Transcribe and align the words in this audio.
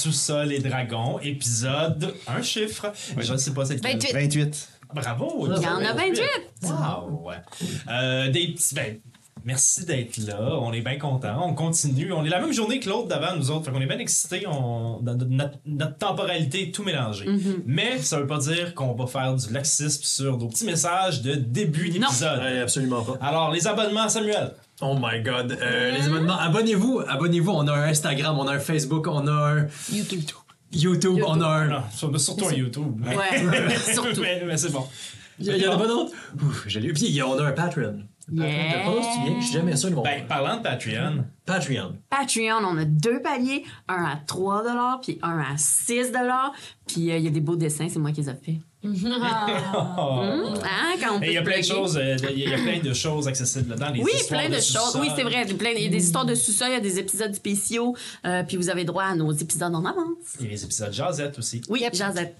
Sous-sol 0.00 0.50
et 0.50 0.60
Dragons, 0.60 1.18
épisode, 1.20 2.14
un 2.26 2.40
chiffre. 2.40 2.90
Je 3.18 3.32
ne 3.32 3.36
sais 3.36 3.52
pas 3.52 3.66
c'est 3.66 3.74
lequel. 3.74 3.98
28. 3.98 4.12
28. 4.14 4.68
Bravo! 4.94 5.46
Il 5.46 5.62
y 5.62 5.66
en 5.66 5.84
a 5.84 5.92
28. 5.92 6.22
Wow! 6.62 7.26
ouais. 7.26 7.34
Euh, 7.90 8.30
des 8.30 8.48
petits. 8.48 8.74
Ben, 8.74 8.98
merci 9.44 9.84
d'être 9.84 10.16
là. 10.16 10.40
On 10.58 10.72
est 10.72 10.80
bien 10.80 10.98
contents. 10.98 11.46
On 11.46 11.52
continue. 11.52 12.14
On 12.14 12.24
est 12.24 12.30
la 12.30 12.40
même 12.40 12.54
journée 12.54 12.80
que 12.80 12.88
l'autre 12.88 13.08
d'avant, 13.08 13.36
nous 13.36 13.50
autres. 13.50 13.66
Fait 13.66 13.72
qu'on 13.72 13.80
est 13.82 13.86
bien 13.86 13.98
excités. 13.98 14.46
On... 14.46 15.02
Notre, 15.02 15.26
notre 15.66 15.98
temporalité 15.98 16.68
est 16.68 16.74
tout 16.74 16.82
mélangée. 16.82 17.26
Mm-hmm. 17.26 17.62
Mais 17.66 17.98
ça 17.98 18.18
veut 18.18 18.26
pas 18.26 18.38
dire 18.38 18.74
qu'on 18.74 18.94
va 18.94 19.06
faire 19.06 19.34
du 19.34 19.52
laxisme 19.52 20.02
sur 20.02 20.38
nos 20.38 20.48
petits 20.48 20.64
messages 20.64 21.20
de 21.20 21.34
début 21.34 21.90
d'épisode. 21.90 22.40
Ouais, 22.40 22.60
absolument 22.60 23.02
pas. 23.02 23.18
Alors, 23.20 23.50
les 23.50 23.66
abonnements, 23.66 24.08
Samuel. 24.08 24.54
Oh 24.80 24.96
my 25.00 25.20
god. 25.22 25.58
Euh, 25.60 25.90
les 25.90 26.06
abonnements, 26.06 26.38
abonnez-vous. 26.38 27.02
Abonnez-vous. 27.06 27.50
On 27.52 27.66
a 27.68 27.72
un 27.72 27.88
Instagram, 27.88 28.38
on 28.38 28.46
a 28.48 28.54
un 28.54 28.58
Facebook, 28.58 29.06
on 29.06 29.26
a 29.26 29.32
un 29.32 29.66
YouTube. 29.92 30.20
YouTube, 30.72 31.18
on 31.26 31.40
a 31.40 31.46
un. 31.46 31.66
Non, 31.66 31.82
sur- 31.92 32.20
surtout 32.20 32.46
un 32.46 32.52
YouTube. 32.52 33.04
Ouais, 33.04 33.68
surtout. 33.92 34.20
mais 34.20 34.42
mais 34.46 34.56
c'est 34.56 34.72
bon. 34.72 34.86
Il 35.38 35.56
y 35.56 35.66
en 35.66 35.72
a 35.72 35.78
pas 35.78 35.86
d'autres? 35.86 36.12
Ouf, 36.42 36.64
J'ai 36.66 36.80
lu. 36.80 36.92
Puis 36.92 37.06
il 37.06 37.12
y 37.14 37.20
a- 37.20 37.26
on 37.26 37.38
a 37.38 37.44
un 37.46 37.52
Patreon. 37.52 38.00
Yeah. 38.32 38.46
Patreon, 38.84 39.00
tu 39.00 39.28
viens? 39.30 39.40
Je 39.40 39.44
suis 39.44 39.54
jamais 39.54 39.76
sûr 39.76 39.90
de 39.90 39.94
mon. 39.96 40.02
Ben, 40.02 40.24
parlant 40.26 40.58
de 40.58 40.62
Patreon, 40.62 41.24
Patreon. 41.44 41.96
Patreon, 42.08 42.64
on 42.64 42.78
a 42.78 42.84
deux 42.84 43.20
paliers, 43.20 43.64
un 43.88 44.04
à 44.04 44.16
3 44.26 45.00
puis 45.02 45.18
un 45.22 45.38
à 45.40 45.56
6 45.56 46.12
Puis 46.86 47.10
euh, 47.10 47.16
il 47.18 47.24
y 47.24 47.26
a 47.26 47.30
des 47.30 47.40
beaux 47.40 47.56
dessins, 47.56 47.88
c'est 47.88 47.98
moi 47.98 48.12
qui 48.12 48.20
les 48.20 48.30
ai 48.30 48.34
faits. 48.34 48.54
Hein, 48.82 48.92
quand 51.00 51.18
on 51.18 51.22
Et 51.22 51.26
il 51.28 51.32
y 51.34 51.38
a 51.38 51.42
plein 51.42 51.58
de 51.58 51.64
choses, 51.64 51.98
euh, 51.98 52.16
il 52.30 52.48
y 52.48 52.52
a 52.54 52.56
plein 52.56 52.80
de 52.80 52.92
choses 52.94 53.28
accessibles 53.28 53.70
là-dedans. 53.70 53.90
les 53.90 54.02
Oui, 54.02 54.10
plein 54.28 54.48
de, 54.48 54.54
choses. 54.54 54.96
Oui, 54.98 55.08
c'est 55.14 55.22
vrai. 55.22 55.44
plein- 55.46 55.72
Il 55.76 55.82
y 55.84 55.86
a 55.86 55.90
des 55.90 56.02
histoires 56.02 56.24
de 56.24 56.34
sous-sol, 56.34 56.68
il 56.70 56.74
y 56.74 56.76
a 56.76 56.80
des 56.80 56.98
épisodes 56.98 57.34
spéciaux. 57.34 57.94
euh, 58.24 58.42
puis 58.42 58.56
vous 58.56 58.70
avez 58.70 58.84
droit 58.84 59.04
à 59.04 59.14
nos 59.14 59.32
épisodes 59.32 59.74
en 59.74 59.84
avance. 59.84 60.36
Il 60.40 60.46
y 60.46 60.48
a 60.48 60.52
les 60.52 60.64
épisodes 60.64 60.92
Jazette 60.92 61.38
aussi. 61.38 61.60
Oui, 61.68 61.84
Jazette. 61.92 62.36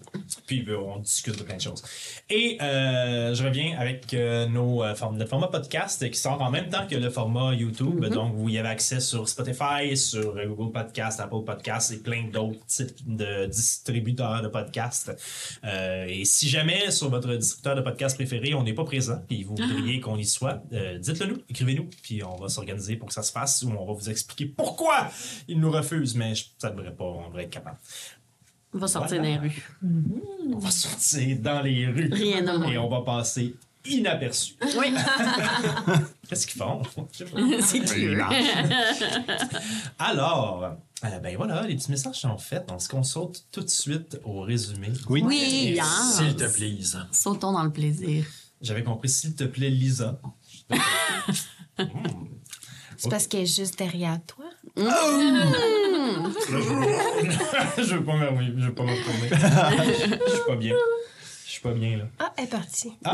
Puis 0.47 0.65
euh, 0.69 0.79
on 0.79 0.99
discute 1.01 1.39
de 1.39 1.43
plein 1.43 1.57
de 1.57 1.61
choses. 1.61 1.83
Et 2.31 2.57
euh, 2.63 3.35
je 3.35 3.45
reviens 3.45 3.79
avec 3.79 4.13
nos, 4.51 4.83
notre 4.85 5.27
format 5.29 5.49
podcast 5.49 6.09
qui 6.11 6.19
sort 6.19 6.41
en 6.41 6.51
même 6.51 6.69
temps 6.69 6.87
que 6.89 6.97
le 6.97 7.11
format 7.11 7.53
YouTube. 7.55 8.03
Mm-hmm. 8.05 8.11
Donc, 8.15 8.35
vous 8.35 8.49
y 8.49 8.59
avez 8.59 8.69
accès 8.69 9.01
sur 9.01 9.29
Spotify, 9.29 9.97
sur 9.97 10.35
Google 10.47 10.73
Podcast, 10.73 11.21
Apple 11.21 11.45
Podcast 11.45 11.93
et 11.93 11.99
plein 11.99 12.25
d'autres 12.33 12.65
types 12.67 12.97
de 13.07 13.47
distributeurs 13.47 14.43
de 14.43 14.49
podcasts. 14.49 15.13
Et 15.63 16.25
si 16.31 16.49
jamais 16.49 16.91
sur 16.91 17.11
votre 17.11 17.35
distributeur 17.35 17.75
de 17.77 17.81
podcast 17.83 18.17
préféré, 18.17 18.55
on 18.55 18.63
n'est 18.63 18.73
pas 18.75 18.85
présent, 18.85 19.21
puis 19.29 19.43
vous 19.45 19.57
voudriez 19.57 20.01
qu'on 20.01 20.17
y 20.17 20.25
soit, 20.25 20.63
euh, 20.73 20.99
dites-le 20.99 21.27
nous, 21.27 21.39
écrivez-nous, 21.49 21.89
puis 22.03 22.23
on 22.23 22.37
va 22.37 22.49
s'organiser 22.49 22.97
pour 22.97 23.09
que 23.09 23.15
ça 23.15 23.23
se 23.23 23.33
fasse 23.33 23.63
ou 23.63 23.71
on 23.71 23.85
va 23.87 23.93
vous 23.93 24.09
expliquer 24.11 24.47
pourquoi 24.47 25.11
ils 25.49 25.59
nous 25.59 25.71
refusent, 25.71 26.15
mais 26.15 26.35
je- 26.35 26.45
ça 26.59 26.71
devrait 26.71 26.95
pas, 26.95 27.05
on 27.05 27.29
devrait 27.29 27.45
être 27.45 27.51
capable. 27.51 27.79
On 28.73 28.79
va 28.79 28.87
sortir 28.87 29.19
Voilà. 29.19 29.37
dans 29.37 29.43
les 29.43 29.49
rues. 29.49 29.69
On 30.55 30.59
va 30.59 30.71
sortir 30.71 31.39
dans 31.41 31.61
les 31.63 31.87
rues. 31.87 32.09
Rien 32.13 32.43
de. 32.43 32.71
Et 32.73 32.79
on 32.79 32.89
va 32.89 33.01
passer 33.01 33.55
inaperçu. 33.85 34.55
Oui, 34.79 34.93
Qu'est-ce 36.29 36.47
qu'ils 36.47 36.61
font? 36.61 36.83
C'est 37.61 37.81
cute. 37.81 38.19
Alors, 39.99 40.79
euh, 41.03 41.19
ben 41.19 41.37
voilà, 41.37 41.63
les 41.63 41.77
petits 41.77 41.91
messages 41.91 42.21
sont 42.21 42.39
faits. 42.39 42.69
Donc, 42.69 42.81
est-ce 42.81 42.89
qu'on 42.89 43.03
saute 43.03 43.45
tout 43.51 43.63
de 43.63 43.69
suite 43.69 44.21
au 44.25 44.43
résumé? 44.43 44.89
Oui. 45.09 45.23
Oui, 45.25 45.73
yes. 45.77 46.17
S'il 46.17 46.37
te 46.37 46.45
plaise. 46.53 46.99
Sautons 47.11 47.53
dans 47.53 47.65
le 47.65 47.73
plaisir. 47.73 48.25
J'avais 48.61 48.85
compris, 48.85 49.09
s'il 49.09 49.35
te 49.35 49.45
plaît, 49.45 49.71
Lisa. 49.71 50.21
C'est 52.97 53.09
parce 53.09 53.27
qu'elle 53.27 53.41
est 53.41 53.47
juste 53.47 53.79
derrière 53.79 54.19
toi. 54.27 54.45
oui, 54.77 54.85
je 57.79 57.97
veux 57.97 58.05
pas 58.05 58.15
me 58.15 58.91
retourner. 58.91 59.31
Je 60.27 60.33
suis 60.33 60.45
pas 60.47 60.57
bien. 60.57 60.75
Suis 61.61 61.69
pas 61.69 61.75
bien, 61.75 61.99
là. 61.99 62.05
Ah, 62.19 62.33
elle 62.39 62.45
est 62.45 62.47
partie. 62.47 62.93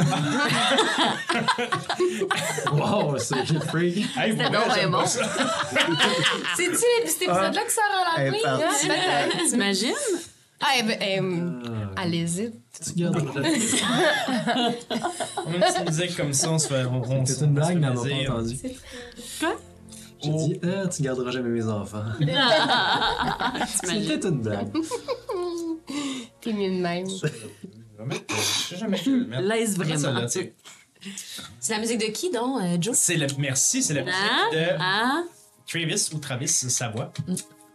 Wow, 2.73 3.17
c'est 3.19 3.45
free. 3.65 4.07
Hey, 4.17 4.31
C'était 4.33 4.45
pour 4.45 4.53
donc 4.53 4.67
vrai, 4.67 4.81
j'aime 4.81 4.91
bien 4.91 4.99
pas 4.99 5.03
bon. 5.03 5.07
ça. 5.07 5.25
C'est-tu 6.57 6.77
cet 7.07 7.23
épisode-là 7.23 7.65
que 7.65 7.73
Sarah 7.73 8.05
l'a 8.05 8.23
Elle 8.23 8.27
est 8.29 8.31
pris? 8.39 8.43
partie. 8.43 8.91
hein? 8.91 8.95
Peut-être. 9.31 9.51
T'imagines? 9.51 9.95
Ah, 10.61 10.67
elle, 10.79 10.97
elle, 11.01 11.53
elle 12.03 12.15
hésite. 12.15 12.55
Tu 12.85 12.93
gardes. 13.01 13.17
On 15.47 15.53
une 15.53 15.61
petite 15.61 15.87
musique 15.89 16.17
comme 16.17 16.33
ça, 16.33 16.51
on 16.51 16.59
se 16.59 16.69
fait. 16.69 16.85
On, 16.85 17.03
on, 17.03 17.27
C'est 17.27 17.43
on 17.43 17.47
une 17.47 17.55
blague, 17.55 17.79
mais 17.79 17.87
elle 17.89 17.95
m'a 17.95 18.01
pas 18.27 18.33
entendu. 18.35 18.59
Quoi? 19.41 19.57
J'ai 20.23 20.31
dit, 20.31 20.61
ah, 20.65 20.87
tu 20.89 21.03
garderas 21.03 21.31
jamais 21.31 21.49
mes 21.51 21.67
enfants. 21.67 22.05
C'était 23.83 24.29
une 24.29 24.41
blague. 24.41 24.73
T'es 26.41 26.53
mieux 26.53 26.71
de 26.71 26.81
même. 26.81 27.07
Je 27.97 28.03
vais 28.03 28.09
mettre- 28.09 28.35
Je 28.37 28.43
sais 28.43 28.77
jamais 28.77 28.99
qui 28.99 29.11
le 29.11 29.27
mettre. 29.27 29.43
Laisse 29.43 29.77
vraiment. 29.77 30.29
C'est 31.61 31.73
la 31.73 31.79
musique 31.79 31.99
de 32.01 32.07
qui, 32.13 32.31
donc, 32.31 32.61
euh, 32.63 32.77
Joe? 32.81 32.97
C'est 32.97 33.17
le 33.17 33.27
merci, 33.39 33.83
c'est 33.83 33.95
la 33.95 34.03
musique 34.03 34.19
Hein? 34.21 34.49
de 34.53 34.67
Hein? 34.81 35.25
Travis 35.67 36.11
ou 36.13 36.19
Travis 36.19 36.49
Savoie 36.49 37.13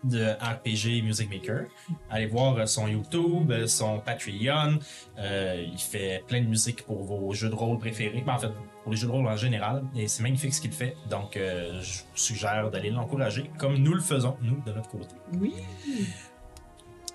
de 0.04 0.32
RPG 0.32 1.02
Music 1.04 1.30
Maker. 1.30 1.66
Allez 2.10 2.26
voir 2.26 2.58
euh, 2.58 2.66
son 2.66 2.88
YouTube, 2.88 3.52
euh, 3.52 3.68
son 3.68 4.00
Patreon. 4.00 4.80
Euh, 5.20 5.64
il 5.72 5.78
fait 5.78 6.24
plein 6.28 6.42
de 6.42 6.48
musique 6.48 6.84
pour 6.84 7.04
vos 7.04 7.32
jeux 7.34 7.50
de 7.50 7.56
rôle 7.56 7.78
préférés. 7.78 8.24
Ben, 8.26 8.34
en 8.34 8.40
fait, 8.40 8.50
pour 8.84 8.92
les 8.92 8.98
jeux 8.98 9.08
de 9.08 9.12
rôle 9.12 9.28
en 9.28 9.38
général. 9.38 9.84
Et 9.96 10.08
c'est 10.08 10.24
magnifique 10.24 10.54
ce 10.54 10.62
qu'il 10.62 10.72
fait. 10.74 10.96
Donc, 11.10 11.38
euh, 11.38 11.80
je 11.82 12.00
vous 12.00 12.06
suggère 12.16 12.70
d'aller 12.72 12.90
l'encourager 12.90 13.50
comme 13.60 13.76
nous 13.78 13.94
le 13.94 14.02
faisons, 14.02 14.36
nous, 14.42 14.60
de 14.66 14.72
notre 14.72 14.90
côté. 14.90 15.16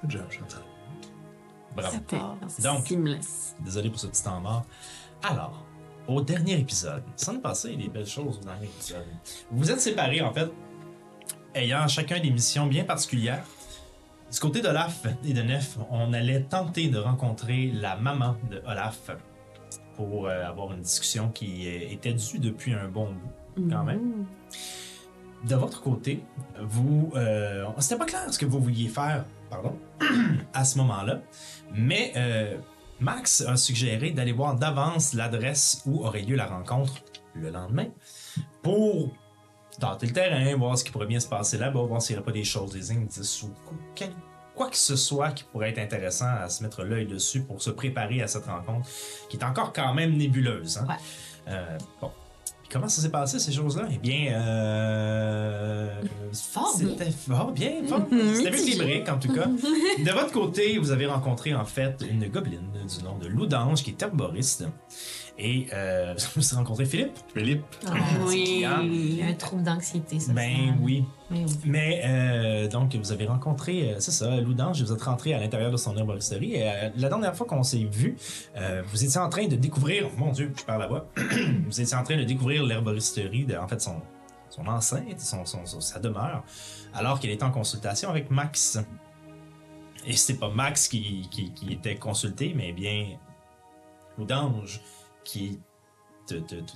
Good 0.03 0.11
job, 0.11 0.31
Chantal. 0.31 0.62
Bravo. 1.76 1.97
Donc. 2.62 2.92
Désolé 3.60 3.91
pour 3.91 3.98
ce 3.98 4.06
petit 4.06 4.22
temps 4.22 4.41
mort. 4.41 4.64
Alors, 5.22 5.64
au 6.09 6.20
dernier 6.20 6.59
épisode, 6.59 7.03
sans 7.16 7.34
nous 7.34 7.41
passer 7.41 7.76
des 7.76 7.88
belles 7.88 8.06
choses 8.06 8.38
au 8.38 8.44
dernier 8.44 8.66
épisode, 8.66 9.04
vous 9.50 9.59
vous 9.59 9.70
êtes 9.70 9.81
séparés 9.81 10.20
en 10.20 10.32
fait, 10.32 10.50
ayant 11.54 11.86
chacun 11.88 12.20
des 12.20 12.31
missions 12.31 12.66
bien 12.66 12.84
particulières. 12.84 13.44
Du 14.32 14.41
côté 14.41 14.60
d'Olaf 14.60 15.06
et 15.25 15.32
de 15.32 15.42
Nef, 15.42 15.78
on 15.91 16.12
allait 16.12 16.42
tenter 16.42 16.88
de 16.88 16.98
rencontrer 16.98 17.70
la 17.72 17.97
maman 17.97 18.36
de 18.50 18.60
Olaf 18.66 19.10
pour 19.97 20.26
euh, 20.26 20.44
avoir 20.47 20.72
une 20.72 20.81
discussion 20.81 21.31
qui 21.31 21.66
euh, 21.66 21.92
était 21.92 22.12
due 22.12 22.38
depuis 22.38 22.75
un 22.75 22.88
bon 22.88 23.12
bout, 23.12 23.70
quand 23.70 23.84
même. 23.84 24.26
De 25.44 25.54
votre 25.54 25.81
côté, 25.81 26.22
vous, 26.60 27.12
euh, 27.15 27.65
c'était 27.78 27.98
pas 27.98 28.04
clair 28.04 28.32
ce 28.32 28.38
que 28.38 28.47
vous 28.47 28.60
vouliez 28.60 28.88
faire, 28.88 29.25
pardon, 29.51 29.79
à 30.55 30.65
ce 30.65 30.79
moment-là, 30.79 31.21
mais 31.73 32.12
euh, 32.17 32.57
Max 33.01 33.43
a 33.43 33.57
suggéré 33.57 34.11
d'aller 34.11 34.33
voir 34.33 34.55
d'avance 34.57 35.12
l'adresse 35.15 35.83
où 35.87 36.05
aurait 36.05 36.23
lieu 36.23 36.37
la 36.37 36.47
rencontre 36.47 36.95
le 37.34 37.51
lendemain 37.51 37.87
pour 38.62 39.11
tenter 39.79 40.07
le 40.07 40.12
terrain, 40.12 40.57
voir 40.57 40.79
ce 40.79 40.84
qui 40.84 40.91
pourrait 40.91 41.07
bien 41.07 41.21
se 41.21 41.29
passer 41.29 41.59
là-bas, 41.59 41.83
voir 41.83 42.01
s'il 42.01 42.17
n'y 42.17 42.21
aurait 42.21 42.27
pas 42.27 42.33
des 42.33 42.45
choses, 42.45 42.73
des 42.73 42.91
indices 42.93 43.43
ou 43.43 43.51
quel- 43.95 44.15
quoi 44.55 44.71
que 44.71 44.77
ce 44.77 44.97
soit 44.97 45.33
qui 45.33 45.45
pourrait 45.45 45.69
être 45.71 45.78
intéressant 45.78 46.28
à 46.41 46.49
se 46.49 46.63
mettre 46.63 46.83
l'œil 46.83 47.07
dessus 47.07 47.43
pour 47.43 47.61
se 47.61 47.69
préparer 47.69 48.23
à 48.23 48.27
cette 48.27 48.47
rencontre 48.47 48.89
qui 49.28 49.37
est 49.37 49.45
encore 49.45 49.73
quand 49.75 49.93
même 49.93 50.16
nébuleuse. 50.16 50.78
hein. 50.78 50.87
Ouais. 50.89 50.95
Euh, 51.49 51.78
bon. 52.01 52.10
Puis 52.66 52.72
comment 52.72 52.89
ça 52.89 53.01
s'est 53.01 53.10
passé, 53.10 53.39
ces 53.39 53.53
choses-là? 53.53 53.86
Eh 53.92 53.98
bien, 53.98 54.33
euh... 54.33 55.89
Fort 56.33 56.77
bien. 56.77 56.89
C'était 56.89 57.13
fort 57.13 57.53
bien, 57.53 57.71
fort. 57.86 58.01
C'était 58.10 58.48
équilibré, 58.60 59.04
en 59.09 59.18
tout 59.18 59.33
cas. 59.33 59.47
De 59.47 60.10
votre 60.10 60.33
côté, 60.33 60.77
vous 60.78 60.91
avez 60.91 61.07
rencontré 61.07 61.54
en 61.54 61.65
fait 61.65 62.04
une 62.10 62.27
gobeline 62.27 62.72
du 62.72 63.04
nom 63.04 63.18
de 63.18 63.28
Loudange 63.28 63.84
qui 63.84 63.91
est 63.91 64.03
herboriste. 64.03 64.65
Et 65.38 65.66
euh, 65.72 66.15
vous 66.36 66.47
avez 66.47 66.56
rencontré 66.56 66.84
Philippe. 66.86 67.12
Philippe. 67.34 67.62
Oui. 68.27 68.65
Il 68.83 69.15
y 69.18 69.22
a 69.22 69.27
un 69.27 69.34
trouble 69.34 69.62
d'anxiété, 69.62 70.18
ça. 70.18 70.33
Ben 70.33 70.78
oui. 70.80 71.04
Mais 71.30 71.44
oui. 71.44 71.56
Mais 71.65 72.03
euh, 72.04 72.68
donc, 72.68 72.94
vous 72.94 73.12
avez 73.12 73.27
rencontré, 73.27 73.91
euh, 73.92 73.97
c'est 73.98 74.12
ça, 74.12 74.41
Loudange, 74.41 74.80
vous 74.83 74.92
êtes 74.92 75.03
rentré 75.03 75.34
à 75.34 75.38
l'intérieur 75.41 75.71
de 75.71 75.77
son 75.77 75.97
herboristerie. 75.97 76.54
Et 76.54 76.71
euh, 76.71 76.88
la 76.97 77.09
dernière 77.09 77.34
fois 77.36 77.47
qu'on 77.47 77.62
s'est 77.62 77.84
vu, 77.84 78.16
euh, 78.56 78.83
vous 78.86 79.04
étiez 79.04 79.21
en 79.21 79.28
train 79.28 79.47
de 79.47 79.56
découvrir, 79.56 80.09
mon 80.16 80.33
Dieu, 80.33 80.53
je 80.56 80.65
parle 80.65 80.80
là-bas, 80.83 81.06
vous 81.66 81.80
étiez 81.80 81.97
en 81.97 82.03
train 82.04 82.16
de 82.16 82.24
découvrir 82.24 82.65
l'herboristerie, 82.65 83.47
en 83.60 83.68
fait, 83.68 83.80
son, 83.80 84.00
son 84.48 84.66
enceinte, 84.68 85.18
son, 85.21 85.44
son- 85.44 85.66
son- 85.66 85.80
sa 85.80 85.98
demeure, 85.98 86.44
alors 86.94 87.21
qu'elle 87.21 87.32
était 87.32 87.44
en 87.44 87.50
consultation 87.50 88.09
avec 88.09 88.30
Max. 88.30 88.78
Et 90.06 90.12
c'est 90.15 90.39
pas 90.39 90.48
Max 90.48 90.86
qui, 90.89 91.28
qui, 91.30 91.53
qui 91.53 91.72
était 91.72 91.97
consulté, 91.97 92.54
mais 92.56 92.72
bien 92.72 93.16
Loudange 94.16 94.80
qui 95.27 95.59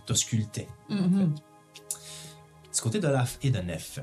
t'auscultait. 0.06 0.68
Du 0.90 2.80
côté 2.82 2.98
de 3.00 3.08
l'AF 3.08 3.38
et 3.42 3.50
de 3.50 3.58
Nef, 3.60 4.00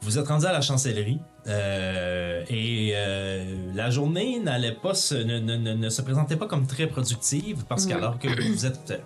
vous 0.00 0.18
êtes 0.18 0.26
rendu 0.26 0.46
à 0.46 0.52
la 0.52 0.60
chancellerie 0.60 1.20
euh, 1.46 2.44
et 2.48 2.92
euh, 2.94 3.72
la 3.74 3.90
journée 3.90 4.40
n'allait 4.40 4.74
pas 4.74 4.94
se, 4.94 5.14
ne, 5.14 5.38
ne- 5.38 5.56
ne- 5.56 5.74
ne 5.74 5.88
se 5.88 6.02
présentait 6.02 6.36
pas 6.36 6.46
comme 6.46 6.66
très 6.66 6.88
productive 6.88 7.64
parce 7.68 7.84
Mhm. 7.84 7.90
qu'alors 7.92 8.18
que 8.18 8.28
vous 8.50 8.66
êtes 8.66 9.00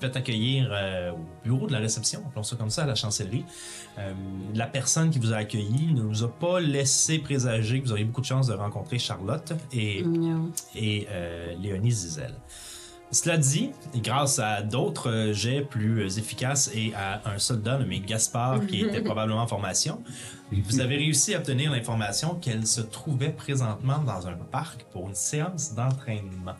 faites 0.00 0.16
accueillir 0.16 0.70
euh, 0.72 1.12
au 1.12 1.18
bureau 1.44 1.66
de 1.68 1.72
la 1.72 1.78
réception, 1.78 2.20
appelons 2.26 2.42
ça 2.42 2.56
comme 2.56 2.70
ça, 2.70 2.82
à 2.82 2.86
la 2.86 2.94
chancellerie. 2.96 3.44
La 4.54 4.66
personne 4.66 5.10
qui 5.10 5.18
vous 5.20 5.32
a 5.32 5.36
accueilli 5.36 5.92
ne 5.92 6.02
vous 6.02 6.24
a 6.24 6.28
pas 6.32 6.58
laissé 6.58 7.18
présager 7.18 7.80
que 7.80 7.84
vous 7.86 7.92
auriez 7.92 8.04
beaucoup 8.06 8.22
de 8.22 8.26
chance 8.26 8.46
de 8.48 8.54
rencontrer 8.54 8.98
Charlotte 8.98 9.52
et, 9.72 10.02
Mignon. 10.02 10.50
et 10.74 11.06
Léonie 11.60 11.92
Zizel. 11.92 12.34
Cela 13.12 13.38
dit, 13.38 13.72
grâce 13.96 14.38
à 14.38 14.62
d'autres 14.62 15.10
euh, 15.10 15.32
jets 15.32 15.62
plus 15.62 16.02
euh, 16.02 16.18
efficaces 16.18 16.70
et 16.72 16.94
à 16.94 17.20
un 17.28 17.38
soldat 17.38 17.76
nommé 17.76 17.98
Gaspard 18.00 18.66
qui 18.66 18.80
était 18.84 19.00
probablement 19.00 19.42
en 19.42 19.46
formation, 19.48 20.02
vous 20.52 20.80
avez 20.80 20.96
réussi 20.96 21.34
à 21.34 21.38
obtenir 21.38 21.72
l'information 21.72 22.36
qu'elle 22.36 22.66
se 22.66 22.80
trouvait 22.80 23.30
présentement 23.30 23.98
dans 23.98 24.28
un 24.28 24.34
parc 24.50 24.84
pour 24.92 25.08
une 25.08 25.14
séance 25.14 25.74
d'entraînement. 25.74 26.56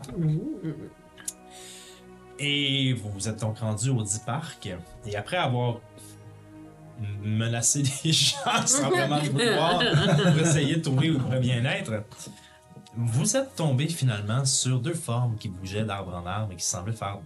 Et 2.38 2.94
vous 2.94 3.10
vous 3.10 3.28
êtes 3.28 3.40
donc 3.40 3.58
rendu 3.58 3.90
au 3.90 4.02
dit 4.02 4.20
parc. 4.24 4.70
Et 5.06 5.16
après 5.16 5.36
avoir 5.36 5.80
menacé 7.22 7.82
des 8.04 8.12
gens 8.12 8.66
sans 8.66 8.90
vraiment 8.90 9.18
le 9.22 9.28
vouloir 9.28 9.78
pour 9.78 10.40
essayer 10.40 10.76
de 10.76 10.82
trouver 10.82 11.08
le 11.08 11.38
bien-être, 11.38 12.02
vous 13.06 13.36
êtes 13.36 13.54
tombé 13.56 13.88
finalement 13.88 14.44
sur 14.44 14.80
deux 14.80 14.94
formes 14.94 15.36
qui 15.36 15.48
bougeaient 15.48 15.84
d'arbre 15.84 16.14
en 16.14 16.26
arbre 16.26 16.52
et 16.52 16.56
qui 16.56 16.64
semblaient 16.64 16.92
faire 16.92 17.18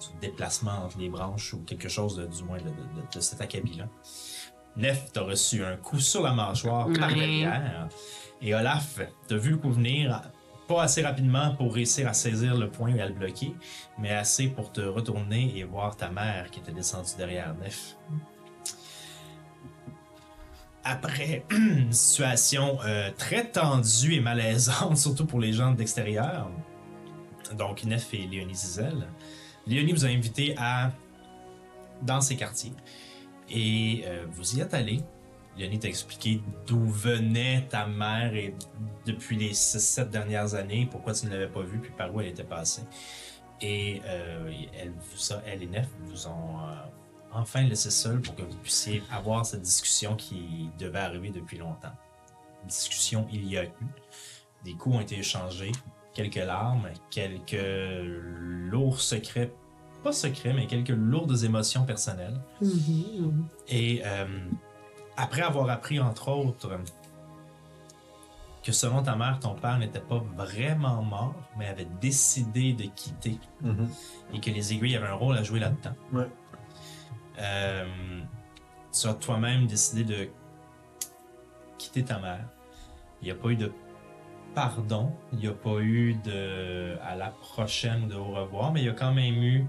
du 0.00 0.26
déplacement 0.28 0.84
entre 0.84 0.98
les 0.98 1.08
branches 1.08 1.54
ou 1.54 1.58
quelque 1.64 1.88
chose 1.88 2.16
de, 2.16 2.26
du 2.26 2.42
moins 2.44 2.58
de, 2.58 2.64
de- 2.64 2.68
de- 2.70 3.14
de 3.14 3.20
cet 3.20 3.40
acabit-là. 3.40 3.86
Nef 4.76 5.10
t'a 5.12 5.22
reçu 5.22 5.64
un 5.64 5.76
coup 5.76 5.98
sur 5.98 6.22
la 6.22 6.32
mâchoire 6.32 6.86
par 7.00 7.08
derrière 7.20 7.88
et 8.40 8.54
Olaf 8.54 9.00
t'a 9.26 9.36
vu 9.36 9.50
le 9.50 9.56
coup 9.56 9.72
venir 9.72 10.22
pas 10.68 10.82
assez 10.82 11.02
rapidement 11.02 11.54
pour 11.56 11.74
réussir 11.74 12.06
à 12.06 12.12
saisir 12.12 12.54
le 12.56 12.70
point 12.70 12.94
et 12.94 13.00
à 13.00 13.06
le 13.08 13.14
bloquer, 13.14 13.54
mais 13.98 14.10
assez 14.10 14.48
pour 14.48 14.70
te 14.70 14.82
retourner 14.82 15.56
et 15.58 15.64
voir 15.64 15.96
ta 15.96 16.10
mère 16.10 16.50
qui 16.50 16.60
était 16.60 16.72
descendue 16.72 17.08
derrière 17.16 17.54
Nef. 17.54 17.96
Après 20.90 21.44
une 21.50 21.92
situation 21.92 22.78
euh, 22.86 23.10
très 23.18 23.44
tendue 23.44 24.14
et 24.14 24.20
malaisante, 24.20 24.96
surtout 25.06 25.26
pour 25.26 25.38
les 25.38 25.52
gens 25.52 25.72
d'extérieur, 25.72 26.50
donc 27.58 27.84
Nef 27.84 28.14
et 28.14 28.26
Léonie 28.26 28.54
Zizel, 28.54 29.06
Léonie 29.66 29.92
vous 29.92 30.06
a 30.06 30.08
invité 30.08 30.54
à 30.56 30.90
dans 32.00 32.22
ses 32.22 32.36
quartiers. 32.36 32.72
Et 33.50 34.04
euh, 34.06 34.24
vous 34.30 34.56
y 34.56 34.60
êtes 34.60 34.72
allé. 34.72 35.00
Léonie 35.58 35.78
t'a 35.78 35.88
expliqué 35.88 36.40
d'où 36.66 36.88
venait 36.88 37.66
ta 37.68 37.86
mère 37.86 38.34
et 38.34 38.54
depuis 39.04 39.36
les 39.36 39.52
6-7 39.52 40.08
dernières 40.08 40.54
années, 40.54 40.88
pourquoi 40.90 41.12
tu 41.12 41.26
ne 41.26 41.32
l'avais 41.32 41.48
pas 41.48 41.62
vue, 41.62 41.80
puis 41.80 41.92
par 41.98 42.14
où 42.14 42.20
elle 42.22 42.28
était 42.28 42.44
passée. 42.44 42.84
Et 43.60 44.00
euh, 44.06 44.50
elle 44.72 45.62
et 45.62 45.66
Nef 45.66 45.88
vous 46.06 46.28
ont 46.28 46.60
euh, 46.60 46.74
enfin 47.32 47.62
laissé 47.62 47.90
seul 47.90 48.20
pour 48.20 48.34
que 48.34 48.42
vous 48.42 48.56
puissiez 48.58 49.02
avoir 49.10 49.44
cette 49.46 49.62
discussion 49.62 50.16
qui 50.16 50.70
devait 50.78 50.98
arriver 51.00 51.30
depuis 51.30 51.58
longtemps. 51.58 51.92
Discussion 52.66 53.26
il 53.32 53.46
y 53.46 53.58
a 53.58 53.64
eu. 53.64 53.70
Des 54.64 54.74
coups 54.74 54.96
ont 54.96 55.00
été 55.00 55.18
échangés, 55.18 55.72
quelques 56.14 56.36
larmes, 56.36 56.88
quelques 57.10 57.56
lourds 58.70 59.00
secrets, 59.00 59.52
pas 60.02 60.12
secrets, 60.12 60.52
mais 60.52 60.66
quelques 60.66 60.88
lourdes 60.90 61.42
émotions 61.44 61.84
personnelles. 61.84 62.40
Mhm. 62.60 63.46
Et 63.68 64.02
euh, 64.04 64.26
après 65.16 65.42
avoir 65.42 65.68
appris, 65.70 66.00
entre 66.00 66.28
autres, 66.30 66.78
que 68.62 68.72
selon 68.72 69.02
ta 69.02 69.16
mère, 69.16 69.38
ton 69.40 69.54
père 69.54 69.78
n'était 69.78 70.00
pas 70.00 70.22
vraiment 70.36 71.02
mort, 71.02 71.34
mais 71.56 71.66
avait 71.68 71.86
décidé 72.00 72.72
de 72.72 72.84
quitter 72.84 73.38
Mhm. 73.62 73.88
et 74.34 74.40
que 74.40 74.50
les 74.50 74.72
aiguilles 74.72 74.96
avaient 74.96 75.06
un 75.08 75.14
rôle 75.14 75.36
à 75.38 75.42
jouer 75.42 75.60
là-dedans. 75.60 75.94
Ouais. 76.12 76.28
Euh, 77.38 77.84
tu 78.92 79.06
as 79.06 79.14
toi-même 79.14 79.66
décidé 79.66 80.04
de 80.04 80.28
quitter 81.78 82.04
ta 82.04 82.18
mère. 82.18 82.44
Il 83.22 83.26
n'y 83.26 83.30
a 83.30 83.34
pas 83.34 83.48
eu 83.48 83.56
de 83.56 83.72
pardon, 84.54 85.12
il 85.32 85.38
n'y 85.40 85.46
a 85.46 85.52
pas 85.52 85.78
eu 85.80 86.14
de 86.14 86.96
à 87.02 87.14
la 87.14 87.28
prochaine 87.28 88.08
de 88.08 88.14
au 88.14 88.32
revoir, 88.32 88.72
mais 88.72 88.80
il 88.80 88.86
y 88.86 88.88
a 88.88 88.94
quand 88.94 89.12
même 89.12 89.42
eu 89.42 89.66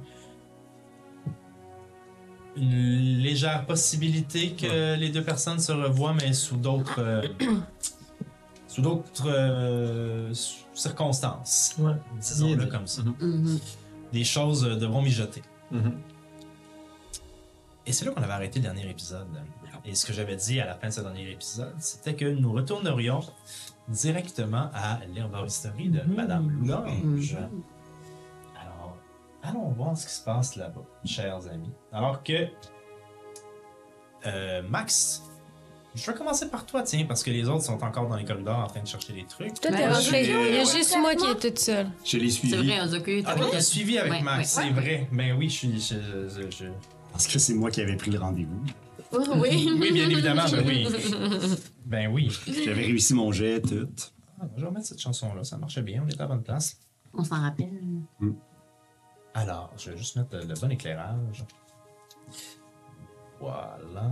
une 2.56 3.20
légère 3.20 3.66
possibilité 3.66 4.52
que 4.52 4.96
les 4.96 5.10
deux 5.10 5.24
personnes 5.24 5.60
se 5.60 5.72
revoient, 5.72 6.14
mais 6.14 6.34
sous 6.34 6.58
d'autres 6.58 7.00
euh, 7.00 7.22
sous 8.68 8.82
d'autres 8.82 9.28
euh, 9.28 10.34
circonstances. 10.74 11.76
Ouais. 11.80 11.94
Disons-le 12.20 12.66
comme 12.68 12.88
ça. 12.88 13.02
Mhm. 13.04 13.16
Mhm. 13.20 13.60
Des 14.14 14.24
choses 14.24 14.64
devront 14.64 15.02
mijoter. 15.02 15.42
Mhm. 15.72 16.00
Et 17.90 17.92
c'est 17.92 18.06
là 18.06 18.12
qu'on 18.12 18.22
avait 18.22 18.34
arrêté 18.34 18.60
le 18.60 18.64
dernier 18.66 18.88
épisode. 18.88 19.28
Et 19.84 19.96
ce 19.96 20.06
que 20.06 20.14
j'avais 20.14 20.36
dit 20.36 20.60
à 20.60 20.66
la 20.68 20.76
fin 20.76 20.88
de 20.90 20.94
ce 20.94 21.02
dernier 21.02 21.32
épisode, 21.32 21.74
c'était 21.80 22.14
que 22.14 22.26
nous 22.26 22.52
retournerions 22.54 23.22
directement 23.88 24.70
à 24.76 25.00
l'herboristerie 25.14 25.90
de 25.90 26.02
Madame 26.04 26.52
Loulange. 26.52 27.36
Alors, 28.62 28.96
allons 29.42 29.70
voir 29.70 29.98
ce 29.98 30.06
qui 30.06 30.14
se 30.14 30.24
passe 30.24 30.56
là-bas, 30.56 30.84
chers 31.04 31.48
amis. 31.48 31.72
Alors 31.92 32.22
que 32.22 32.48
euh, 34.28 34.62
Max, 34.70 35.24
je 35.96 36.06
vais 36.12 36.16
commencer 36.16 36.48
par 36.50 36.68
toi, 36.68 36.84
tiens, 36.84 37.06
parce 37.08 37.24
que 37.24 37.32
les 37.32 37.50
autres 37.50 37.64
sont 37.64 37.84
encore 37.84 38.08
dans 38.08 38.18
les 38.18 38.26
corridors 38.26 38.60
en 38.60 38.68
train 38.68 38.82
de 38.82 38.88
chercher 38.88 39.14
des 39.14 39.26
trucs. 39.26 39.60
Toi, 39.60 39.72
t'es 39.72 39.88
rentré. 39.88 40.24
je- 40.26 40.32
Il 40.50 40.56
y 40.56 40.60
a 40.60 40.64
juste 40.64 40.96
moi 41.00 41.16
qui 41.16 41.26
est 41.26 41.40
toute 41.50 41.58
seule. 41.58 41.90
Je 42.06 42.18
l'ai 42.18 42.30
suivi. 42.30 42.54
C'est 42.54 42.62
vrai, 42.64 42.82
Ozoku, 42.82 43.12
Ah, 43.26 43.34
t'as 43.36 43.44
oui, 43.44 43.50
t'as 43.52 43.62
suivi 43.62 43.98
avec 43.98 44.12
Ouais, 44.12 44.22
Max, 44.22 44.58
ouais. 44.58 44.64
c'est 44.64 44.70
vrai. 44.70 45.08
Ben 45.12 45.36
oui, 45.38 45.50
je 45.50 45.56
suis. 45.56 45.90
Parce 47.12 47.28
que 47.28 47.40
c'est 47.40 47.54
moi 47.54 47.72
qui 47.72 47.82
avais 47.82 47.96
pris 47.98 48.12
le 48.12 48.20
rendez-vous. 48.20 48.62
oui. 49.36 49.70
Oui, 49.80 49.92
bien 49.92 50.10
évidemment, 50.10 50.46
ben 50.52 50.64
oui. 50.68 50.88
Ben 51.86 52.12
oui. 52.12 52.30
J'avais 52.48 52.86
réussi 52.86 53.14
mon 53.14 53.32
jet, 53.32 53.62
tout. 53.62 53.88
Ah, 54.40 54.46
je 54.56 54.62
vais 54.62 54.68
remettre 54.68 54.86
cette 54.86 55.02
chanson-là, 55.02 55.44
ça 55.44 55.58
marchait 55.58 55.82
bien, 55.82 56.04
on 56.04 56.08
était 56.08 56.20
à 56.22 56.24
la 56.24 56.28
bonne 56.28 56.44
place. 56.44 56.80
On 57.14 57.24
s'en 57.24 57.42
rappelle. 57.42 57.72
Alors, 59.34 59.72
je 59.78 59.92
vais 59.92 59.98
juste 59.98 60.16
mettre 60.16 60.36
le, 60.38 60.46
le 60.46 60.54
bon 60.54 60.72
éclairage. 60.72 61.44
Voilà. 63.40 64.12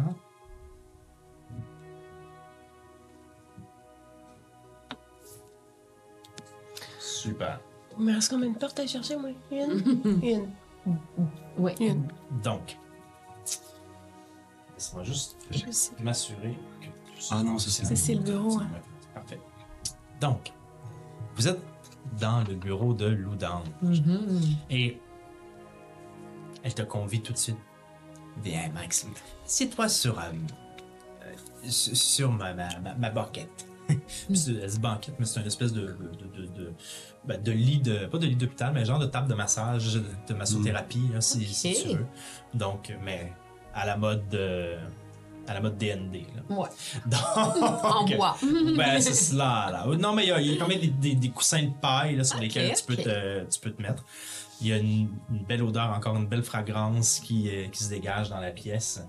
Super. 6.99 7.59
Il 7.99 8.05
me 8.05 8.13
reste 8.13 8.29
combien 8.31 8.49
de 8.49 8.57
portes 8.57 8.79
à 8.79 8.87
chercher, 8.87 9.15
moi? 9.17 9.29
Une? 9.51 10.21
Une. 10.23 10.49
Ouais. 11.57 11.75
Une. 11.79 12.07
Donc, 12.43 12.77
laisse-moi 14.77 15.03
juste 15.03 15.37
m'assurer 15.99 16.57
que. 16.81 16.87
Ah 17.31 17.43
non, 17.43 17.57
ça, 17.59 17.69
c'est- 17.69 17.85
Ça, 17.85 17.95
c'est 17.95 18.13
le 18.15 18.21
bureau, 18.21 18.59
hein. 18.59 18.67
Parfait. 19.13 19.39
Donc, 20.21 20.51
vous 21.35 21.47
êtes 21.47 21.59
dans 22.19 22.43
le 22.47 22.55
bureau 22.55 22.93
de 22.93 23.05
Loudan. 23.07 23.63
Et 24.69 24.99
elle 26.63 26.73
te 26.73 26.83
convie 26.83 27.21
tout 27.21 27.33
de 27.33 27.37
suite. 27.37 27.57
Viens, 28.43 28.69
Max. 28.71 29.07
Sieds-toi 29.45 29.89
sur, 29.89 30.19
euh, 30.19 30.23
euh, 31.23 31.33
sur 31.69 31.95
sur 31.97 32.31
ma, 32.31 32.53
ma, 32.53 32.67
ma, 32.79 32.93
ma 32.93 33.09
banquette. 33.09 33.65
Elle 34.29 34.37
se 34.37 34.79
banquette, 34.79 35.15
mais 35.17 35.25
c'est 35.25 35.39
une 35.39 35.47
espèce 35.47 35.71
de, 35.73 35.81
de, 35.87 35.87
de, 35.87 36.41
de, 36.41 36.45
de- 36.53 36.73
ben, 37.25 37.41
de 37.41 37.51
lit 37.51 37.79
de. 37.79 38.05
Pas 38.05 38.17
de 38.19 38.27
lit 38.27 38.35
d'hôpital, 38.35 38.73
mais 38.73 38.83
genre 38.85 38.99
de 38.99 39.05
table 39.07 39.27
de 39.29 39.33
massage, 39.33 39.93
de, 40.27 40.33
massothérapie, 40.33 41.09
si, 41.21 41.45
si 41.45 41.73
tu 41.83 41.87
veux. 41.95 42.05
Donc, 42.53 42.93
mais 43.03 43.31
à 43.77 43.85
la 43.85 43.95
mode. 43.97 44.33
euh, 44.33 44.77
à 45.49 45.53
la 45.53 45.61
mode 45.61 45.77
DND. 45.77 46.25
Là. 46.35 46.57
Ouais. 46.57 46.67
En 47.83 48.03
bois. 48.05 48.35
ben, 48.75 48.99
c'est 48.99 49.13
cela, 49.13 49.69
là. 49.71 49.85
Non, 49.97 50.11
mais 50.13 50.23
il 50.25 50.27
y 50.27 50.31
a, 50.33 50.41
il 50.41 50.51
y 50.51 50.55
a 50.55 50.57
quand 50.59 50.67
même 50.67 50.79
des, 50.81 50.87
des- 50.87 51.15
des 51.15 51.29
coussins 51.29 51.63
de 51.63 51.71
paille 51.81 52.17
là, 52.17 52.25
sur 52.25 52.37
lesquels 52.37 52.73
tu, 52.75 52.83
peux 52.83 52.97
te, 52.97 53.45
tu 53.49 53.59
peux 53.61 53.71
te 53.71 53.81
mettre. 53.81 54.03
Il 54.59 54.67
y 54.67 54.73
a 54.73 54.77
une, 54.77 55.07
une 55.31 55.43
belle 55.47 55.63
odeur, 55.63 55.91
encore 55.91 56.17
une 56.17 56.27
belle 56.27 56.43
fragrance 56.43 57.21
qui, 57.21 57.47
euh, 57.49 57.67
qui 57.69 57.81
se 57.81 57.89
dégage 57.89 58.29
dans 58.29 58.41
la 58.41 58.51
pièce. 58.51 59.05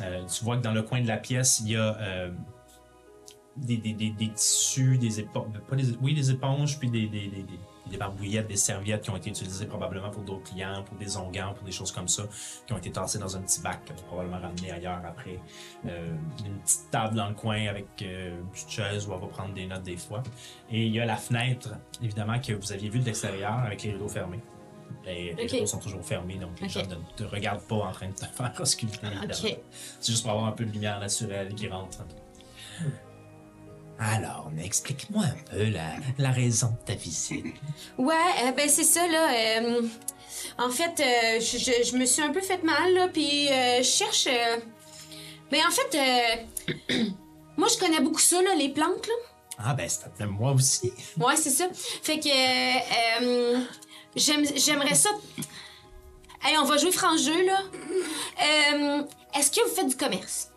Euh, 0.00 0.24
tu 0.26 0.42
vois 0.44 0.56
que 0.56 0.62
dans 0.62 0.72
le 0.72 0.82
coin 0.82 1.02
de 1.02 1.06
la 1.06 1.18
pièce, 1.18 1.60
il 1.64 1.70
y 1.72 1.76
a 1.76 1.96
euh, 2.00 2.32
des, 3.56 3.76
des, 3.76 3.92
des, 3.92 4.28
tissus, 4.32 4.98
des 4.98 5.20
éponges, 5.20 5.52
pas 5.68 5.76
oui, 6.02 6.14
des 6.14 6.30
éponges, 6.32 6.78
puis 6.80 6.90
des, 6.90 7.06
des, 7.86 7.96
barbouillettes, 7.96 8.48
des 8.48 8.56
serviettes 8.56 9.02
qui 9.02 9.10
ont 9.10 9.16
été 9.16 9.30
utilisées 9.30 9.66
probablement 9.66 10.10
pour 10.10 10.22
d'autres 10.22 10.50
clients, 10.50 10.82
pour 10.84 10.96
des 10.96 11.16
onguents, 11.16 11.52
pour 11.54 11.64
des 11.64 11.72
choses 11.72 11.92
comme 11.92 12.08
ça, 12.08 12.24
qui 12.66 12.72
ont 12.72 12.78
été 12.78 12.90
tassées 12.90 13.18
dans 13.18 13.36
un 13.36 13.40
petit 13.42 13.60
bac, 13.60 13.80
probablement 14.06 14.38
ramener 14.38 14.70
ailleurs 14.70 15.00
après. 15.04 15.38
Euh, 15.86 16.14
une 16.44 16.58
petite 16.60 16.90
table 16.90 17.16
dans 17.16 17.28
le 17.28 17.34
coin 17.34 17.66
avec 17.66 17.86
euh, 18.02 18.40
une 18.40 18.48
petite 18.48 18.70
chaise 18.70 19.06
où 19.06 19.12
on 19.12 19.18
va 19.18 19.26
prendre 19.26 19.54
des 19.54 19.66
notes 19.66 19.82
des 19.82 19.96
fois. 19.96 20.22
Et 20.70 20.86
il 20.86 20.94
y 20.94 21.00
a 21.00 21.06
la 21.06 21.16
fenêtre, 21.16 21.70
évidemment, 22.02 22.38
que 22.38 22.52
vous 22.52 22.72
aviez 22.72 22.88
vue 22.88 23.00
de 23.00 23.06
l'extérieur 23.06 23.52
avec 23.52 23.82
les 23.82 23.92
rideaux 23.92 24.08
fermés. 24.08 24.40
Les 25.04 25.34
rideaux 25.34 25.66
sont 25.66 25.78
toujours 25.78 26.04
fermés, 26.04 26.36
donc 26.36 26.60
les 26.60 26.68
gens 26.68 26.82
ne 26.82 26.96
te 27.16 27.24
regardent 27.24 27.62
pas 27.62 27.76
en 27.76 27.92
train 27.92 28.08
de 28.08 28.14
te 28.14 28.24
faire 28.36 28.52
ausculter. 28.58 29.06
évidemment. 29.06 29.32
Ok. 29.32 29.58
C'est 30.00 30.12
juste 30.12 30.22
pour 30.22 30.32
avoir 30.32 30.46
un 30.46 30.52
peu 30.52 30.64
de 30.64 30.72
lumière 30.72 31.00
naturelle 31.00 31.54
qui 31.54 31.68
rentre. 31.68 32.04
Alors, 34.02 34.50
explique-moi 34.64 35.24
un 35.24 35.50
peu 35.54 35.64
la, 35.64 35.92
la 36.18 36.30
raison 36.30 36.68
de 36.68 36.86
ta 36.86 36.94
visite. 36.94 37.44
Ouais, 37.98 38.14
euh, 38.44 38.52
ben 38.52 38.66
c'est 38.68 38.84
ça, 38.84 39.06
là. 39.06 39.30
euh, 39.60 39.82
En 40.58 40.70
fait, 40.70 40.98
euh, 41.00 41.38
je, 41.40 41.58
je- 41.58 41.84
je 41.90 41.96
me 41.96 42.06
suis 42.06 42.22
un 42.22 42.30
peu 42.32 42.40
fait 42.40 42.62
mal, 42.62 42.94
là, 42.94 43.08
puis 43.08 43.48
euh, 43.50 43.78
je 43.78 43.82
cherche. 43.82 44.26
Ben, 45.50 45.60
en 45.66 45.70
fait, 45.70 46.42
moi, 47.58 47.68
je 47.68 47.78
connais 47.78 48.00
beaucoup 48.00 48.20
ça, 48.20 48.40
là, 48.40 48.54
les 48.54 48.70
plantes, 48.70 49.06
là. 49.06 49.14
Ah, 49.58 49.74
ben, 49.74 49.86
c'est 49.88 50.26
moi 50.26 50.52
aussi. 50.52 50.92
Ouais, 51.18 51.36
c'est 51.36 51.50
ça. 51.50 51.68
Fait 52.02 52.18
que. 52.18 52.28
j'aime- 54.16 54.46
J'aimerais 54.56 54.94
ça. 54.94 55.10
Hey, 56.42 56.56
on 56.56 56.64
va 56.64 56.78
jouer 56.78 56.92
franc 56.92 57.18
jeu, 57.18 57.44
là. 57.44 57.60
Est-ce 59.38 59.50
que 59.50 59.68
vous 59.68 59.74
faites 59.74 59.88
du 59.88 59.96
commerce? 59.96 60.48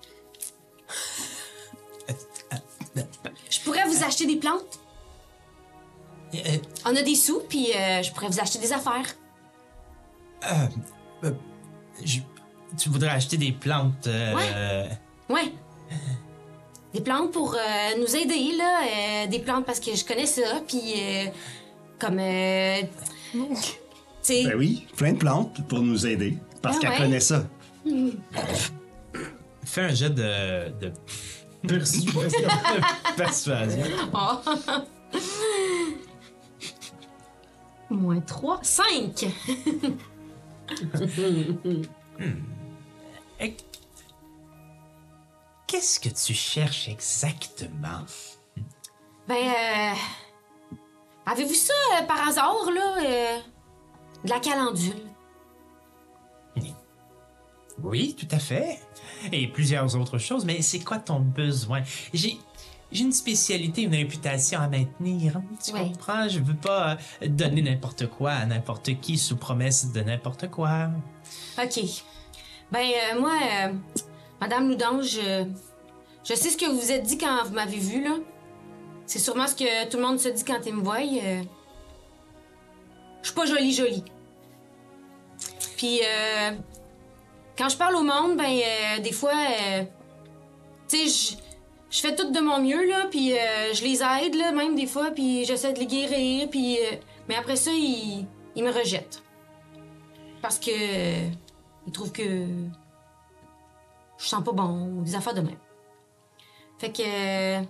Je 3.53 3.59
pourrais 3.59 3.85
vous 3.87 4.03
acheter 4.03 4.25
des 4.25 4.37
plantes. 4.37 4.79
Euh, 6.33 6.37
On 6.85 6.95
a 6.95 7.01
des 7.03 7.13
sous, 7.15 7.41
puis 7.47 7.67
euh, 7.75 8.01
je 8.01 8.11
pourrais 8.11 8.27
vous 8.27 8.39
acheter 8.39 8.57
des 8.57 8.73
affaires. 8.73 9.05
euh, 10.51 11.31
je- 12.03 12.19
tu 12.77 12.89
voudrais 12.89 13.09
acheter 13.11 13.37
des 13.37 13.51
plantes. 13.51 14.07
euh, 14.07 14.87
Ouais. 15.29 15.53
Des 16.93 17.01
plantes 17.01 17.31
pour 17.31 17.53
euh, 17.55 17.59
nous 17.99 18.15
aider, 18.15 18.51
là. 18.57 18.81
euh, 18.83 19.27
des 19.27 19.39
plantes 19.39 19.65
parce 19.65 19.79
que 19.79 19.95
je 19.95 20.03
connais 20.03 20.25
ça, 20.25 20.41
puis 20.67 20.81
euh, 20.97 21.25
comme. 21.99 22.17
Euh, 22.19 22.81
tu 23.33 23.39
sais. 24.23 24.43
Ben 24.45 24.55
oui, 24.57 24.87
plein 24.97 25.13
de 25.13 25.17
plantes 25.17 25.67
pour 25.67 25.79
nous 25.79 26.05
aider. 26.07 26.37
Parce 26.61 26.77
Ah 26.77 26.79
qu'elle 26.81 26.89
ouais? 26.91 26.97
connaît 26.97 27.19
ça. 27.19 27.45
Fais 29.65 29.81
un 29.81 29.93
jet 29.93 30.09
de. 30.09 30.69
de 30.79 30.91
persuasion. 31.67 32.47
de 32.47 33.15
persuasion. 33.15 33.85
Moins 37.89 38.21
3. 38.21 38.59
5. 38.63 39.25
Et- 43.39 43.55
Qu'est-ce 45.67 45.99
que 45.99 46.09
tu 46.09 46.33
cherches 46.33 46.87
exactement? 46.87 48.05
Ben, 49.27 49.35
euh, 49.35 49.93
avez-vous 51.25 51.53
ça 51.53 51.73
euh, 51.99 52.03
par 52.05 52.27
hasard, 52.27 52.69
là? 52.73 52.97
euh, 53.03 53.39
de 54.23 54.29
la 54.29 54.39
calendule. 54.39 54.93
Oui, 57.81 58.15
tout 58.17 58.27
à 58.31 58.39
fait. 58.39 58.79
Et 59.31 59.47
plusieurs 59.47 59.95
autres 59.95 60.17
choses, 60.17 60.45
mais 60.45 60.61
c'est 60.61 60.79
quoi 60.79 60.97
ton 60.99 61.19
besoin? 61.19 61.81
J'ai. 62.13 62.37
J'ai 62.91 63.05
une 63.05 63.11
spécialité, 63.11 63.81
une 63.81 63.95
réputation 63.95 64.59
à 64.59 64.67
maintenir. 64.67 65.37
hein, 65.37 65.43
Tu 65.65 65.73
Ouais. 65.73 65.79
comprends? 65.81 66.27
Je 66.29 66.37
veux 66.39 66.53
pas 66.55 66.91
euh, 67.23 67.27
donner 67.27 67.63
n'importe 67.63 68.05
quoi 68.07 68.33
à 68.33 68.45
n'importe 68.45 68.99
qui 69.01 69.17
sous 69.17 69.35
promesse 69.35 69.91
de 69.91 70.01
n'importe 70.01 70.51
quoi. 70.51 70.89
OK. 71.57 71.79
Ben, 72.71 72.85
euh, 73.15 73.19
moi, 73.19 73.31
euh, 73.41 73.73
Madame 74.39 74.69
Loudange, 74.69 75.17
euh, 75.23 75.45
je 76.23 76.35
sais 76.35 76.49
ce 76.51 76.57
que 76.57 76.65
vous 76.69 76.79
vous 76.79 76.91
êtes 76.91 77.01
dit 77.01 77.17
quand 77.17 77.43
vous 77.45 77.53
m'avez 77.55 77.79
vu, 77.79 78.03
là. 78.03 78.17
C'est 79.07 79.17
sûrement 79.17 79.47
ce 79.47 79.55
que 79.55 79.89
tout 79.89 79.97
le 79.97 80.03
monde 80.03 80.19
se 80.19 80.29
dit 80.29 80.43
quand 80.43 80.59
ils 80.67 80.75
me 80.75 80.83
voient. 80.83 80.99
Je 81.01 81.43
suis 83.23 83.33
pas 83.35 83.47
jolie, 83.47 83.73
jolie. 83.73 84.03
Puis, 85.77 86.01
quand 87.57 87.69
je 87.69 87.77
parle 87.77 87.95
au 87.95 88.03
monde, 88.03 88.37
ben, 88.37 88.45
euh, 88.45 88.99
des 88.99 89.11
fois, 89.11 89.33
euh, 89.33 89.83
tu 90.87 91.07
sais, 91.07 91.37
je- 91.91 91.99
fais 92.01 92.15
tout 92.15 92.31
de 92.31 92.39
mon 92.39 92.59
mieux, 92.59 92.87
là, 92.89 93.05
puis 93.11 93.33
euh, 93.33 93.73
je 93.73 93.83
les 93.83 94.01
aide, 94.01 94.35
là, 94.35 94.51
même 94.51 94.75
des 94.75 94.87
fois, 94.87 95.11
puis 95.11 95.45
j'essaie 95.45 95.73
de 95.73 95.79
les 95.79 95.85
guérir, 95.85 96.49
puis... 96.49 96.77
mais 97.29 97.35
après 97.35 97.55
ça, 97.55 97.71
ils, 97.71 98.25
ils 98.55 98.63
me 98.63 98.71
rejettent. 98.71 99.21
Parce 100.41 100.57
que... 100.59 100.71
ils 101.87 101.91
trouvent 101.93 102.11
que... 102.11 102.47
Je 104.17 104.25
sens 104.27 104.43
pas 104.43 104.51
bon, 104.51 105.01
des 105.01 105.15
affaires 105.15 105.33
de 105.33 105.41
même. 105.41 105.57
Fait 106.79 106.91
que... 106.91 107.63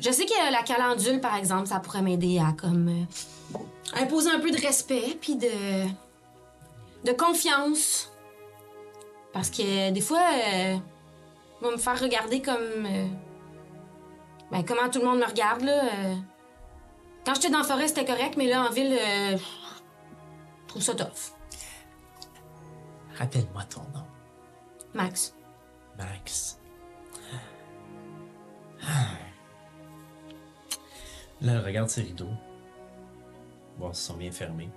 je 0.00 0.10
sais 0.10 0.24
que 0.26 0.52
la 0.52 0.62
calendule, 0.62 1.20
par 1.20 1.34
exemple, 1.36 1.66
ça 1.66 1.80
pourrait 1.80 2.02
m'aider 2.02 2.38
à, 2.38 2.52
comme... 2.52 3.06
imposer 3.94 4.30
un 4.30 4.38
peu 4.38 4.50
de 4.52 4.60
respect, 4.60 5.18
puis 5.20 5.34
de... 5.36 5.48
de 7.04 7.12
confiance. 7.12 8.10
Parce 9.32 9.50
que 9.50 9.90
des 9.90 10.00
fois... 10.00 10.22
euh, 10.54 10.76
va 11.60 11.70
me 11.72 11.76
faire 11.76 12.00
regarder 12.00 12.40
comme... 12.40 12.86
euh, 12.86 13.06
ben, 14.52 14.64
comment 14.64 14.88
tout 14.88 15.00
le 15.00 15.06
monde 15.06 15.18
me 15.18 15.26
regarde, 15.26 15.62
là. 15.62 15.84
euh. 15.84 16.14
Quand 17.26 17.34
j'étais 17.34 17.50
dans 17.50 17.58
la 17.58 17.64
forêt, 17.64 17.88
c'était 17.88 18.04
correct, 18.04 18.36
mais 18.36 18.46
là, 18.46 18.62
en 18.62 18.70
ville, 18.70 18.92
euh, 18.96 19.36
je 19.36 20.68
trouve 20.68 20.82
ça 20.82 20.94
tough. 20.94 21.34
Rappelle-moi 23.16 23.64
ton 23.64 23.80
nom, 23.92 24.06
Max. 24.94 25.34
Max. 25.98 26.60
Là, 31.40 31.52
elle 31.54 31.64
regarde 31.64 31.88
ses 31.88 32.02
rideaux. 32.02 32.30
Voir 33.78 33.94
s'ils 33.94 34.06
sont 34.06 34.16
bien 34.16 34.30
fermés. 34.30 34.70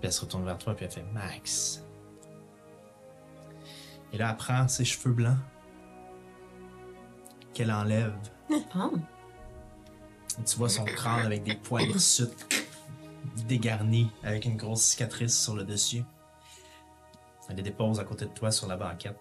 Puis 0.00 0.04
elle 0.04 0.12
se 0.12 0.22
retourne 0.22 0.44
vers 0.46 0.56
toi, 0.58 0.74
puis 0.74 0.86
elle 0.86 0.90
fait 0.90 1.04
Max. 1.12 1.84
Et 4.12 4.18
là, 4.18 4.30
elle 4.30 4.36
prend 4.36 4.68
ses 4.68 4.84
cheveux 4.84 5.12
blancs. 5.12 5.38
Qu'elle 7.54 7.72
enlève. 7.72 8.16
Oh. 8.76 8.92
Et 10.38 10.44
tu 10.44 10.56
vois 10.56 10.68
son 10.68 10.84
crâne 10.84 11.26
avec 11.26 11.42
des 11.42 11.56
poils 11.56 11.88
hirsutes 11.88 12.66
dégarnis, 13.46 14.10
avec 14.22 14.44
une 14.44 14.56
grosse 14.56 14.82
cicatrice 14.82 15.38
sur 15.40 15.54
le 15.54 15.64
dessus. 15.64 16.04
Elle 17.48 17.56
les 17.56 17.62
dépose 17.62 17.98
à 17.98 18.04
côté 18.04 18.26
de 18.26 18.30
toi 18.30 18.50
sur 18.52 18.68
la 18.68 18.76
banquette. 18.76 19.18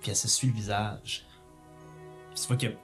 Puis 0.00 0.10
elle 0.10 0.16
s'essuie 0.16 0.48
le 0.48 0.54
visage. 0.54 1.26
Puis 2.30 2.40
tu 2.40 2.46
vois 2.46 2.56
qu'il 2.56 2.70
y 2.70 2.72
a 2.72 2.76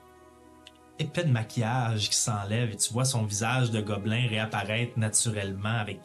épais 0.99 1.23
de 1.23 1.31
maquillage 1.31 2.09
qui 2.09 2.15
s'enlève 2.15 2.71
et 2.71 2.75
tu 2.75 2.93
vois 2.93 3.05
son 3.05 3.23
visage 3.23 3.71
de 3.71 3.81
gobelin 3.81 4.27
réapparaître 4.27 4.97
naturellement 4.97 5.77
avec 5.79 5.99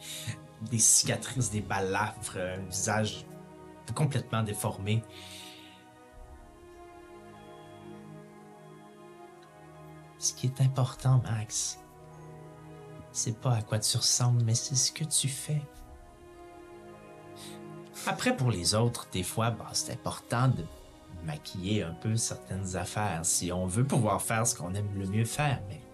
des 0.61 0.79
cicatrices, 0.79 1.51
des 1.51 1.61
balafres, 1.61 2.37
un 2.37 2.57
visage 2.65 3.25
complètement 3.93 4.43
déformé. 4.43 5.03
Ce 10.17 10.33
qui 10.33 10.47
est 10.47 10.61
important, 10.61 11.21
Max, 11.23 11.79
c'est 13.11 13.39
pas 13.39 13.55
à 13.55 13.61
quoi 13.61 13.79
tu 13.79 13.95
ressembles, 13.97 14.43
mais 14.43 14.55
c'est 14.55 14.75
ce 14.75 14.91
que 14.91 15.03
tu 15.03 15.27
fais. 15.27 15.61
Après, 18.07 18.35
pour 18.35 18.51
les 18.51 18.75
autres, 18.75 19.07
des 19.11 19.23
fois, 19.23 19.51
bah, 19.51 19.69
c'est 19.73 19.93
important 19.93 20.47
de 20.47 20.65
maquiller 21.23 21.83
un 21.83 21.93
peu 21.93 22.15
certaines 22.15 22.75
affaires 22.75 23.21
si 23.23 23.51
on 23.51 23.65
veut 23.65 23.85
pouvoir 23.85 24.21
faire 24.21 24.45
ce 24.45 24.55
qu'on 24.55 24.73
aime 24.73 24.89
le 24.97 25.07
mieux 25.07 25.25
faire, 25.25 25.61
mais. 25.69 25.84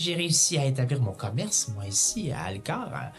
J'ai 0.00 0.14
réussi 0.14 0.56
à 0.56 0.64
établir 0.64 1.02
mon 1.02 1.12
commerce, 1.12 1.68
moi, 1.74 1.84
ici, 1.84 2.32
à 2.32 2.44
Alcar, 2.44 2.90
hein, 2.94 3.10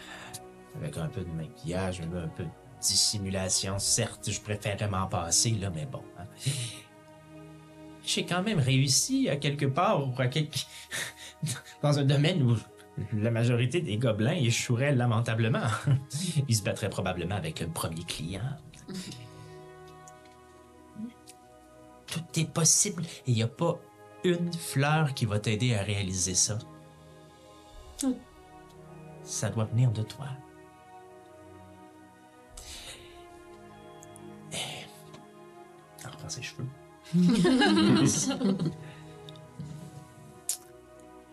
avec 0.74 0.98
un 0.98 1.06
peu 1.06 1.20
de 1.20 1.30
maquillage, 1.30 2.00
un 2.00 2.08
peu, 2.08 2.42
de 2.42 2.48
dissimulation. 2.80 3.78
Certes, 3.78 4.28
je 4.28 4.40
préférerais 4.40 4.88
m'en 4.88 5.06
passer, 5.06 5.50
là, 5.52 5.70
mais 5.72 5.86
bon. 5.86 6.02
hein. 6.18 6.26
J'ai 8.04 8.26
quand 8.26 8.42
même 8.42 8.58
réussi 8.58 9.28
à 9.28 9.36
quelque 9.36 9.66
part, 9.66 10.08
dans 11.82 11.98
un 12.00 12.04
domaine 12.04 12.42
où 12.42 12.56
la 13.12 13.30
majorité 13.30 13.80
des 13.80 13.96
gobelins 13.96 14.34
échoueraient 14.34 14.92
lamentablement. 14.92 15.68
Ils 16.48 16.56
se 16.56 16.64
battraient 16.64 16.90
probablement 16.90 17.36
avec 17.36 17.60
le 17.60 17.68
premier 17.68 18.02
client. 18.02 18.42
Tout 22.08 22.40
est 22.40 22.52
possible 22.52 23.04
et 23.04 23.30
il 23.30 23.34
n'y 23.34 23.42
a 23.44 23.48
pas 23.48 23.78
une 24.24 24.52
fleur 24.52 25.14
qui 25.14 25.26
va 25.26 25.38
t'aider 25.38 25.74
à 25.74 25.82
réaliser 25.82 26.34
ça. 26.34 26.58
Ça 29.22 29.50
doit 29.50 29.64
venir 29.64 29.90
de 29.92 30.02
toi. 30.02 30.26
Eh, 34.52 34.56
Elle 36.04 36.10
reprend 36.10 36.28
ses 36.28 36.42
cheveux. 36.42 36.66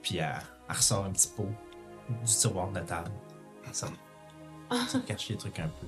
Puis 0.01 0.17
elle, 0.17 0.35
elle 0.69 0.75
ressort 0.75 1.05
un 1.05 1.11
petit 1.11 1.27
pot 1.35 1.49
du 2.09 2.25
tiroir 2.25 2.69
de 2.69 2.75
la 2.75 2.81
table. 2.81 3.11
Ça, 3.71 3.87
ça 4.87 4.99
cache 5.05 5.29
les 5.29 5.37
trucs 5.37 5.59
un 5.59 5.67
peu. 5.67 5.87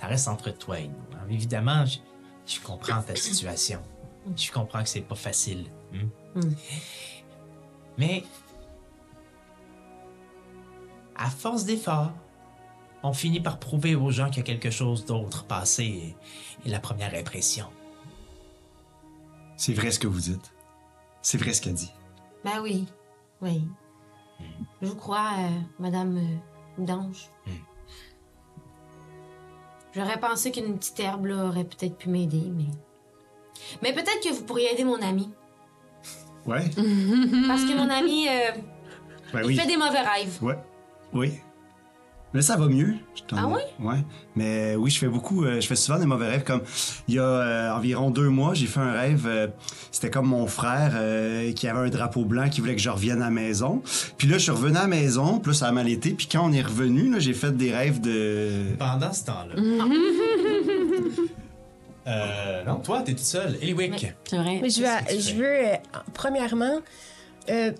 Ça 0.00 0.06
reste 0.06 0.28
entre 0.28 0.50
toi 0.50 0.78
et 0.80 0.88
nous. 0.88 0.94
hein. 1.16 1.26
Évidemment, 1.28 1.84
je, 1.84 1.98
je 2.46 2.60
comprends 2.60 3.02
ta 3.02 3.14
situation. 3.16 3.82
Je 4.36 4.50
comprends 4.52 4.82
que 4.82 4.88
c'est 4.88 5.02
pas 5.02 5.14
facile. 5.14 5.66
hein. 5.94 6.40
Mais 7.98 8.24
à 11.16 11.30
force 11.30 11.64
d'efforts, 11.64 12.12
on 13.02 13.12
finit 13.12 13.40
par 13.40 13.58
prouver 13.58 13.94
aux 13.94 14.10
gens 14.10 14.28
qu'il 14.28 14.38
y 14.38 14.40
a 14.40 14.44
quelque 14.44 14.70
chose 14.70 15.04
d'autre 15.04 15.44
passé 15.44 15.84
et, 15.84 16.16
et 16.66 16.70
la 16.70 16.80
première 16.80 17.14
impression. 17.14 17.66
C'est 19.56 19.74
vrai 19.74 19.90
ce 19.90 19.98
que 19.98 20.06
vous 20.06 20.20
dites. 20.20 20.52
C'est 21.22 21.38
vrai 21.38 21.52
ce 21.52 21.60
qu'elle 21.62 21.74
dit. 21.74 21.92
Ben 22.44 22.60
oui. 22.62 22.86
Oui. 23.40 23.62
Je 24.82 24.88
vous 24.88 24.96
crois, 24.96 25.30
euh, 25.38 25.48
Madame 25.78 26.16
euh, 26.18 26.84
Dange. 26.84 27.28
Hmm. 27.46 27.50
J'aurais 29.94 30.18
pensé 30.18 30.50
qu'une 30.50 30.76
petite 30.76 30.98
herbe 31.00 31.26
là, 31.26 31.44
aurait 31.46 31.64
peut-être 31.64 31.96
pu 31.96 32.08
m'aider, 32.08 32.50
mais. 32.54 32.66
Mais 33.82 33.92
peut-être 33.92 34.20
que 34.22 34.32
vous 34.34 34.44
pourriez 34.44 34.72
aider 34.72 34.84
mon 34.84 35.00
ami. 35.00 35.30
Ouais. 36.46 36.68
Parce 37.46 37.62
que 37.62 37.76
mon 37.76 37.88
ami, 37.88 38.28
euh, 38.28 38.50
Ben 39.32 39.40
il 39.40 39.46
oui. 39.46 39.56
fait 39.56 39.66
des 39.66 39.76
mauvais 39.76 40.00
rêves. 40.00 40.42
Ouais. 40.42 40.58
Oui. 41.14 41.32
Mais 42.32 42.42
ça 42.42 42.56
va 42.56 42.66
mieux. 42.66 42.94
je 43.14 43.22
t'en- 43.22 43.36
Ah 43.38 43.46
ouais? 43.46 43.62
Ouais. 43.78 43.98
Mais 44.34 44.74
oui, 44.74 44.90
je 44.90 44.98
fais 44.98 45.06
beaucoup, 45.06 45.44
euh, 45.44 45.60
je 45.60 45.66
fais 45.68 45.76
souvent 45.76 46.00
des 46.00 46.06
mauvais 46.06 46.26
rêves. 46.28 46.42
Comme 46.42 46.62
il 47.06 47.14
y 47.14 47.18
a 47.20 47.22
euh, 47.22 47.70
environ 47.72 48.10
deux 48.10 48.28
mois, 48.28 48.54
j'ai 48.54 48.66
fait 48.66 48.80
un 48.80 48.90
rêve. 48.90 49.24
euh, 49.28 49.46
C'était 49.92 50.10
comme 50.10 50.26
mon 50.26 50.48
frère 50.48 50.94
euh, 50.96 51.52
qui 51.52 51.68
avait 51.68 51.78
un 51.78 51.90
drapeau 51.90 52.24
blanc 52.24 52.48
qui 52.48 52.60
voulait 52.60 52.74
que 52.74 52.82
je 52.82 52.90
revienne 52.90 53.22
à 53.22 53.26
la 53.26 53.30
maison. 53.30 53.82
Puis 54.18 54.26
là, 54.26 54.38
je 54.38 54.42
suis 54.42 54.50
revenu 54.50 54.76
à 54.76 54.80
la 54.82 54.86
maison. 54.88 55.40
Là, 55.46 55.52
ça 55.52 55.68
a 55.68 55.72
mal 55.72 55.88
été. 55.88 56.10
Puis 56.10 56.26
quand 56.26 56.44
on 56.44 56.52
est 56.52 56.62
revenu, 56.62 57.08
là, 57.12 57.20
j'ai 57.20 57.34
fait 57.34 57.56
des 57.56 57.72
rêves 57.72 58.00
de. 58.00 58.74
Pendant 58.80 59.12
ce 59.12 59.24
temps-là. 59.26 59.54
euh, 62.06 62.64
non, 62.64 62.76
toi, 62.80 63.02
t'es 63.02 63.12
toute 63.12 63.20
seule. 63.20 63.56
Eliwick. 63.62 64.12
C'est 64.24 64.38
vrai. 64.38 64.58
Mais 64.60 64.70
je 64.70 64.80
veux, 64.82 65.20
je 65.20 65.40
euh, 65.42 65.74
premièrement, 66.12 66.80
euh, 67.50 67.70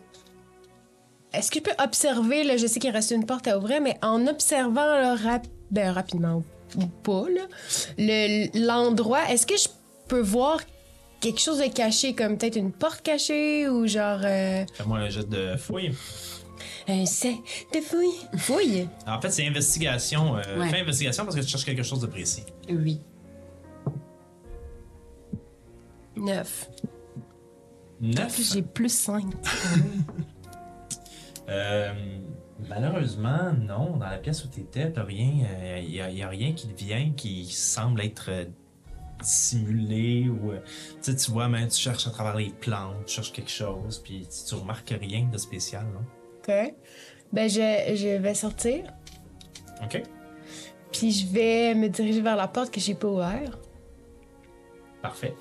est-ce 1.37 1.50
que 1.50 1.59
je 1.59 1.64
peux 1.64 1.83
observer, 1.83 2.45
là, 2.45 2.57
je 2.57 2.67
sais 2.67 2.79
qu'il 2.81 2.91
reste 2.91 3.11
une 3.11 3.26
porte 3.26 3.47
à 3.49 3.59
ouvrir, 3.59 3.81
mais 3.81 3.97
en 4.03 4.26
observant 4.26 4.87
là, 4.87 5.14
rap- 5.17 5.47
ben, 5.71 5.91
rapidement 5.93 6.43
ou 6.76 6.87
pas, 7.03 7.26
là, 7.29 7.43
le- 7.99 8.67
l'endroit, 8.67 9.31
est-ce 9.31 9.47
que 9.47 9.57
je 9.57 9.69
peux 10.09 10.21
voir 10.21 10.61
quelque 11.21 11.41
chose 11.41 11.59
de 11.59 11.67
caché, 11.73 12.14
comme 12.14 12.37
peut-être 12.37 12.57
une 12.57 12.73
porte 12.73 13.00
cachée 13.03 13.69
ou 13.69 13.87
genre 13.87 14.21
euh, 14.25 14.64
Fais-moi 14.75 14.99
un 14.99 15.09
jet 15.09 15.29
de 15.29 15.57
fouille. 15.57 15.95
un 16.88 17.07
set 17.07 17.37
de 17.75 17.81
fouille? 17.81 18.12
Fouille? 18.37 18.88
En 19.07 19.21
fait, 19.21 19.31
c'est 19.31 19.47
investigation. 19.47 20.37
Euh, 20.37 20.59
Ouais. 20.61 20.69
Fais 20.69 20.81
investigation 20.81 21.25
parce 21.25 21.37
que 21.37 21.41
tu 21.41 21.49
cherches 21.49 21.64
quelque 21.64 21.83
chose 21.83 22.00
de 22.00 22.07
précis. 22.07 22.45
Oui. 22.69 23.00
Neuf. 26.17 26.69
Neuf? 28.00 28.38
J'ai 28.53 28.62
plus 28.62 28.93
cinq. 28.93 29.25
Euh, 31.48 31.92
malheureusement, 32.68 33.52
non. 33.52 33.96
Dans 33.96 34.08
la 34.08 34.18
pièce 34.18 34.44
où 34.44 34.48
tu 34.48 34.60
étais. 34.60 34.92
Il 35.08 35.88
n'y 35.88 36.22
a, 36.22 36.28
rien 36.28 36.52
qui 36.52 36.68
te 36.68 36.84
vient 36.84 37.12
qui 37.16 37.46
semble 37.46 38.00
être 38.00 38.30
euh, 38.30 38.44
simulé 39.22 40.28
ou. 40.28 40.52
euh, 40.52 40.60
tu 41.02 41.30
vois, 41.30 41.48
même 41.48 41.68
tu 41.68 41.80
cherches 41.80 42.06
à 42.06 42.10
travers 42.10 42.36
les 42.36 42.50
plantes, 42.50 43.06
tu 43.06 43.14
cherches 43.14 43.32
quelque 43.32 43.50
chose, 43.50 43.98
puis 43.98 44.26
tu, 44.26 44.48
tu 44.48 44.54
remarques 44.54 44.94
rien 45.00 45.28
de 45.30 45.38
spécial. 45.38 45.84
non? 45.92 46.04
OK. 46.38 46.74
Ben, 47.32 47.48
je, 47.48 47.94
je 47.96 48.16
vais 48.18 48.34
sortir, 48.34 48.84
OK? 49.82 50.02
puis 50.92 51.10
je 51.10 51.26
vais 51.26 51.74
me 51.74 51.88
diriger 51.88 52.20
vers 52.20 52.36
la 52.36 52.46
porte 52.46 52.72
que 52.72 52.78
j'ai 52.78 52.94
pas 52.94 53.08
ouverte. 53.08 53.58
Parfait. 55.02 55.34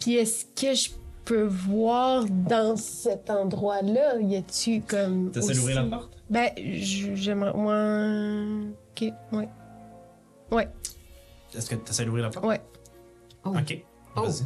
Puis 0.00 0.14
est-ce 0.14 0.46
que 0.46 0.74
je 0.74 0.90
peux 1.26 1.44
voir 1.44 2.24
dans 2.24 2.76
cet 2.76 3.28
endroit-là, 3.28 4.18
y 4.20 4.36
a-tu 4.36 4.80
comme. 4.80 5.30
T'essaies 5.30 5.50
aussi- 5.50 5.58
d'ouvrir 5.60 5.84
la 5.84 5.90
porte? 5.98 6.16
Ben, 6.30 6.50
je- 6.56 7.14
j'aimerais. 7.14 7.52
Ouais. 7.52 8.68
Ok, 8.92 9.12
ouais. 9.38 9.48
Ouais, 10.50 10.68
Est-ce 11.54 11.68
que 11.70 11.74
tu 11.74 11.90
essaies 11.90 12.04
d'ouvrir 12.04 12.24
la 12.24 12.30
porte? 12.30 12.46
ouais. 12.46 12.60
Oh. 13.44 13.50
OK. 13.50 13.84
Oh. 14.16 14.22
Vas-y. 14.22 14.44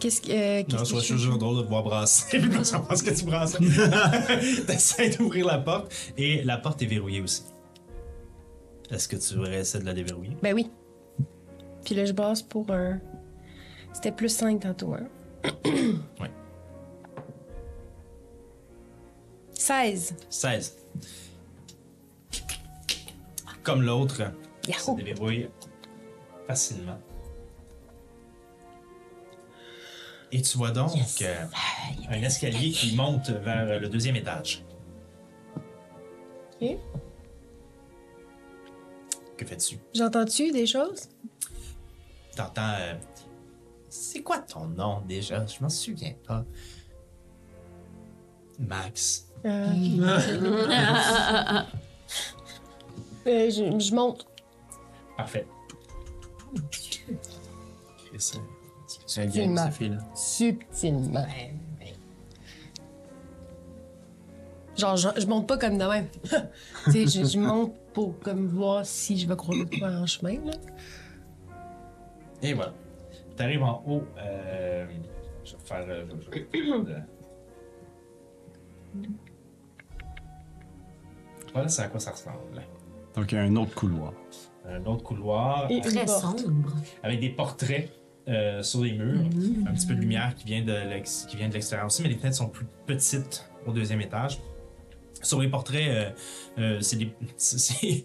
Qu'est-ce 0.00 0.20
que. 0.20 0.30
euh, 0.30 0.58
Non, 0.70 0.78
que 0.78 0.84
trouve 0.84 1.00
ça 1.02 1.08
toujours 1.14 1.38
drôle 1.38 1.56
de 1.58 1.62
te 1.62 1.68
voir 1.68 1.82
brasser. 1.82 2.38
Puis 2.38 2.64
savoir 2.64 2.96
ce 2.96 3.02
que 3.02 3.10
tu 3.10 3.24
brassais. 3.24 3.58
T'essaies 4.66 5.10
d'ouvrir 5.10 5.46
la 5.46 5.58
porte 5.58 5.92
et 6.16 6.42
la 6.44 6.56
porte 6.56 6.80
est 6.82 6.86
verrouillée 6.86 7.20
aussi. 7.20 7.42
Est-ce 8.90 9.08
que 9.08 9.16
tu 9.16 9.34
voudrais 9.34 9.60
essayer 9.60 9.80
de 9.80 9.86
la 9.86 9.94
déverrouiller? 9.94 10.36
Ben 10.42 10.54
oui. 10.54 10.70
Puis 11.84 11.94
là, 11.94 12.04
je 12.04 12.12
brasse 12.12 12.42
pour 12.42 12.70
un. 12.70 13.00
C'était 13.92 14.12
plus 14.12 14.28
5 14.28 14.60
tantôt, 14.60 14.94
hein? 14.94 15.08
Ouais. 16.20 16.30
16. 19.54 20.14
16. 20.30 20.76
Comme 23.62 23.82
l'autre, 23.82 24.22
ça 24.78 24.94
déverrouille 24.94 25.48
facilement. 26.46 26.98
Et 30.30 30.42
tu 30.42 30.58
vois 30.58 30.70
donc 30.70 30.92
euh, 31.22 31.44
un 32.10 32.22
escalier 32.22 32.70
qui 32.70 32.94
monte 32.94 33.30
vers 33.30 33.80
le 33.80 33.88
deuxième 33.88 34.16
étage. 34.16 34.62
Ok. 36.60 36.76
Que 39.36 39.44
fais-tu? 39.46 39.78
J'entends-tu 39.94 40.50
des 40.50 40.66
choses? 40.66 41.08
T'entends. 42.36 42.74
euh, 42.78 42.94
C'est 44.00 44.22
quoi 44.22 44.38
ton 44.38 44.66
nom 44.66 45.00
déjà? 45.00 45.44
Je 45.44 45.60
m'en 45.60 45.68
souviens 45.68 46.14
pas. 46.24 46.44
Max. 48.60 49.26
Euh, 49.44 49.66
euh, 53.26 53.50
je, 53.50 53.78
je 53.78 53.94
monte. 53.94 54.26
Parfait. 55.16 55.46
C'est 58.16 59.22
un 59.22 59.26
game, 59.26 59.56
cette 59.56 59.74
fille-là. 59.74 59.98
Subtilement. 60.14 61.26
Genre, 64.76 64.96
je, 64.96 65.08
je 65.16 65.26
monte 65.26 65.48
pas 65.48 65.58
comme 65.58 65.76
de 65.76 65.84
même. 65.84 66.06
tu 66.84 66.92
sais, 66.92 67.06
je, 67.06 67.24
je 67.24 67.38
monte 67.38 67.74
pour 67.92 68.16
comme 68.20 68.46
voir 68.46 68.86
si 68.86 69.18
je 69.18 69.26
vais 69.26 69.34
croiser 69.34 69.66
quoi 69.76 69.88
en 69.88 70.06
chemin, 70.06 70.40
là. 70.44 70.52
Et 72.42 72.54
voilà. 72.54 72.72
T'arrives 73.38 73.62
en 73.62 73.82
haut. 73.86 74.02
Euh, 74.18 74.86
je 75.44 75.52
vais 75.52 75.58
faire. 75.64 75.84
euh, 75.88 76.04
je 76.20 76.30
vais 76.30 76.46
faire 76.50 76.80
de- 76.84 76.96
Voilà, 81.52 81.68
c'est 81.68 81.82
à 81.82 81.88
quoi 81.88 82.00
ça 82.00 82.10
ressemble. 82.12 82.62
Donc, 83.16 83.32
un 83.32 83.56
autre 83.56 83.74
couloir. 83.74 84.12
Un 84.68 84.84
autre 84.84 85.02
couloir 85.02 85.70
Et- 85.70 85.80
Très 85.80 86.04
porte. 86.04 86.40
sombre. 86.40 86.72
avec 87.02 87.20
des 87.20 87.30
portraits 87.30 87.90
euh, 88.28 88.62
sur 88.62 88.84
les 88.84 88.92
murs. 88.92 89.20
Un 89.66 89.72
petit 89.72 89.86
peu 89.86 89.94
de 89.94 90.00
lumière 90.00 90.34
qui 90.34 90.44
vient 90.44 90.62
de 90.62 90.72
l'ex- 90.90 91.24
qui 91.26 91.36
vient 91.36 91.48
de 91.48 91.54
l'extérieur 91.54 91.86
aussi, 91.86 92.02
mais 92.02 92.08
les 92.10 92.16
fenêtres 92.16 92.36
sont 92.36 92.48
plus 92.48 92.66
petites 92.86 93.48
au 93.66 93.72
deuxième 93.72 94.00
étage. 94.02 94.40
Sur 95.22 95.40
les 95.40 95.48
portraits, 95.48 95.88
euh, 95.88 96.10
euh, 96.58 96.80
c'est 96.80 96.96
des- 96.96 97.14
c'est 97.38 98.04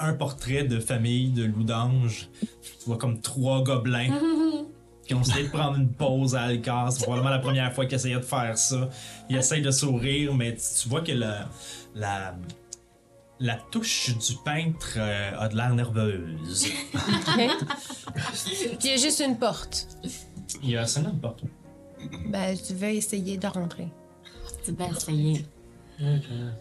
un 0.00 0.14
portrait 0.14 0.64
de 0.64 0.80
famille 0.80 1.30
de 1.30 1.44
loup 1.44 1.62
d'ange. 1.62 2.28
Tu 2.40 2.86
vois 2.86 2.98
comme 2.98 3.20
trois 3.20 3.62
gobelins 3.62 4.10
qui 5.06 5.14
ont 5.14 5.20
essayé 5.20 5.44
de 5.44 5.50
prendre 5.50 5.76
une 5.76 5.90
pause 5.90 6.34
à 6.34 6.42
Alcar. 6.42 6.92
C'est 6.92 7.02
probablement 7.02 7.30
la 7.30 7.38
première 7.38 7.72
fois 7.72 7.86
qu'ils 7.86 7.96
essayaient 7.96 8.16
de 8.16 8.20
faire 8.20 8.56
ça. 8.56 8.88
Ils 9.28 9.36
essayent 9.36 9.62
de 9.62 9.70
sourire, 9.70 10.34
mais 10.34 10.56
tu 10.56 10.88
vois 10.88 11.02
que 11.02 11.12
la, 11.12 11.48
la, 11.94 12.34
la 13.40 13.56
touche 13.70 14.16
du 14.16 14.36
peintre 14.44 14.94
euh, 14.96 15.38
a 15.38 15.48
de 15.48 15.56
l'air 15.56 15.74
nerveuse. 15.74 16.68
Il 18.82 18.86
y 18.86 18.92
a 18.92 18.96
juste 18.96 19.20
une 19.20 19.38
porte. 19.38 19.88
Il 20.62 20.70
y 20.70 20.76
a 20.76 20.86
seulement 20.86 21.10
une 21.10 21.20
porte. 21.20 21.42
Ben, 22.28 22.56
je 22.56 22.74
vais 22.74 22.96
essayer 22.96 23.36
de 23.36 23.46
rentrer. 23.46 23.88
Tu 24.64 24.72
vas 24.72 24.88
essayer. 24.88 25.44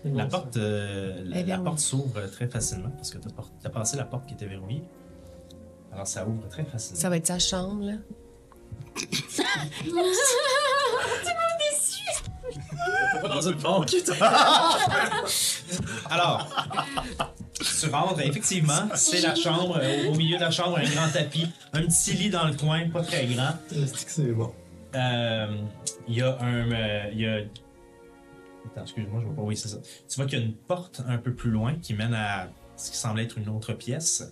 La 0.06 0.25
porte, 0.27 0.58
euh, 0.58 1.23
la, 1.25 1.39
est 1.39 1.45
la 1.45 1.58
porte 1.58 1.79
s'ouvre 1.79 2.21
très 2.32 2.47
facilement 2.47 2.91
parce 2.91 3.10
que 3.10 3.17
tu 3.17 3.27
as, 3.65 3.69
passé 3.69 3.97
la 3.97 4.06
porte 4.06 4.27
qui 4.27 4.36
était 4.36 4.45
verrouillée. 4.45 4.84
Alors 5.91 6.08
ça 6.08 6.27
ouvre 6.27 6.47
très 6.49 6.63
facilement. 6.63 6.99
Ça 6.99 7.10
va 7.10 7.17
être 7.17 7.27
sa 7.27 7.39
chambre, 7.39 7.84
là. 7.84 7.93
Dans 13.23 13.41
une 13.41 13.56
banque. 13.60 13.89
Alors, 16.10 16.47
tu 17.79 17.89
rentres, 17.89 18.19
effectivement, 18.21 18.89
c'est 18.95 19.21
la 19.21 19.36
chambre. 19.36 19.79
euh, 19.82 20.08
Au, 20.08 20.13
au 20.13 20.15
milieu 20.15 20.38
de 20.38 20.41
la 20.41 20.51
chambre, 20.51 20.77
un 20.77 20.84
grand 20.84 21.10
tapis, 21.12 21.47
un 21.73 21.82
petit 21.84 22.13
lit 22.13 22.29
dans 22.29 22.45
le 22.45 22.53
coin, 22.56 22.89
pas 22.89 23.01
très 23.03 23.25
grand. 23.27 23.53
C'est 24.08 24.32
bon? 24.32 24.53
Euh, 24.95 25.58
Il 26.08 26.15
y 26.15 26.21
a 26.21 26.38
un. 26.39 26.71
euh, 26.71 27.10
Il 27.13 27.21
y 27.21 27.25
a. 27.27 27.38
Attends, 28.67 28.84
excuse-moi, 28.84 29.19
je 29.21 29.25
vois 29.27 29.36
pas. 29.36 29.41
Oui, 29.41 29.58
c'est 29.58 29.69
ça. 29.69 29.77
Tu 30.10 30.15
vois 30.15 30.25
qu'il 30.25 30.39
y 30.39 30.41
a 30.41 30.45
une 30.45 30.53
porte 30.56 31.01
un 31.08 31.17
peu 31.17 31.34
plus 31.34 31.49
loin 31.51 31.75
qui 31.82 31.93
mène 31.93 32.13
à 32.13 32.49
ce 32.75 32.91
qui 32.91 32.97
semble 32.97 33.19
être 33.21 33.38
une 33.38 33.49
autre 33.49 33.73
pièce. 33.73 34.23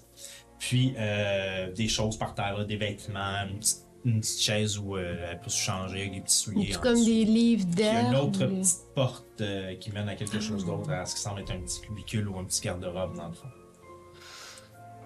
Puis 0.59 0.93
euh, 0.97 1.71
des 1.73 1.87
choses 1.87 2.17
par 2.17 2.35
terre, 2.35 2.57
là, 2.57 2.65
des 2.65 2.77
vêtements, 2.77 3.43
une 3.49 3.57
petite, 3.59 3.79
une 4.05 4.19
petite 4.19 4.39
chaise 4.41 4.77
où 4.79 4.95
euh, 4.97 5.27
elle 5.29 5.39
peut 5.39 5.49
se 5.49 5.57
changer 5.59 5.99
avec 6.01 6.13
des 6.13 6.21
petits 6.21 6.35
souliers. 6.35 6.75
En 6.75 6.79
comme 6.79 6.93
dessous. 6.95 7.05
des 7.05 7.23
livres 7.25 7.65
Puis 7.71 7.75
il 7.81 7.85
y 7.85 7.87
a 7.89 8.01
une 8.01 8.09
d'herbe. 8.11 8.25
autre 8.27 8.45
ou- 8.45 8.59
petite 8.59 8.77
porte 8.95 9.41
euh, 9.41 9.75
qui 9.75 9.91
mène 9.91 10.09
à 10.09 10.15
quelque 10.15 10.39
chose 10.39 10.65
d'autre, 10.65 10.89
à 10.91 11.05
ce 11.05 11.15
qui 11.15 11.21
semble 11.21 11.41
être 11.41 11.51
un 11.51 11.59
petit 11.59 11.81
cubicule 11.81 12.27
ou 12.27 12.37
un 12.39 12.43
petit 12.45 12.61
garde-robe 12.61 13.15
dans 13.15 13.27
le 13.27 13.33
fond. 13.33 13.47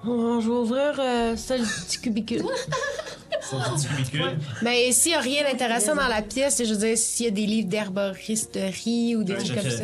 Oh, 0.08 0.40
je 0.40 0.48
vais 0.48 0.54
ouvrir 0.56 1.00
euh, 1.00 1.36
ça, 1.36 1.58
le 1.58 1.64
petit 1.64 2.00
cubicule. 2.00 2.44
Sur 3.42 3.76
du 3.76 3.88
cubicule? 3.88 4.38
Mais 4.62 4.92
s'il 4.92 5.12
n'y 5.12 5.18
a 5.18 5.22
rien 5.22 5.44
d'intéressant 5.44 5.96
dans 5.96 6.08
la 6.08 6.22
pièce, 6.22 6.62
je 6.64 6.72
veux 6.74 6.80
dire, 6.80 6.98
s'il 6.98 7.26
y 7.26 7.30
a 7.30 7.32
des 7.32 7.46
livres 7.46 7.68
d'herboristerie 7.70 9.16
ou 9.16 9.24
des 9.24 9.34
un 9.34 9.38
trucs 9.38 9.56
comme 9.62 9.70
ça. 9.70 9.84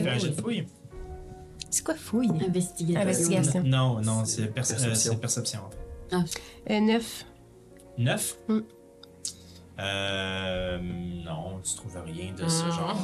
C'est 1.69 1.83
quoi 1.85 1.95
fouille? 1.95 2.29
Investigation. 2.45 3.01
Investigation. 3.01 3.63
Non, 3.65 4.01
non, 4.01 4.25
c'est 4.25 4.47
perce- 4.47 4.71
euh, 4.71 4.87
Perception. 4.87 5.15
perception. 5.17 5.59
Ah, 6.11 6.23
Euh, 6.69 6.79
neuf. 6.81 7.25
9? 7.97 8.37
Mm. 8.49 8.59
Euh. 9.81 10.79
Non, 11.25 11.59
tu 11.63 11.75
trouves 11.75 11.97
rien 12.05 12.33
de 12.33 12.47
ce 12.47 12.65
genre. 12.65 12.97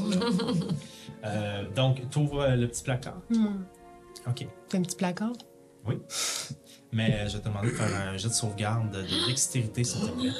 euh, 1.25 1.63
donc, 1.75 2.07
tu 2.09 2.19
ouvres 2.19 2.47
le 2.55 2.67
petit 2.67 2.83
placard. 2.83 3.21
Hmm. 3.29 3.63
OK. 4.27 4.47
C'est 4.67 4.77
un 4.77 4.81
petit 4.81 4.95
placard? 4.95 5.33
Mais 6.91 7.13
euh, 7.13 7.27
je 7.29 7.37
vais 7.37 7.43
te 7.43 7.47
demander 7.47 7.67
de 7.69 7.73
faire 7.75 7.95
un 7.95 8.17
jet 8.17 8.27
de 8.29 8.33
sauvegarde 8.33 8.91
de 8.91 9.27
dextérité, 9.27 9.83
s'il 9.83 10.01
te 10.01 10.11
plaît. 10.11 10.31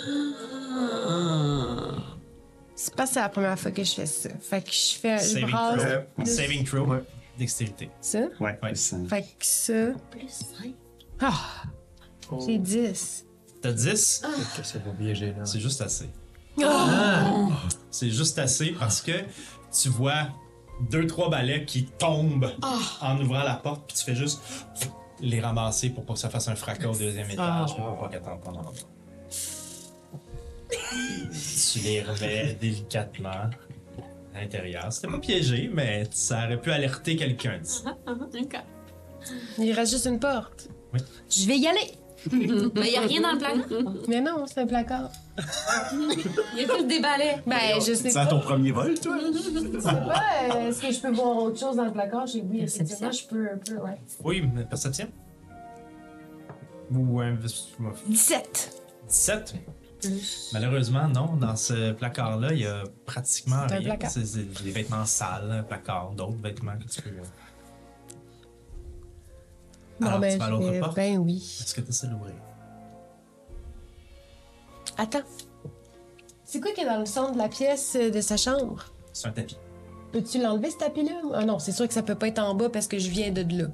C'est 2.76 2.96
pas 2.96 3.08
c'est 3.08 3.20
la 3.20 3.30
première 3.30 3.58
fois 3.58 3.72
que 3.72 3.84
je 3.84 3.94
fais 3.94 4.06
ça. 4.06 4.30
Fait 4.40 4.62
que 4.62 4.72
je 4.72 4.96
fais. 5.00 5.18
Je 5.18 5.24
Saving 5.24 5.50
brasse 5.50 5.82
Euh, 5.84 6.02
throw. 6.16 6.26
Saving 6.26 6.64
throw. 6.64 6.86
Ouais. 6.86 7.04
Dextérité. 7.38 7.90
ça? 8.02 8.20
Ouais. 8.40 8.60
Ouais. 8.62 8.76
ça- 8.76 8.98
Fait 9.10 9.22
que 9.24 9.46
ça. 9.46 9.88
Plus 10.12 10.30
cinq. 10.30 10.74
Ah! 11.20 11.64
J'ai 12.46 12.58
10. 12.58 13.26
T'as 13.62 13.72
10? 13.72 14.22
Que 14.58 14.64
ça 14.64 14.80
va 14.80 14.92
bien 14.92 15.14
gênant. 15.14 15.46
C'est 15.46 15.60
juste 15.60 15.82
assez. 15.82 16.10
Oh! 16.60 17.52
C'est 17.92 18.10
juste 18.10 18.38
assez 18.40 18.72
parce 18.72 19.02
que 19.02 19.12
tu 19.80 19.90
vois 19.90 20.28
deux, 20.90 21.08
trois 21.08 21.30
balais 21.30 21.66
qui 21.66 21.86
tombent 21.86 22.52
en 23.02 23.20
ouvrant 23.20 23.44
la 23.44 23.56
porte, 23.56 23.88
puis 23.88 23.98
tu 23.98 24.04
fais 24.04 24.16
juste 24.16 24.42
les 25.20 25.40
ramasser 25.40 25.90
pour 25.90 26.06
pas 26.06 26.14
que 26.14 26.20
ça 26.20 26.30
fasse 26.30 26.48
un 26.48 26.56
fracas 26.56 26.90
au 26.90 26.96
deuxième 26.96 27.30
étage, 27.30 27.76
pour 27.76 27.98
pas 27.98 28.10
qu'elle 28.10 28.22
t'entende 28.22 28.58
en 28.58 28.64
bas. 28.64 28.72
Tu 30.70 31.80
les 31.80 32.02
remets 32.04 32.54
délicatement 32.60 33.30
à 33.30 34.42
l'intérieur. 34.42 34.92
C'était 34.92 35.08
pas 35.08 35.20
piégé, 35.20 35.70
mais 35.74 36.08
ça 36.12 36.46
aurait 36.46 36.62
pu 36.62 36.72
alerter 36.72 37.16
quelqu'un. 37.16 37.58
d'ici. 37.60 37.84
Il 39.58 39.72
reste 39.74 39.92
juste 39.94 40.06
une 40.06 40.20
porte. 40.20 40.70
Je 41.30 41.48
vais 41.48 41.58
y 41.58 41.68
aller. 41.68 41.92
Mais 42.76 42.92
y 42.92 42.98
a 42.98 43.02
rien 43.02 43.22
dans 43.22 43.34
le 43.34 43.38
placard? 43.38 43.94
Mais 44.08 44.22
non, 44.22 44.46
c'est 44.48 44.62
un 44.62 44.68
placard. 44.68 45.10
Y 46.56 46.64
a 46.64 46.68
tout 46.68 46.88
balais. 47.02 47.42
Ben, 47.46 47.76
je 47.80 47.94
sais 47.94 47.96
C'est 48.10 48.14
pas. 48.14 48.26
ton 48.26 48.40
premier 48.40 48.72
vol, 48.72 49.00
toi? 49.00 49.18
Je 49.34 49.80
sais 49.80 49.82
pas. 49.82 50.24
euh, 50.56 50.70
Est-ce 50.70 50.82
que 50.82 50.92
je 50.92 51.00
peux 51.00 51.12
voir 51.14 51.38
autre 51.38 51.60
chose 51.60 51.76
dans 51.76 51.86
le 51.86 51.92
placard? 51.92 52.26
J'ai 52.28 52.42
oui, 52.42 52.62
effectivement, 52.62 53.12
je 53.12 53.28
peux 53.28 53.50
un 53.54 53.58
peu, 53.58 53.76
ouais. 53.82 54.02
Oui, 54.24 54.50
mais 54.54 54.64
perception? 54.66 55.08
Ou 56.92 57.20
un 57.20 57.36
17. 58.08 58.82
17? 59.08 59.56
Malheureusement, 60.54 61.08
non. 61.08 61.36
Dans 61.36 61.56
ce 61.56 61.92
placard-là, 61.92 62.54
il 62.54 62.60
y 62.60 62.66
a 62.66 62.84
pratiquement 63.06 63.66
C'est 63.68 63.76
un 63.76 63.78
rien. 63.80 63.90
placard. 63.90 64.12
C'est 64.12 64.26
c'est 64.26 64.64
des 64.64 64.72
vêtements 64.72 65.06
sales, 65.06 65.52
un 65.52 65.64
placard, 65.64 66.12
d'autres 66.12 66.38
vêtements 66.42 66.78
que 66.78 66.88
tu 66.88 67.02
peux. 67.02 67.10
Bon, 70.00 70.08
Alors, 70.08 70.20
ben, 70.20 70.34
tu 70.34 70.38
vas 70.40 70.46
à 70.46 70.50
l'autre 70.50 70.80
porte? 70.80 70.96
ben 70.96 71.18
oui. 71.18 71.38
Est-ce 71.62 71.74
que 71.76 71.82
tu 71.82 71.90
essaies 71.90 72.08
d'ouvrir? 72.08 72.34
Attends. 74.98 75.22
C'est 76.44 76.62
quoi 76.62 76.72
qui 76.72 76.82
est 76.82 76.86
dans 76.86 77.00
le 77.00 77.06
centre 77.06 77.34
de 77.34 77.38
la 77.38 77.50
pièce 77.50 77.96
euh, 78.00 78.10
de 78.10 78.22
sa 78.22 78.38
chambre? 78.38 78.86
C'est 79.14 79.28
un 79.28 79.32
tapis. 79.32 79.58
Peux-tu 80.12 80.42
l'enlever, 80.42 80.72
ce 80.72 80.78
tapis-là? 80.78 81.12
Ah 81.34 81.46
non, 81.46 81.60
c'est 81.60 81.72
sûr 81.74 81.88
que 81.88 81.94
ça 81.94 82.02
peut 82.04 82.16
pas 82.16 82.28
être 82.30 82.40
en 82.40 82.56
bas 82.56 82.70
parce 82.70 82.88
que 82.88 82.98
je 82.98 83.10
viens 83.10 83.32
de 83.32 83.42
là. 83.58 83.68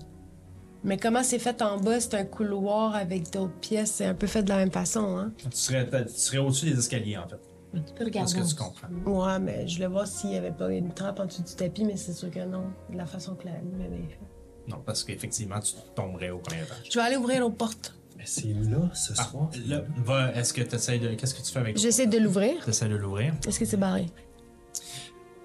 Mais 0.83 0.97
comment 0.97 1.23
c'est 1.23 1.39
fait 1.39 1.62
en 1.62 1.77
bas? 1.77 1.99
C'est 2.01 2.15
un 2.15 2.25
couloir 2.25 2.95
avec 2.95 3.31
d'autres 3.31 3.53
pièces. 3.62 3.91
C'est 3.91 4.05
un 4.05 4.15
peu 4.15 4.27
fait 4.27 4.43
de 4.43 4.49
la 4.49 4.57
même 4.57 4.71
façon, 4.71 5.17
hein? 5.17 5.31
Tu 5.38 5.47
serais, 5.51 5.88
tu 5.89 6.09
serais 6.13 6.39
au-dessus 6.39 6.65
des 6.71 6.77
escaliers, 6.79 7.17
en 7.17 7.27
fait. 7.27 7.39
Tu 7.73 7.79
peux 7.81 7.88
C'est 7.99 8.03
regarder. 8.03 8.31
ce 8.31 8.36
que 8.38 8.49
tu 8.49 8.55
comprends. 8.55 8.88
Ouais, 9.31 9.39
mais 9.39 9.67
je 9.67 9.75
voulais 9.75 9.88
voir 9.88 10.05
s'il 10.07 10.31
y 10.31 10.36
avait 10.38 10.51
pas 10.51 10.71
une 10.71 10.91
trappe 10.93 11.19
en 11.19 11.25
dessous 11.25 11.43
du 11.43 11.53
tapis, 11.55 11.86
mais 11.86 11.95
c'est 11.97 12.13
sûr 12.13 12.29
que 12.31 12.43
non. 12.45 12.65
De 12.91 12.97
la 12.97 13.05
façon 13.05 13.36
que 13.36 13.45
la 13.45 13.53
nuit 13.62 13.77
m'avait 13.77 14.03
fait. 14.09 14.19
Non, 14.67 14.77
parce 14.86 15.03
qu'effectivement, 15.03 15.59
tu 15.59 15.73
tomberais 15.95 16.29
au 16.31 16.39
premier 16.39 16.63
étage. 16.63 16.89
Je 16.89 16.99
vais 16.99 17.05
aller 17.05 17.17
ouvrir 17.17 17.39
l'autre 17.41 17.55
porte. 17.55 17.95
Mais 18.23 18.29
c'est 18.29 18.53
là, 18.53 18.89
ce 18.93 19.12
Ah, 19.17 19.23
soir. 19.23 19.49
là, 19.67 19.81
va, 19.97 20.31
est-ce 20.33 20.53
que 20.53 20.62
tu 20.62 20.75
essaies 20.75 20.97
de. 20.97 21.13
Qu'est-ce 21.15 21.36
que 21.36 21.41
tu 21.41 21.51
fais 21.51 21.59
avec 21.59 21.77
J'essaie 21.77 22.07
de 22.07 22.17
l'ouvrir. 22.19 22.63
Tu 22.63 22.69
essaies 22.69 22.88
de 22.88 22.95
l'ouvrir. 22.95 23.33
Est-ce 23.45 23.59
que 23.59 23.65
c'est 23.65 23.75
barré? 23.75 24.05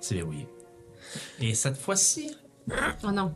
C'est 0.00 0.14
verrouillé. 0.14 0.46
Et 1.40 1.54
cette 1.54 1.76
fois-ci, 1.76 2.30
Oh 3.04 3.10
non. 3.10 3.34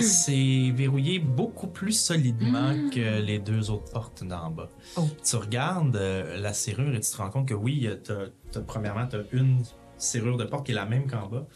c'est 0.00 0.70
verrouillé 0.74 1.20
beaucoup 1.20 1.68
plus 1.68 1.92
solidement 1.98 2.74
que 2.90 3.20
les 3.22 3.38
deux 3.38 3.70
autres 3.70 3.90
portes 3.92 4.24
d'en 4.24 4.50
bas. 4.50 4.68
Oh. 4.98 5.08
Tu 5.24 5.36
regardes 5.36 5.96
euh, 5.96 6.38
la 6.38 6.52
serrure 6.52 6.94
et 6.94 7.00
tu 7.00 7.10
te 7.10 7.16
rends 7.16 7.30
compte 7.30 7.48
que 7.48 7.54
oui, 7.54 7.86
euh, 7.86 7.96
t'as- 7.96 8.26
t'as- 8.50 8.60
premièrement, 8.60 9.06
tu 9.06 9.16
as 9.16 9.22
une 9.32 9.62
serrure 9.96 10.36
de 10.36 10.44
porte 10.44 10.66
qui 10.66 10.72
est 10.72 10.74
la 10.74 10.84
même 10.86 11.06
qu'en 11.10 11.28
bas, 11.28 11.46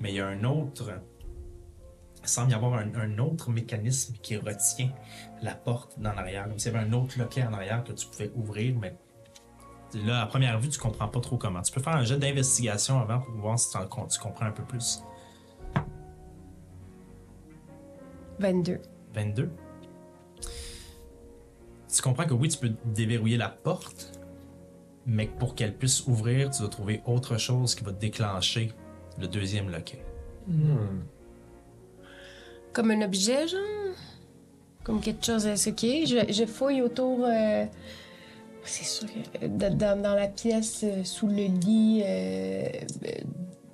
mais 0.00 0.10
il 0.12 0.16
y 0.16 0.20
a 0.20 0.26
un 0.26 0.42
autre. 0.44 0.90
Il 2.22 2.28
semble 2.28 2.50
y 2.50 2.54
avoir 2.54 2.74
un, 2.74 2.94
un 2.94 3.18
autre 3.18 3.50
mécanisme 3.50 4.14
qui 4.22 4.36
retient 4.36 4.90
la 5.42 5.54
porte 5.54 5.98
dans 5.98 6.12
l'arrière, 6.12 6.48
comme 6.48 6.58
s'il 6.58 6.72
y 6.72 6.76
avait 6.76 6.86
un 6.86 6.92
autre 6.92 7.18
loquet 7.18 7.44
en 7.44 7.52
arrière 7.52 7.84
que 7.84 7.92
tu 7.92 8.06
pouvais 8.06 8.30
ouvrir, 8.34 8.76
mais 8.78 8.96
là, 9.94 10.22
à 10.22 10.26
première 10.26 10.58
vue, 10.58 10.68
tu 10.68 10.78
comprends 10.78 11.08
pas 11.08 11.20
trop 11.20 11.36
comment. 11.36 11.62
Tu 11.62 11.72
peux 11.72 11.80
faire 11.80 11.96
un 11.96 12.04
jet 12.04 12.18
d'investigation 12.18 13.00
avant 13.00 13.20
pour 13.20 13.34
voir 13.34 13.58
si 13.58 13.70
tu 13.70 14.18
comprends 14.20 14.46
un 14.46 14.52
peu 14.52 14.64
plus. 14.64 15.02
22. 18.38 18.80
22. 19.14 19.50
Tu 21.92 22.02
comprends 22.02 22.26
que 22.26 22.34
oui, 22.34 22.48
tu 22.48 22.58
peux 22.58 22.72
déverrouiller 22.84 23.36
la 23.36 23.48
porte, 23.48 24.20
mais 25.06 25.26
pour 25.26 25.54
qu'elle 25.54 25.76
puisse 25.76 26.06
ouvrir, 26.06 26.50
tu 26.50 26.60
dois 26.60 26.68
trouver 26.68 27.02
autre 27.06 27.38
chose 27.38 27.74
qui 27.74 27.82
va 27.82 27.92
déclencher 27.92 28.72
le 29.18 29.26
deuxième 29.26 29.70
loquet. 29.70 30.04
Comme 32.72 32.90
un 32.90 33.02
objet, 33.02 33.48
genre? 33.48 33.60
Comme 34.84 35.00
quelque 35.00 35.24
chose 35.24 35.46
à 35.46 35.56
ce 35.56 35.70
qui 35.70 36.02
est. 36.02 36.06
Je, 36.06 36.32
je 36.32 36.44
fouille 36.46 36.82
autour. 36.82 37.24
euh, 37.24 37.64
C'est 38.64 38.84
sûr 38.84 39.06
que. 39.06 39.44
euh, 39.44 39.48
Dans, 39.48 40.14
la 40.14 40.28
pièce, 40.28 40.80
euh, 40.84 41.04
sous 41.04 41.26
le 41.26 41.46
lit. 41.46 42.02
Euh... 42.04 42.68
euh, 43.04 43.10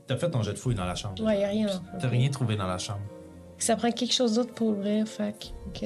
T'as 0.06 0.16
fait 0.16 0.30
ton 0.30 0.42
jet 0.42 0.52
de 0.52 0.58
fouille 0.58 0.74
dans 0.74 0.84
la 0.84 0.94
chambre. 0.94 1.22
Ouais, 1.24 1.40
y 1.40 1.44
a 1.44 1.48
rien. 1.48 1.66
T'as 2.00 2.08
rien 2.08 2.28
trouvé 2.30 2.56
dans 2.56 2.66
la 2.66 2.78
chambre. 2.78 3.00
Ça 3.58 3.76
prend 3.76 3.90
quelque 3.90 4.12
chose 4.12 4.34
d'autre 4.34 4.52
pour 4.52 4.68
ouvrir, 4.68 5.06
fac. 5.08 5.52
OK. 5.68 5.84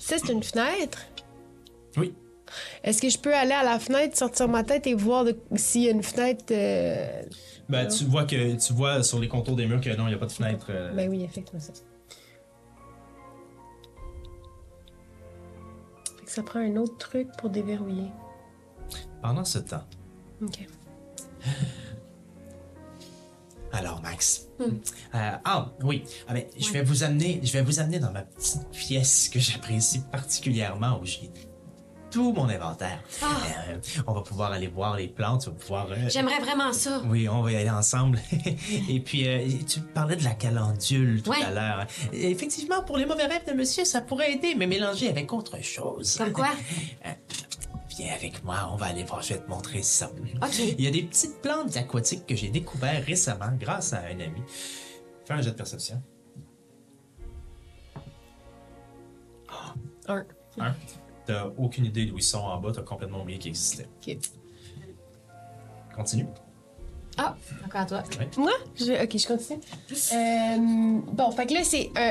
Ça, 0.00 0.16
c'est 0.24 0.32
une 0.32 0.42
fenêtre? 0.42 0.98
Oui. 1.96 2.14
Est-ce 2.84 3.02
que 3.02 3.08
je 3.08 3.18
peux 3.18 3.34
aller 3.34 3.52
à 3.52 3.64
la 3.64 3.78
fenêtre, 3.80 4.16
sortir 4.16 4.48
ma 4.48 4.62
tête 4.62 4.86
et 4.86 4.94
voir 4.94 5.24
s'il 5.56 5.82
y 5.82 5.88
a 5.88 5.90
une 5.90 6.02
fenêtre? 6.02 6.44
euh, 6.52 7.22
Ben, 7.68 7.88
tu 7.88 8.04
vois 8.04 8.24
que 8.24 8.54
tu 8.54 8.72
vois 8.72 9.02
sur 9.02 9.18
les 9.18 9.28
contours 9.28 9.56
des 9.56 9.66
murs 9.66 9.80
que 9.80 9.90
non, 9.96 10.04
il 10.06 10.10
n'y 10.10 10.14
a 10.14 10.18
pas 10.18 10.26
de 10.26 10.32
fenêtre. 10.32 10.66
euh, 10.70 10.92
Ben 10.94 11.10
oui, 11.10 11.24
effectivement, 11.24 11.60
ça. 11.60 11.72
Fait 16.18 16.24
que 16.24 16.30
ça 16.30 16.42
prend 16.42 16.60
un 16.60 16.76
autre 16.76 16.96
truc 16.98 17.28
pour 17.38 17.50
déverrouiller. 17.50 18.10
Pendant 19.22 19.44
ce 19.44 19.58
temps. 19.58 19.84
OK. 20.42 20.66
Alors, 23.72 24.00
Max. 24.00 24.46
Euh, 24.60 24.70
ah, 25.44 25.72
oui. 25.82 26.04
Ah, 26.28 26.34
ben, 26.34 26.44
je 26.56 26.70
vais 26.72 26.82
vous 26.82 27.02
amener, 27.02 27.40
je 27.42 27.52
vais 27.52 27.62
vous 27.62 27.78
amener 27.80 27.98
dans 27.98 28.12
ma 28.12 28.22
petite 28.22 28.66
pièce 28.70 29.28
que 29.28 29.38
j'apprécie 29.38 30.00
particulièrement 30.10 30.98
où 31.00 31.04
j'ai 31.04 31.30
tout 32.16 32.32
mon 32.32 32.48
inventaire. 32.48 32.98
Euh, 33.22 33.76
on 34.06 34.14
va 34.14 34.22
pouvoir 34.22 34.50
aller 34.52 34.68
voir 34.68 34.96
les 34.96 35.06
plantes, 35.06 35.50
pouvoir. 35.50 35.86
euh, 35.90 35.96
J'aimerais 36.08 36.38
vraiment 36.40 36.72
ça. 36.72 37.02
Oui, 37.04 37.28
on 37.28 37.42
va 37.42 37.52
y 37.52 37.56
aller 37.56 37.68
ensemble. 37.68 38.18
Et 38.88 39.00
puis, 39.00 39.28
euh, 39.28 39.46
tu 39.68 39.80
parlais 39.80 40.16
de 40.16 40.24
la 40.24 40.32
calendule 40.32 41.22
tout 41.22 41.28
Ouais. 41.30 41.42
à 41.44 41.50
l'heure. 41.50 41.86
Effectivement, 42.14 42.82
pour 42.82 42.96
les 42.96 43.04
mauvais 43.04 43.26
rêves 43.26 43.46
de 43.46 43.52
monsieur, 43.52 43.84
ça 43.84 44.00
pourrait 44.00 44.32
aider, 44.32 44.54
mais 44.54 44.66
mélanger 44.66 45.10
avec 45.10 45.30
autre 45.30 45.62
chose. 45.62 46.16
Comme 46.16 46.32
quoi? 46.32 46.48
Viens 47.98 48.14
avec 48.14 48.42
moi, 48.44 48.66
on 48.72 48.76
va 48.76 48.86
aller 48.86 49.04
voir, 49.04 49.20
je 49.20 49.34
vais 49.34 49.40
te 49.40 49.50
montrer 49.50 49.82
ça. 49.82 50.10
OK. 50.42 50.58
Il 50.58 50.80
y 50.80 50.86
a 50.86 50.90
des 50.90 51.02
petites 51.02 51.42
plantes 51.42 51.76
aquatiques 51.76 52.24
que 52.26 52.34
j'ai 52.34 52.48
découvertes 52.48 53.04
récemment 53.04 53.50
grâce 53.60 53.92
à 53.92 53.98
un 54.06 54.20
ami. 54.20 54.40
Fais 55.26 55.34
un 55.34 55.42
jet 55.42 55.50
de 55.50 55.56
perception. 55.56 56.02
Un. 60.08 60.24
Un. 60.58 60.74
T'as 61.26 61.46
aucune 61.58 61.84
idée 61.86 62.06
d'où 62.06 62.16
ils 62.18 62.22
sont 62.22 62.38
en 62.38 62.58
bas, 62.60 62.70
t'as 62.74 62.82
complètement 62.82 63.22
oublié 63.22 63.38
qu'ils 63.38 63.50
existaient. 63.50 63.88
OK. 64.06 64.16
Continue. 65.94 66.26
Ah, 67.18 67.34
encore 67.64 67.80
à 67.80 67.86
toi. 67.86 68.02
Moi? 68.36 68.52
Je- 68.78 69.02
Ok, 69.02 69.16
je 69.16 69.26
continue. 69.26 69.58
Euh, 70.12 71.00
bon, 71.12 71.30
fait 71.30 71.46
que 71.46 71.54
là, 71.54 71.60
c'est 71.64 71.90
un, 71.96 72.10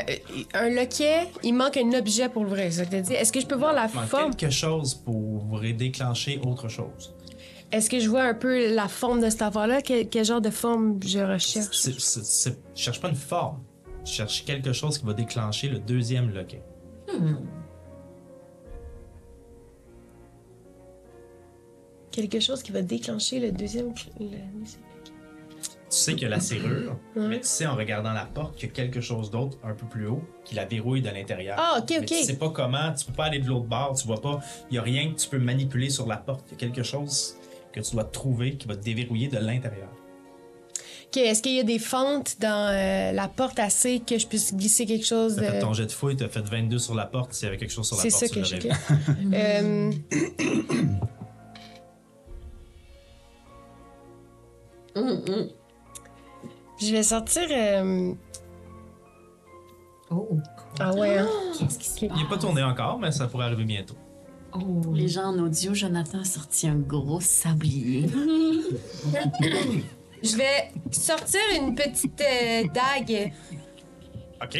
un 0.56 0.70
loquet. 0.70 1.28
Il 1.44 1.54
manque 1.54 1.78
un 1.78 1.94
objet 1.94 2.28
pour 2.28 2.44
l'ouvrir, 2.44 2.74
c'est 2.74 2.86
ça 2.92 3.02
dit. 3.02 3.14
Est-ce 3.14 3.32
que 3.32 3.40
je 3.40 3.46
peux 3.46 3.56
voir 3.56 3.74
la 3.74 3.86
Il 3.88 3.96
manque 3.96 4.06
forme? 4.08 4.36
quelque 4.36 4.52
chose 4.52 4.96
pour 4.96 5.60
déclencher 5.62 6.40
autre 6.44 6.68
chose. 6.70 7.14
Est-ce 7.72 7.88
que 7.90 8.00
je 8.00 8.10
vois 8.10 8.24
un 8.24 8.34
peu 8.34 8.74
la 8.74 8.88
forme 8.88 9.22
de 9.22 9.30
cette 9.30 9.44
affaire-là? 9.44 9.82
Quel, 9.84 10.10
quel 10.10 10.26
genre 10.26 10.42
de 10.42 10.50
forme 10.50 11.00
je 11.06 11.20
recherche? 11.20 11.68
C'est- 11.78 12.00
c'est- 12.00 12.24
c'est- 12.26 12.58
Je 12.76 12.82
cherche 12.82 13.00
pas 13.00 13.10
une 13.10 13.16
forme. 13.16 13.60
Je 14.06 14.12
cherche 14.12 14.44
quelque 14.44 14.74
chose 14.74 14.98
qui 14.98 15.06
va 15.06 15.14
déclencher 15.14 15.68
le 15.68 15.78
deuxième 15.80 16.32
loquet. 16.34 16.64
Quelque 22.16 22.40
chose 22.40 22.64
qui 22.64 22.72
va 22.72 22.82
déclencher 22.82 23.40
le 23.40 23.52
deuxième. 23.52 23.94
le- 24.20 24.28
Tu 25.88 26.02
sais 26.02 26.14
qu'il 26.14 26.24
y 26.24 26.26
a 26.26 26.30
la 26.30 26.40
serrure, 26.40 26.98
Ouais. 27.16 27.28
mais 27.28 27.40
tu 27.40 27.48
sais 27.48 27.66
en 27.68 27.76
regardant 27.76 28.12
la 28.12 28.26
porte 28.26 28.56
qu'il 28.58 28.68
y 28.68 28.72
a 28.72 28.76
quelque 28.76 29.00
chose 29.02 29.30
d'autre 29.32 29.58
un 29.64 29.74
peu 29.74 29.86
plus 29.86 30.08
haut 30.08 30.22
qui 30.44 30.56
la 30.56 30.66
verrouille 30.66 31.02
de 31.02 31.10
l'intérieur. 31.10 31.56
Ah, 31.60 31.78
ok, 31.80 31.86
Mais 31.92 32.00
ok. 32.00 32.06
Tu 32.08 32.24
sais 32.24 32.36
pas 32.38 32.50
comment, 32.50 32.92
tu 32.94 33.06
peux 33.06 33.14
pas 33.14 33.26
aller 33.26 33.40
de 33.40 33.48
l'autre 33.48 33.66
bord, 33.68 33.96
tu 33.96 34.06
vois 34.08 34.20
pas, 34.22 34.42
il 34.72 34.76
y 34.76 34.78
a 34.78 34.82
rien 34.82 35.12
que 35.12 35.20
tu 35.20 35.30
peux 35.30 35.38
manipuler 35.38 35.90
sur 35.90 36.08
la 36.08 36.18
porte. 36.18 36.46
Il 36.50 36.52
y 36.54 36.56
a 36.56 36.58
quelque 36.58 36.84
chose 36.84 37.36
que 37.72 37.80
tu 37.80 37.92
dois 37.94 38.04
trouver 38.04 38.56
qui 38.58 38.68
va 38.68 38.76
te 38.76 38.84
déverrouiller 38.84 39.28
de 39.30 39.38
l'intérieur. 39.38 39.90
Ok, 41.08 41.18
est-ce 41.18 41.42
qu'il 41.42 41.54
y 41.54 41.60
a 41.60 41.64
des 41.64 41.80
fentes 41.80 42.38
dans 42.42 42.68
euh, 42.74 43.12
la 43.14 43.28
porte 43.30 43.60
assez 43.60 44.00
que 44.02 44.18
je 44.18 44.26
puisse 44.28 44.54
glisser 44.54 44.86
quelque 44.86 45.06
chose 45.06 45.36
T'as 45.38 45.52
fait 45.52 45.60
ton 45.60 45.72
jet 45.74 45.86
de 45.86 45.92
fouille, 45.92 46.18
t'as 46.18 46.28
fait 46.28 46.42
22 46.42 46.80
sur 46.80 46.96
la 46.96 47.06
porte, 47.06 47.32
s'il 47.32 47.46
y 47.46 47.48
avait 47.50 47.58
quelque 47.58 47.72
chose 47.72 47.88
sur 47.88 47.96
la 47.96 48.02
C'est 48.02 48.10
porte, 48.10 48.26
ça 48.26 48.28
tu 48.28 48.40
que 48.42 48.44
je. 48.44 48.56
l'aurais 48.56 49.92
Euh, 54.98 55.48
Je 56.80 56.92
vais 56.92 57.04
sortir. 57.04 57.44
euh, 57.52 58.14
Oh. 60.12 60.38
Ah 60.80 60.94
ouais, 60.94 61.18
hein? 61.18 61.28
Qu'est-ce 61.58 61.80
qui 61.80 61.90
se 61.90 62.00
Ok. 62.00 62.12
Il 62.16 62.22
n'est 62.24 62.30
pas 62.30 62.38
tourné 62.38 62.62
encore, 62.64 63.00
mais 63.00 63.12
ça 63.12 63.28
pourrait 63.28 63.46
arriver 63.46 63.64
bientôt. 63.66 63.96
Pour 64.52 64.94
les 64.94 65.08
gens 65.08 65.26
en 65.34 65.40
audio, 65.40 65.74
Jonathan 65.74 66.20
a 66.20 66.24
sorti 66.26 66.68
un 66.68 66.78
gros 66.78 67.20
sablier. 67.20 68.08
Je 70.24 70.38
vais 70.38 70.72
sortir 70.92 71.40
une 71.60 71.76
petite 71.76 72.22
euh, 72.22 72.64
dague. 72.74 73.34
OK. 74.44 74.60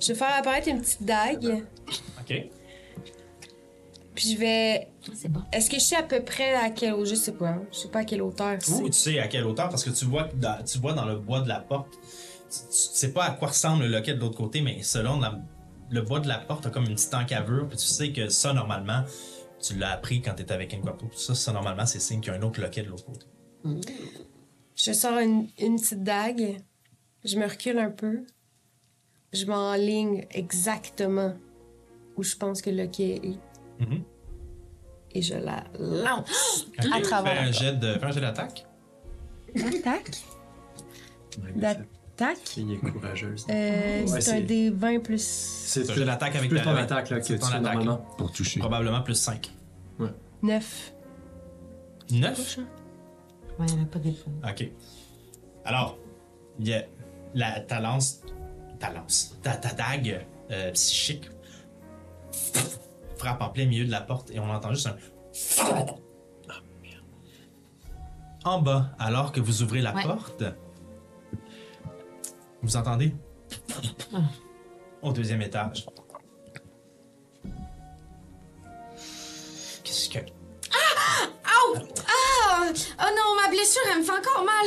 Je 0.00 0.08
vais 0.08 0.14
faire 0.14 0.34
apparaître 0.38 0.68
une 0.68 0.80
petite 0.80 1.04
dague. 1.04 1.64
OK. 2.20 2.34
Puis 4.14 4.32
je 4.32 4.38
vais. 4.38 4.88
C'est 5.14 5.28
bon. 5.28 5.40
Est-ce 5.52 5.70
que 5.70 5.76
je 5.78 5.84
sais 5.84 5.96
à 5.96 6.02
peu 6.02 6.22
près 6.22 6.54
à 6.54 6.70
quelle 6.70 6.92
hauteur? 6.94 7.06
Je 7.06 7.14
sais 7.14 7.32
pas. 7.32 7.48
hein. 7.50 7.62
Je 7.72 7.78
sais 7.78 7.88
pas 7.88 8.00
à 8.00 8.04
quelle 8.04 8.22
hauteur. 8.22 8.58
Ou 8.82 8.86
tu 8.88 8.92
sais 8.92 9.18
à 9.18 9.28
quelle 9.28 9.44
hauteur, 9.44 9.68
parce 9.68 9.84
que 9.84 9.90
tu 9.90 10.04
vois, 10.04 10.24
que 10.24 10.34
dans, 10.36 10.62
tu 10.64 10.78
vois 10.78 10.92
dans 10.92 11.04
le 11.06 11.16
bois 11.16 11.40
de 11.40 11.48
la 11.48 11.60
porte, 11.60 11.92
tu, 11.92 11.98
tu 12.58 12.64
sais 12.70 13.12
pas 13.12 13.24
à 13.24 13.30
quoi 13.32 13.48
ressemble 13.48 13.84
le 13.84 13.88
loquet 13.90 14.14
de 14.14 14.20
l'autre 14.20 14.36
côté, 14.36 14.60
mais 14.62 14.82
selon 14.82 15.20
la- 15.20 15.38
le 15.90 16.02
bois 16.02 16.20
de 16.20 16.28
la 16.28 16.38
porte, 16.38 16.64
t'as 16.64 16.70
comme 16.70 16.84
une 16.86 16.94
petite 16.94 17.14
encavure, 17.14 17.68
puis 17.68 17.76
tu 17.78 17.86
sais 17.86 18.12
que 18.12 18.28
ça, 18.28 18.52
normalement, 18.52 19.04
tu 19.62 19.74
l'as 19.76 19.90
appris 19.92 20.20
quand 20.22 20.34
t'étais 20.34 20.54
avec 20.54 20.72
Enquato. 20.74 21.08
Ça, 21.14 21.34
ça, 21.34 21.52
normalement, 21.52 21.86
c'est 21.86 22.00
signe 22.00 22.20
qu'il 22.20 22.32
y 22.32 22.36
a 22.36 22.38
un 22.38 22.42
autre 22.42 22.60
loquet 22.60 22.82
de 22.82 22.88
l'autre 22.88 23.04
côté. 23.06 23.26
Je 24.76 24.92
sors 24.92 25.18
une, 25.18 25.48
une 25.58 25.76
petite 25.76 26.02
dague. 26.02 26.56
Je 27.24 27.38
me 27.38 27.46
recule 27.46 27.78
un 27.78 27.90
peu. 27.90 28.24
Je 29.32 29.44
m'enligne 29.46 30.26
exactement 30.30 31.34
où 32.16 32.22
je 32.22 32.34
pense 32.36 32.62
que 32.62 32.70
le 32.70 32.86
quai 32.86 33.16
est. 33.16 33.38
Mhm. 33.80 34.02
Et 35.12 35.22
je 35.22 35.34
la 35.34 35.64
lance 35.78 36.66
Ok. 36.78 36.86
à 36.92 37.00
travers 37.00 37.32
Fais 37.32 37.38
un 37.48 37.52
jet 37.52 37.72
de- 37.74 37.94
fais 37.94 38.04
un 38.04 38.10
jet 38.12 38.20
d'attaque. 38.20 38.66
D'attaque. 39.54 40.10
D'attaque? 41.56 42.38
Fille 42.44 42.74
est 42.74 42.76
courageuse. 42.92 43.46
Euh, 43.50 44.02
Ouais, 44.02 44.06
c'est 44.06 44.16
un 44.16 44.20
c'est- 44.36 44.42
des 44.42 44.70
20 44.70 45.00
plus. 45.00 45.22
C'est 45.22 45.84
C'est 45.84 45.90
un 45.92 45.94
jet 45.94 46.04
d'attaque 46.04 46.36
avec 46.36 46.50
plus 46.50 46.58
ta- 46.58 46.64
ton 46.64 46.76
attaque 46.76 47.10
là, 47.10 47.18
que 47.18 47.24
c'est 47.26 47.34
tu 47.34 47.40
ton 47.40 47.46
attaque. 47.46 47.62
normalement. 47.62 47.96
Pour 48.18 48.30
toucher. 48.30 48.60
Probablement 48.60 49.00
plus 49.02 49.14
5. 49.14 49.50
9. 50.42 50.92
9? 52.10 52.58
Ouais, 53.58 53.66
il 53.68 53.74
n'y 53.74 53.80
avait 53.80 53.90
pas 53.90 53.98
des 53.98 54.12
fois. 54.12 54.32
OK. 54.48 54.70
Alors, 55.64 55.98
il 56.58 56.68
y 56.68 56.74
a 56.74 56.84
la, 57.34 57.60
ta 57.60 57.80
lance, 57.80 58.20
ta 58.78 58.90
lance, 58.92 59.36
ta, 59.42 59.56
ta 59.56 59.72
dague 59.74 60.24
euh, 60.50 60.72
psychique 60.72 61.28
frappe 63.20 63.42
en 63.42 63.50
plein 63.50 63.66
milieu 63.66 63.84
de 63.84 63.90
la 63.90 64.00
porte 64.00 64.30
et 64.30 64.40
on 64.40 64.48
entend 64.50 64.70
juste 64.72 64.86
un. 64.88 64.96
En 68.44 68.60
bas, 68.62 68.90
alors 68.98 69.32
que 69.32 69.40
vous 69.40 69.62
ouvrez 69.62 69.82
la 69.82 69.94
Ouais. 69.94 70.02
porte, 70.02 70.42
vous 72.62 72.76
entendez 72.76 73.14
au 75.02 75.12
deuxième 75.12 75.42
étage. 75.42 75.86
Qu'est-ce 79.84 80.08
que. 80.08 80.18
Ah! 80.72 81.28
Oh 81.46 83.10
non, 83.16 83.36
ma 83.42 83.48
blessure, 83.50 83.82
elle 83.92 83.98
me 83.98 84.04
fait 84.04 84.12
encore 84.12 84.44
mal. 84.44 84.66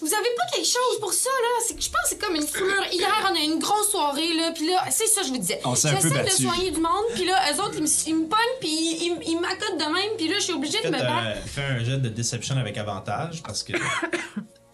Vous 0.00 0.14
avez 0.14 0.28
pas 0.36 0.44
quelque 0.52 0.66
chose 0.66 1.00
pour 1.00 1.12
ça, 1.12 1.28
là? 1.30 1.48
C'est 1.66 1.74
que 1.76 1.82
je 1.82 1.90
pense 1.90 2.02
que 2.02 2.08
c'est 2.10 2.18
comme 2.18 2.34
une 2.36 2.46
foulure. 2.46 2.84
Hier, 2.92 3.08
on 3.30 3.34
a 3.34 3.38
eu 3.40 3.44
une 3.52 3.58
grosse 3.58 3.90
soirée, 3.90 4.32
là, 4.34 4.52
puis 4.52 4.66
là, 4.68 4.84
c'est 4.90 5.06
ça, 5.06 5.22
je 5.22 5.28
vous 5.28 5.38
disais. 5.38 5.60
On 5.64 5.74
s'est 5.74 5.88
un 5.88 5.96
peu 5.96 6.02
J'essaie 6.02 6.18
de 6.20 6.24
battu. 6.24 6.42
soigner 6.44 6.70
du 6.70 6.80
monde, 6.80 7.04
puis 7.14 7.24
là, 7.24 7.52
eux 7.52 7.60
autres, 7.60 7.74
ils 7.76 7.82
me, 7.82 7.88
ils 8.06 8.14
me 8.16 8.28
pognent, 8.28 8.58
puis 8.60 8.68
ils, 8.70 9.02
ils- 9.22 9.28
ils 9.30 9.40
m'accotent 9.40 9.78
de 9.78 9.84
même, 9.92 10.16
puis 10.16 10.28
là, 10.28 10.34
je 10.36 10.44
suis 10.44 10.52
obligée 10.52 10.78
de 10.78 10.82
Faites, 10.84 10.92
me 10.92 10.98
battre. 11.00 11.46
fais 11.46 11.64
un 11.64 11.78
jet 11.84 11.98
de 11.98 12.08
deception 12.08 12.56
avec 12.56 12.76
avantage 12.78 13.42
parce 13.42 13.62
que. 13.62 13.72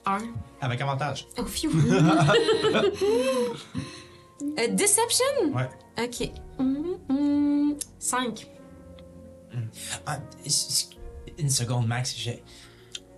Un. 0.07 0.19
Avec 0.61 0.81
avantage. 0.83 1.27
Oh, 1.39 1.45
phew. 1.47 1.71
Euh, 4.59 4.69
deception? 4.69 5.25
Ouais. 5.55 5.69
Ok. 5.99 6.31
Hum, 6.59 6.99
hum, 7.09 7.77
cinq. 7.99 8.47
Ah, 10.07 10.19
s- 10.45 10.91
une 11.39 11.49
seconde, 11.51 11.87
Max. 11.87 12.15
J'ai, 12.17 12.43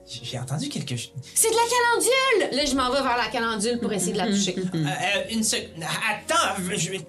j'ai 0.06 0.38
entendu 0.38 0.68
quelque 0.68 0.96
chose. 0.96 1.12
C'est 1.34 1.50
de 1.50 1.54
la 1.54 1.62
calendule! 1.62 2.56
Là, 2.56 2.64
je 2.64 2.74
m'en 2.76 2.90
vais 2.90 3.02
vers 3.02 3.16
la 3.16 3.28
calendule 3.28 3.80
pour 3.80 3.92
essayer 3.92 4.12
de 4.12 4.18
la 4.18 4.26
toucher. 4.28 4.54
Euh, 4.56 4.62
euh, 4.86 5.22
une 5.32 5.42
seconde. 5.42 5.82
Attends, 5.82 6.62
je 6.76 6.90
vais. 6.90 7.00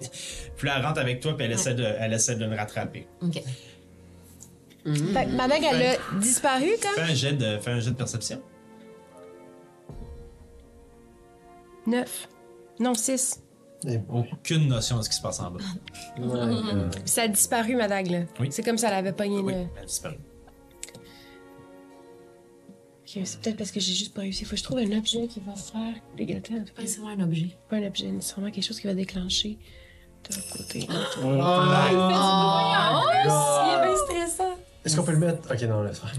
Puis 0.56 0.66
là, 0.66 0.74
elle 0.78 0.84
rentre 0.84 1.00
avec 1.00 1.20
toi, 1.20 1.36
puis 1.36 1.46
elle 1.46 1.52
essaie 1.52 1.74
de, 1.74 1.84
elle 1.84 2.12
essaie 2.12 2.34
de 2.34 2.44
le 2.44 2.56
rattraper. 2.56 3.06
ok. 3.22 3.40
Fait 4.84 5.26
que 5.26 5.36
ma 5.36 5.46
dague, 5.48 5.64
elle 5.70 5.82
a 5.82 6.18
disparu 6.18 6.70
Fais 6.78 6.88
comme 6.94 7.04
un 7.04 7.14
jet 7.14 7.34
de, 7.34 7.58
fais 7.58 7.72
un 7.72 7.80
jet 7.80 7.90
de 7.90 7.96
perception. 7.96 8.40
9. 11.86 12.28
Non, 12.80 12.94
6. 12.94 13.42
Aucune 14.08 14.68
notion 14.68 14.98
de 14.98 15.02
ce 15.02 15.08
qui 15.10 15.16
se 15.16 15.22
passe 15.22 15.40
en 15.40 15.50
bas. 15.50 15.60
Ça 17.04 17.22
a 17.22 17.28
disparu, 17.28 17.76
ma 17.76 17.86
dague, 17.86 18.10
là. 18.10 18.20
Oui. 18.40 18.48
C'est 18.50 18.62
comme 18.62 18.78
ça, 18.78 18.88
elle 18.88 18.94
avait 18.94 19.12
pogné 19.12 19.40
Oui, 19.40 19.52
le. 19.52 19.58
elle 19.60 19.84
a 19.84 20.14
c'est 23.24 23.40
peut-être 23.40 23.56
parce 23.56 23.70
que 23.70 23.80
j'ai 23.80 23.92
juste 23.94 24.12
pas 24.14 24.20
réussi. 24.22 24.44
Faut 24.44 24.50
que 24.52 24.56
je 24.56 24.62
trouve 24.64 24.78
un 24.78 24.98
objet 24.98 25.26
qui 25.28 25.40
va 25.40 25.54
faire. 25.54 25.94
Attends, 26.36 26.54
Pas 26.74 26.82
nécessairement 26.82 27.10
un 27.10 27.20
objet. 27.20 27.50
pas 27.70 27.76
un 27.76 27.86
objet, 27.86 28.10
nécessairement 28.10 28.50
quelque 28.50 28.64
chose 28.64 28.80
qui 28.80 28.86
va 28.86 28.94
déclencher 28.94 29.58
de 30.28 30.34
l'autre 30.36 30.56
côté. 30.56 30.78
Il 30.80 30.84
est 30.84 30.88
bien 33.84 33.96
stressant. 33.96 34.54
Est-ce 34.84 34.96
qu'on 34.96 35.04
peut 35.04 35.12
le 35.12 35.18
mettre? 35.18 35.50
Ok, 35.52 35.62
non, 35.62 35.82
laisse 35.82 35.98
faire. 35.98 36.12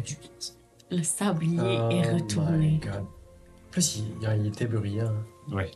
Le 0.91 1.03
sablier 1.03 1.59
Oh 1.61 1.89
est 1.91 2.01
my 2.01 2.07
retourné. 2.21 2.79
God. 2.83 3.01
En 3.01 3.71
plus, 3.71 3.97
il, 3.97 4.05
il 4.39 4.47
était 4.47 4.65
bruyant. 4.65 5.13
Ouais. 5.51 5.69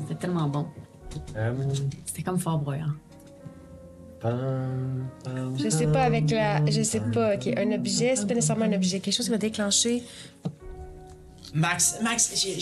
C'était 0.00 0.16
tellement 0.16 0.48
bon. 0.48 0.66
Hum, 1.36 1.56
C'était 2.04 2.22
comme 2.22 2.38
fort 2.38 2.58
broyant. 2.58 2.92
Je 4.22 5.68
sais 5.70 5.86
pas 5.86 6.02
avec 6.02 6.30
la. 6.30 6.64
Je 6.70 6.82
sais 6.82 7.00
pas, 7.00 7.34
ok. 7.34 7.48
Un 7.56 7.72
objet, 7.72 8.16
c'est 8.16 8.26
pas 8.26 8.34
nécessairement 8.34 8.64
un 8.64 8.72
objet. 8.72 9.00
Quelque 9.00 9.14
chose 9.14 9.26
qui 9.26 9.32
va 9.32 9.38
déclencher. 9.38 10.02
Max, 11.54 11.98
Max, 12.02 12.32
j'ai- 12.36 12.58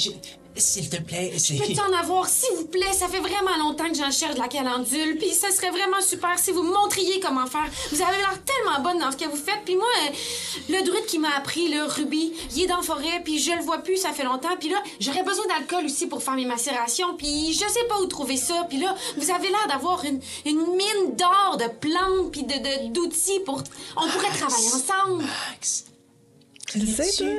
s'il 0.57 0.88
te 0.88 1.01
plaît, 1.01 1.33
c'est. 1.38 1.55
Peux-tu 1.57 1.81
en 1.81 1.92
avoir, 1.92 2.29
s'il 2.29 2.55
vous 2.57 2.66
plaît? 2.66 2.92
Ça 2.92 3.09
fait 3.09 3.21
vraiment 3.21 3.57
longtemps 3.59 3.88
que 3.88 3.95
j'en 3.97 4.11
cherche 4.11 4.35
de 4.35 4.40
la 4.40 4.49
calendule, 4.49 5.16
puis 5.19 5.31
ça 5.33 5.51
serait 5.51 5.71
vraiment 5.71 6.01
super 6.01 6.38
si 6.38 6.51
vous 6.53 6.62
me 6.62 6.73
montriez 6.73 7.21
comment 7.21 7.47
faire. 7.47 7.66
Vous 7.92 8.01
avez 8.03 8.16
l'air 8.19 8.38
tellement 8.45 8.83
bonne 8.83 8.99
dans 9.01 9.11
ce 9.12 9.16
que 9.16 9.25
vous 9.29 9.37
faites, 9.37 9.62
puis 9.64 9.77
moi, 9.77 9.87
euh, 10.07 10.12
le 10.69 10.83
druide 10.85 11.07
qui 11.07 11.19
m'a 11.19 11.35
appris, 11.37 11.69
le 11.69 11.85
Ruby, 11.85 12.33
il 12.55 12.62
est 12.62 12.66
dans 12.66 12.77
la 12.79 12.83
forêt, 12.83 13.21
puis 13.25 13.38
je 13.38 13.53
le 13.53 13.62
vois 13.62 13.79
plus, 13.79 13.97
ça 13.97 14.12
fait 14.12 14.25
longtemps, 14.25 14.57
puis 14.59 14.69
là, 14.69 14.83
j'aurais 15.01 15.23
besoin 15.23 15.47
d'alcool 15.47 15.85
aussi 15.85 16.07
pour 16.07 16.23
faire 16.23 16.35
mes 16.35 16.47
macérations, 16.47 17.16
puis 17.16 17.53
je 17.53 17.59
sais 17.69 17.85
pas 17.88 18.01
où 18.01 18.07
trouver 18.07 18.37
ça, 18.37 18.66
puis 18.69 18.79
là, 18.79 18.95
vous 19.16 19.31
avez 19.31 19.49
l'air 19.49 19.66
d'avoir 19.69 20.05
une, 20.05 20.21
une 20.45 20.61
mine 20.77 21.16
d'or, 21.16 21.57
de 21.59 21.69
plantes, 21.69 22.33
puis 22.33 22.42
de, 22.45 22.55
de- 22.55 22.92
d'outils 22.92 23.40
pour... 23.45 23.62
On 23.97 24.09
pourrait 24.09 24.31
travailler 24.38 24.69
ensemble. 24.69 25.25
Max, 25.25 25.85
Tu 26.69 26.79
le 26.79 26.87
sais, 26.87 27.12
toi? 27.25 27.33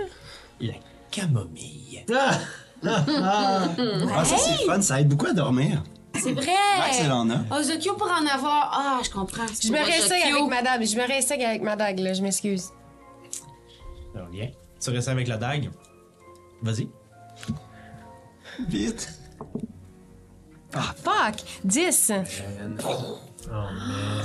la 0.61 0.73
camomille? 1.11 2.05
Ah! 2.13 2.39
Ah, 2.85 4.25
ça, 4.25 4.37
c'est 4.37 4.65
fun. 4.65 4.81
Ça 4.81 5.01
aide 5.01 5.09
beaucoup 5.09 5.27
à 5.27 5.33
dormir. 5.33 5.83
C'est 6.15 6.33
vrai! 6.33 6.55
Max, 6.79 6.99
elle 7.01 7.11
en 7.11 7.29
a. 7.29 7.59
Ozokyo 7.59 7.93
pour 7.93 8.09
en 8.09 8.25
avoir... 8.25 8.71
Ah, 8.73 8.99
je 9.03 9.09
comprends. 9.09 9.45
Je 9.61 9.71
me 9.71 9.77
réessaye 9.77 10.23
avec 10.23 10.47
madame. 10.47 10.85
Je 10.85 10.95
me 10.97 11.05
réessaye 11.05 11.43
avec 11.43 11.61
ma 11.61 11.75
dague, 11.75 11.99
là. 11.99 12.13
Je 12.13 12.21
m'excuse. 12.21 12.69
Alors, 14.15 14.29
viens. 14.29 14.49
Tu 14.79 14.89
restes 14.89 15.07
avec 15.09 15.27
la 15.27 15.37
dague? 15.37 15.69
Vas-y. 16.61 16.89
Vite. 18.67 19.09
Ah, 20.73 20.93
fuck! 21.03 21.35
10. 21.63 22.13
Oh, 23.49 23.53
man. 23.53 24.23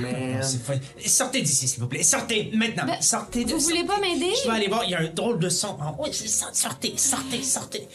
Man. 0.00 0.42
C'est 0.42 0.62
fun. 0.62 0.74
Sortez 1.04 1.42
d'ici, 1.42 1.66
s'il 1.68 1.80
vous 1.80 1.88
plaît. 1.88 2.02
Sortez 2.04 2.50
maintenant. 2.54 2.86
Ben, 2.86 3.00
sortez 3.02 3.44
de 3.44 3.52
Vous 3.52 3.58
voulez 3.60 3.84
pas 3.84 3.98
m'aider? 4.00 4.32
Je 4.42 4.48
vais 4.48 4.54
aller 4.56 4.68
voir, 4.68 4.84
il 4.84 4.90
y 4.90 4.94
a 4.94 5.00
un 5.00 5.08
drôle 5.08 5.38
de 5.40 5.48
son 5.48 5.68
en 5.80 5.96
haut. 5.98 6.12
Sortez, 6.12 6.96
sortez, 6.96 7.42
sortez. 7.42 7.88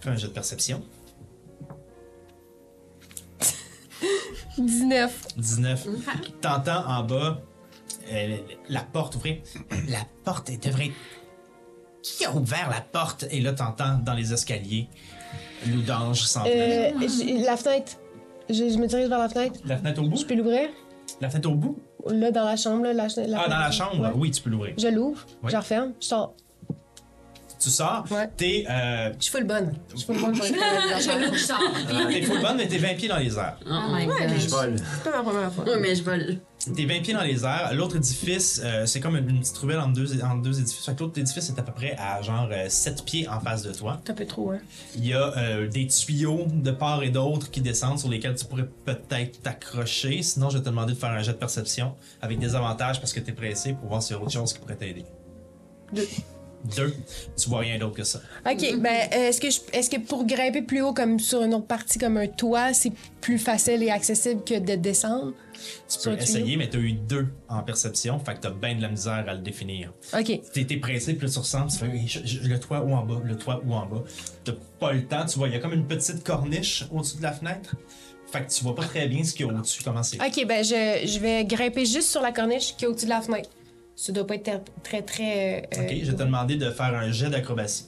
Fais 0.00 0.10
un 0.10 0.16
jeu 0.16 0.28
de 0.28 0.32
perception. 0.34 0.82
19. 4.58 5.12
19. 5.36 5.86
T'entends 6.40 6.86
en 6.86 7.02
bas 7.02 7.40
euh, 8.12 8.36
la 8.68 8.80
porte 8.82 9.16
ouvrir. 9.16 9.38
La 9.88 10.00
porte 10.24 10.50
elle 10.50 10.58
devrait. 10.60 10.92
Qui 12.02 12.24
a 12.24 12.32
ouvert 12.32 12.70
la 12.70 12.80
porte? 12.80 13.24
Et 13.30 13.40
là, 13.40 13.52
t'entends 13.52 13.98
dans 13.98 14.14
les 14.14 14.32
escaliers 14.32 14.88
Loudange 15.66 16.20
s'en 16.22 16.44
va. 16.44 16.48
Euh, 16.48 16.90
j'ai- 17.00 17.38
la 17.38 17.56
fenêtre. 17.56 17.94
Je, 18.48 18.54
je 18.68 18.78
me 18.78 18.86
dirige 18.86 19.08
vers 19.08 19.18
la 19.18 19.28
fenêtre. 19.28 19.60
La 19.64 19.76
fenêtre 19.76 20.02
au 20.02 20.08
bout? 20.08 20.16
Je 20.16 20.24
peux 20.26 20.34
l'ouvrir? 20.34 20.68
La 21.20 21.30
fenêtre 21.30 21.50
au 21.50 21.54
bout? 21.54 21.78
Là, 22.08 22.30
dans 22.30 22.44
la 22.44 22.56
chambre, 22.56 22.84
là, 22.84 22.92
la, 22.92 23.06
la 23.26 23.40
Ah, 23.40 23.48
dans 23.48 23.58
la 23.58 23.70
chambre? 23.70 24.00
Ouais. 24.00 24.10
Oui, 24.14 24.30
tu 24.30 24.40
peux 24.42 24.50
l'ouvrir. 24.50 24.74
Je 24.78 24.86
l'ouvre, 24.88 25.24
Oui. 25.42 25.48
je 25.48 25.52
la 25.52 25.60
referme, 25.60 25.92
je 26.00 26.06
sors. 26.06 26.34
Tu 27.58 27.70
sors, 27.70 28.04
Ouais. 28.10 28.28
t'es 28.36 28.66
euh, 28.68 29.10
Je 29.18 29.24
suis 29.24 29.32
full 29.32 29.44
bonne. 29.44 29.72
Je 29.92 29.96
suis 29.96 30.06
full 30.06 30.20
bonne 30.20 30.34
Je 30.34 31.38
sors. 31.38 31.58
t'es 32.10 32.22
full 32.22 32.40
bonne, 32.42 32.56
mais 32.58 32.68
t'es 32.68 32.78
20 32.78 32.94
pieds 32.96 33.08
dans 33.08 33.16
les 33.16 33.36
airs. 33.38 33.56
Oh 33.66 33.70
my 33.90 34.06
Ouais, 34.06 34.26
god. 34.28 34.38
Je 34.38 34.48
vole. 34.48 34.76
C'est 34.76 35.10
pas 35.10 35.22
ma 35.22 35.30
première 35.30 35.52
fois. 35.52 35.64
Oui, 35.66 35.72
mais 35.80 35.94
je 35.94 36.02
vole. 36.02 36.38
T'es 36.74 36.84
20 36.84 37.00
pieds 37.02 37.14
dans 37.14 37.22
les 37.22 37.44
airs. 37.44 37.72
L'autre 37.74 37.96
édifice, 37.96 38.60
euh, 38.62 38.84
c'est 38.86 39.00
comme 39.00 39.16
une, 39.16 39.40
petite 39.40 39.56
ruelle 39.58 39.78
entre 39.78 39.94
deux, 39.94 40.22
entre 40.22 40.42
deux 40.42 40.60
édifices. 40.60 40.84
Fait 40.84 40.94
que 40.94 41.00
l'autre 41.00 41.18
édifice 41.18 41.48
est 41.48 41.58
à 41.58 41.62
peu 41.62 41.72
près 41.72 41.96
à 41.96 42.20
genre 42.22 42.48
euh, 42.52 42.68
7 42.68 43.04
pieds 43.04 43.26
en 43.28 43.40
face 43.40 43.62
de 43.62 43.72
toi. 43.72 44.00
Un 44.06 44.14
peu 44.14 44.26
trop, 44.26 44.50
hein. 44.50 44.58
Il 44.96 45.06
y 45.06 45.14
a 45.14 45.32
euh, 45.38 45.66
des 45.68 45.86
tuyaux 45.86 46.46
de 46.52 46.70
part 46.72 47.02
et 47.04 47.10
d'autre 47.10 47.50
qui 47.50 47.60
descendent 47.62 47.98
sur 47.98 48.08
lesquels 48.10 48.34
tu 48.34 48.44
pourrais 48.44 48.68
peut-être 48.84 49.40
t'accrocher. 49.42 50.22
Sinon, 50.22 50.50
je 50.50 50.58
vais 50.58 50.64
te 50.64 50.68
demander 50.68 50.92
de 50.92 50.98
faire 50.98 51.10
un 51.10 51.22
jet 51.22 51.32
de 51.32 51.38
perception 51.38 51.94
avec 52.20 52.38
des 52.38 52.54
avantages 52.54 53.00
parce 53.00 53.12
que 53.12 53.20
t'es 53.20 53.32
pressé 53.32 53.72
pour 53.72 53.88
voir 53.88 54.02
s'il 54.02 54.14
y 54.16 54.18
a 54.18 54.22
autre 54.22 54.32
chose 54.32 54.52
qui 54.52 54.58
pourrait 54.58 54.76
t'aider. 54.76 55.04
Deux. 55.92 56.06
Deux. 56.76 56.94
Tu 57.40 57.48
vois 57.48 57.60
rien 57.60 57.78
d'autre 57.78 57.94
que 57.94 58.02
ça. 58.04 58.20
Ok, 58.44 58.76
ben, 58.80 59.08
euh, 59.12 59.28
est-ce 59.28 59.40
que, 59.40 59.50
je- 59.50 59.60
est-ce 59.72 59.88
que 59.88 59.98
pour 59.98 60.26
grimper 60.26 60.62
plus 60.62 60.82
haut, 60.82 60.92
comme 60.92 61.20
sur 61.20 61.42
une 61.44 61.54
autre 61.54 61.66
partie, 61.66 61.98
comme 61.98 62.16
un 62.16 62.26
toit, 62.26 62.72
c'est 62.72 62.92
plus 63.20 63.38
facile 63.38 63.82
et 63.82 63.90
accessible 63.90 64.42
que 64.42 64.58
de 64.58 64.74
descendre? 64.74 65.32
Tu 65.88 65.98
peux 66.02 66.16
essayer, 66.20 66.56
mais 66.56 66.68
t'as 66.68 66.78
eu 66.78 66.92
deux 66.92 67.28
en 67.48 67.62
perception. 67.62 68.18
Fait 68.18 68.34
que 68.34 68.40
t'as 68.40 68.50
bien 68.50 68.74
de 68.74 68.82
la 68.82 68.88
misère 68.88 69.24
à 69.28 69.34
le 69.34 69.40
définir. 69.40 69.92
Ok. 70.12 70.40
T'es 70.52 70.64
t'es 70.64 70.76
pressé, 70.78 71.14
puis 71.14 71.26
là, 71.26 71.32
tu 71.32 71.38
ressens, 71.38 71.66
tu 71.68 71.78
fais 71.78 71.86
le 72.48 72.58
toit 72.60 72.80
ou 72.82 72.92
en 72.94 73.04
bas, 73.04 73.20
le 73.24 73.36
toit 73.36 73.62
ou 73.64 73.72
en 73.72 73.86
bas. 73.86 74.02
T'as 74.44 74.52
pas 74.80 74.92
le 74.92 75.04
temps, 75.06 75.24
tu 75.24 75.38
vois, 75.38 75.48
il 75.48 75.54
y 75.54 75.56
a 75.56 75.60
comme 75.60 75.72
une 75.72 75.86
petite 75.86 76.24
corniche 76.24 76.84
au-dessus 76.92 77.18
de 77.18 77.22
la 77.22 77.32
fenêtre. 77.32 77.74
Fait 78.32 78.44
que 78.44 78.50
tu 78.52 78.64
vois 78.64 78.74
pas 78.74 78.82
très 78.84 79.06
bien 79.06 79.22
ce 79.22 79.32
qu'il 79.34 79.46
y 79.46 79.48
a 79.48 79.52
au-dessus, 79.52 79.82
comment 79.84 80.02
c'est. 80.02 80.16
Ok, 80.20 80.44
ben, 80.46 80.64
je, 80.64 81.06
je 81.06 81.18
vais 81.20 81.44
grimper 81.44 81.86
juste 81.86 82.10
sur 82.10 82.20
la 82.20 82.32
corniche 82.32 82.76
qui 82.76 82.84
est 82.84 82.88
au-dessus 82.88 83.04
de 83.06 83.10
la 83.10 83.22
fenêtre. 83.22 83.48
Ça 83.96 84.12
doit 84.12 84.26
pas 84.26 84.34
être 84.34 84.62
très, 84.82 85.00
très. 85.02 85.62
très 85.70 85.80
euh, 85.80 85.84
Ok, 85.84 85.94
je 86.04 86.10
vais 86.10 86.16
te 86.16 86.22
demander 86.22 86.56
de 86.56 86.70
faire 86.70 86.94
un 86.94 87.10
jet 87.10 87.30
d'acrobatie. 87.30 87.86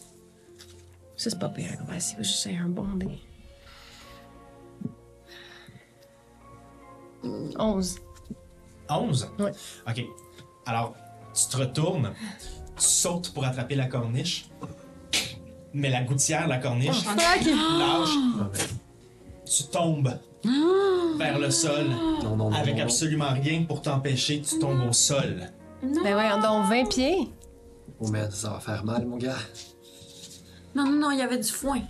Ça, 1.17 1.31
c'est 1.31 1.39
pas 1.39 1.51
pire. 1.51 1.79
Ouais, 1.89 2.01
c'est 2.01 2.17
juste 2.17 2.49
un 2.49 2.69
bon 2.69 2.87
dé. 2.97 3.09
11. 7.59 7.97
11? 8.89 9.29
Ouais. 9.39 9.53
Ok. 9.87 10.05
Alors, 10.65 10.95
tu 11.35 11.47
te 11.49 11.57
retournes, 11.59 12.13
tu 12.77 12.85
sautes 12.85 13.33
pour 13.35 13.45
attraper 13.45 13.75
la 13.75 13.87
corniche, 13.87 14.49
mais 15.75 15.91
la 15.91 16.03
gouttière 16.03 16.45
de 16.45 16.51
la 16.51 16.59
corniche 16.59 17.05
lâche, 17.05 18.11
tu 19.45 19.65
tombes 19.65 20.19
vers 21.19 21.39
le 21.39 21.51
sol 21.51 21.89
Non, 22.23 22.37
non, 22.37 22.51
non. 22.51 22.53
avec 22.57 22.77
non. 22.77 22.83
absolument 22.85 23.33
rien 23.33 23.65
pour 23.65 23.83
t'empêcher, 23.83 24.41
tu 24.41 24.59
tombes 24.59 24.89
au 24.89 24.93
sol. 24.93 25.51
Ben 25.83 26.17
ouais, 26.17 26.29
on 26.35 26.41
donne 26.41 26.69
20 26.69 26.89
pieds. 26.89 27.29
Oh 28.01 28.09
merde, 28.09 28.33
ça 28.33 28.51
va 28.51 28.61
faire 28.61 28.85
mal, 28.85 29.07
mon 29.07 29.17
gars. 29.17 29.37
Non, 30.75 30.85
non, 30.87 30.99
non, 30.99 31.11
il 31.11 31.19
y 31.19 31.23
avait 31.23 31.39
du 31.39 31.49
foin. 31.51 31.81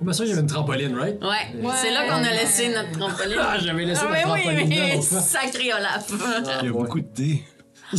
Oh, 0.00 0.04
ben 0.04 0.12
ça, 0.12 0.24
il 0.24 0.28
y 0.30 0.32
avait 0.32 0.40
une 0.40 0.46
trampoline, 0.46 0.94
right? 0.96 1.22
Ouais, 1.22 1.72
c'est 1.76 1.90
là 1.92 2.06
qu'on 2.06 2.24
a 2.24 2.30
laissé 2.30 2.68
notre 2.74 2.92
trampoline. 2.92 3.36
Ah, 3.40 3.58
j'avais 3.58 3.84
laissé 3.84 4.02
Ah, 4.04 4.08
ma 4.08 4.12
mais 4.12 4.24
oui, 4.24 4.42
trampoline 4.42 4.68
mais 4.68 4.94
l'autre 4.96 5.06
fois. 5.08 5.20
sacré 5.20 5.72
Olaf. 5.74 6.10
Il 6.10 6.18
y 6.18 6.22
a 6.22 6.62
ouais. 6.62 6.70
beaucoup 6.70 7.00
de 7.00 7.08
dés. 7.14 7.44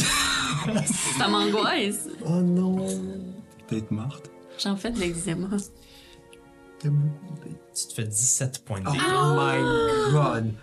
Ça 1.18 1.28
m'angoisse. 1.28 2.08
Oh 2.26 2.42
non. 2.42 2.78
Peut-être 3.68 3.92
morte. 3.92 4.30
J'en 4.58 4.76
fais 4.76 4.92
de 4.92 5.00
l'eczéma. 5.00 5.50
Tu 6.82 6.90
te 7.88 7.94
fais 7.94 8.04
17 8.06 8.66
points 8.66 8.80
de 8.80 8.86
dégâts. 8.92 9.02
Oh 9.14 9.34
my 9.38 10.12
god. 10.12 10.54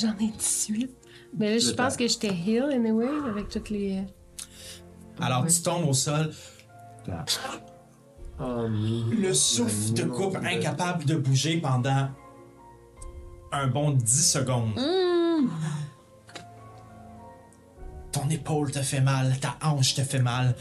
J'en 0.00 0.12
ai 0.24 0.30
18. 0.30 0.90
Mais 1.38 1.50
là, 1.52 1.58
je 1.58 1.70
pense 1.72 1.92
temps. 1.94 1.98
que 1.98 2.08
j'étais 2.08 2.28
heal 2.34 2.64
anyway 2.72 3.08
avec 3.28 3.48
toutes 3.48 3.70
les. 3.70 4.02
Alors, 5.20 5.46
tu 5.46 5.62
tombes 5.62 5.86
au 5.88 5.92
sol, 5.92 6.32
Oh 8.40 8.68
non. 8.68 9.04
le 9.10 9.32
souffle 9.32 9.92
te 9.94 10.02
coupe, 10.02 10.36
incapable 10.36 11.04
de 11.04 11.14
bouger 11.14 11.58
pendant 11.58 12.08
un 13.52 13.66
bon 13.68 13.90
10 13.92 14.30
secondes. 14.32 14.72
Ton 18.12 18.28
épaule 18.30 18.70
te 18.70 18.80
fait 18.82 19.00
mal, 19.00 19.38
ta 19.40 19.56
hanche 19.62 19.94
te 19.94 20.02
fait 20.02 20.18
mal. 20.20 20.56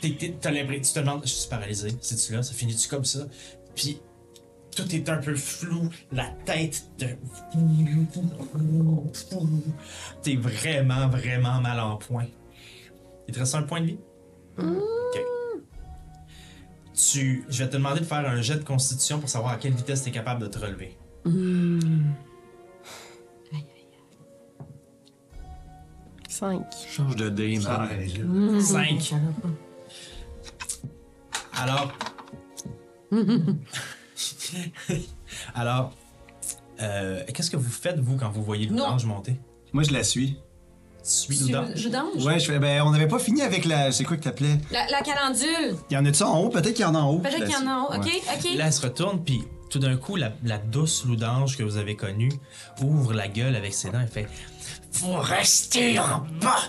T'es- 0.00 0.16
t'es- 0.16 0.36
T'as 0.40 0.50
tu 0.52 0.80
te 0.80 0.98
demandes, 1.00 1.22
je 1.24 1.28
suis 1.30 1.48
paralysé, 1.48 1.94
c'est-tu 2.00 2.32
là, 2.34 2.42
ça 2.42 2.52
finit-tu 2.54 2.88
comme 2.88 3.04
ça? 3.04 3.20
Puis 3.74 4.00
tout 4.82 4.94
est 4.94 5.08
un 5.08 5.16
peu 5.18 5.34
flou, 5.34 5.88
la 6.12 6.26
tête 6.44 6.84
te... 6.96 7.04
T'es 10.22 10.36
vraiment, 10.36 11.08
vraiment 11.08 11.60
mal 11.60 11.80
en 11.80 11.96
point. 11.96 12.26
Il 13.26 13.34
te 13.34 13.40
reste 13.40 13.54
un 13.56 13.62
point 13.62 13.80
de 13.80 13.86
vie? 13.86 13.98
Ok. 14.58 15.20
Tu, 16.94 17.44
je 17.48 17.62
vais 17.62 17.68
te 17.70 17.76
demander 17.76 18.00
de 18.00 18.04
faire 18.04 18.18
un 18.28 18.40
jet 18.40 18.56
de 18.56 18.64
constitution 18.64 19.20
pour 19.20 19.28
savoir 19.28 19.52
à 19.52 19.56
quelle 19.56 19.74
vitesse 19.74 20.02
tu 20.02 20.08
es 20.08 20.12
capable 20.12 20.42
de 20.42 20.48
te 20.48 20.58
relever. 20.58 20.96
5. 26.28 26.62
Change 26.88 27.16
de 27.16 27.28
dé, 27.30 27.58
Ah, 27.66 27.78
man. 27.78 27.88
elle 27.92 28.02
est 28.02 28.18
là. 28.18 28.60
5. 28.60 29.14
Alors. 31.56 31.92
Alors, 35.54 35.92
euh, 36.80 37.22
qu'est-ce 37.34 37.50
que 37.50 37.56
vous 37.56 37.70
faites, 37.70 37.98
vous, 37.98 38.16
quand 38.16 38.30
vous 38.30 38.42
voyez 38.42 38.66
l'ange 38.66 39.04
monter? 39.04 39.36
Moi, 39.72 39.82
je 39.84 39.92
la 39.92 40.04
suis. 40.04 40.38
Suis 41.02 41.38
l'ange? 41.50 41.70
Je 41.74 41.88
dange. 41.88 42.24
Ouais, 42.24 42.38
je 42.38 42.46
fais. 42.52 42.58
Ben, 42.58 42.82
on 42.82 42.90
n'avait 42.90 43.08
pas 43.08 43.18
fini 43.18 43.40
avec 43.42 43.64
la. 43.64 43.92
C'est 43.92 44.04
quoi 44.04 44.16
que 44.16 44.22
t'appelais? 44.22 44.58
La, 44.70 44.86
la 44.90 45.00
calendule. 45.00 45.76
Il 45.90 45.94
y 45.94 45.96
en 45.96 46.04
a-tu 46.04 46.22
en 46.22 46.38
haut? 46.40 46.48
Peut-être 46.50 46.74
qu'il 46.74 46.82
y 46.82 46.88
en 46.88 46.94
a 46.94 46.98
en 46.98 47.10
haut. 47.12 47.18
Peut-être 47.20 47.44
qu'il 47.44 47.52
y 47.52 47.56
en 47.56 47.66
a 47.66 47.70
un. 47.70 47.86
suis. 47.92 47.96
Ok, 47.98 48.04
Ouais. 48.04 48.20
ok. 48.52 48.58
Là, 48.58 48.66
elle 48.66 48.72
se 48.72 48.82
retourne, 48.82 49.24
puis 49.24 49.44
tout 49.70 49.78
d'un 49.78 49.96
coup, 49.96 50.16
la, 50.16 50.32
la 50.44 50.58
douce 50.58 51.04
loudange 51.06 51.56
que 51.56 51.62
vous 51.62 51.76
avez 51.78 51.96
connue 51.96 52.32
ouvre 52.82 53.14
la 53.14 53.28
gueule 53.28 53.56
avec 53.56 53.72
ses 53.74 53.90
dents 53.90 54.00
et 54.00 54.06
fait 54.06 54.26
Vous 54.92 55.14
restez 55.14 55.98
en 55.98 56.26
bas! 56.42 56.62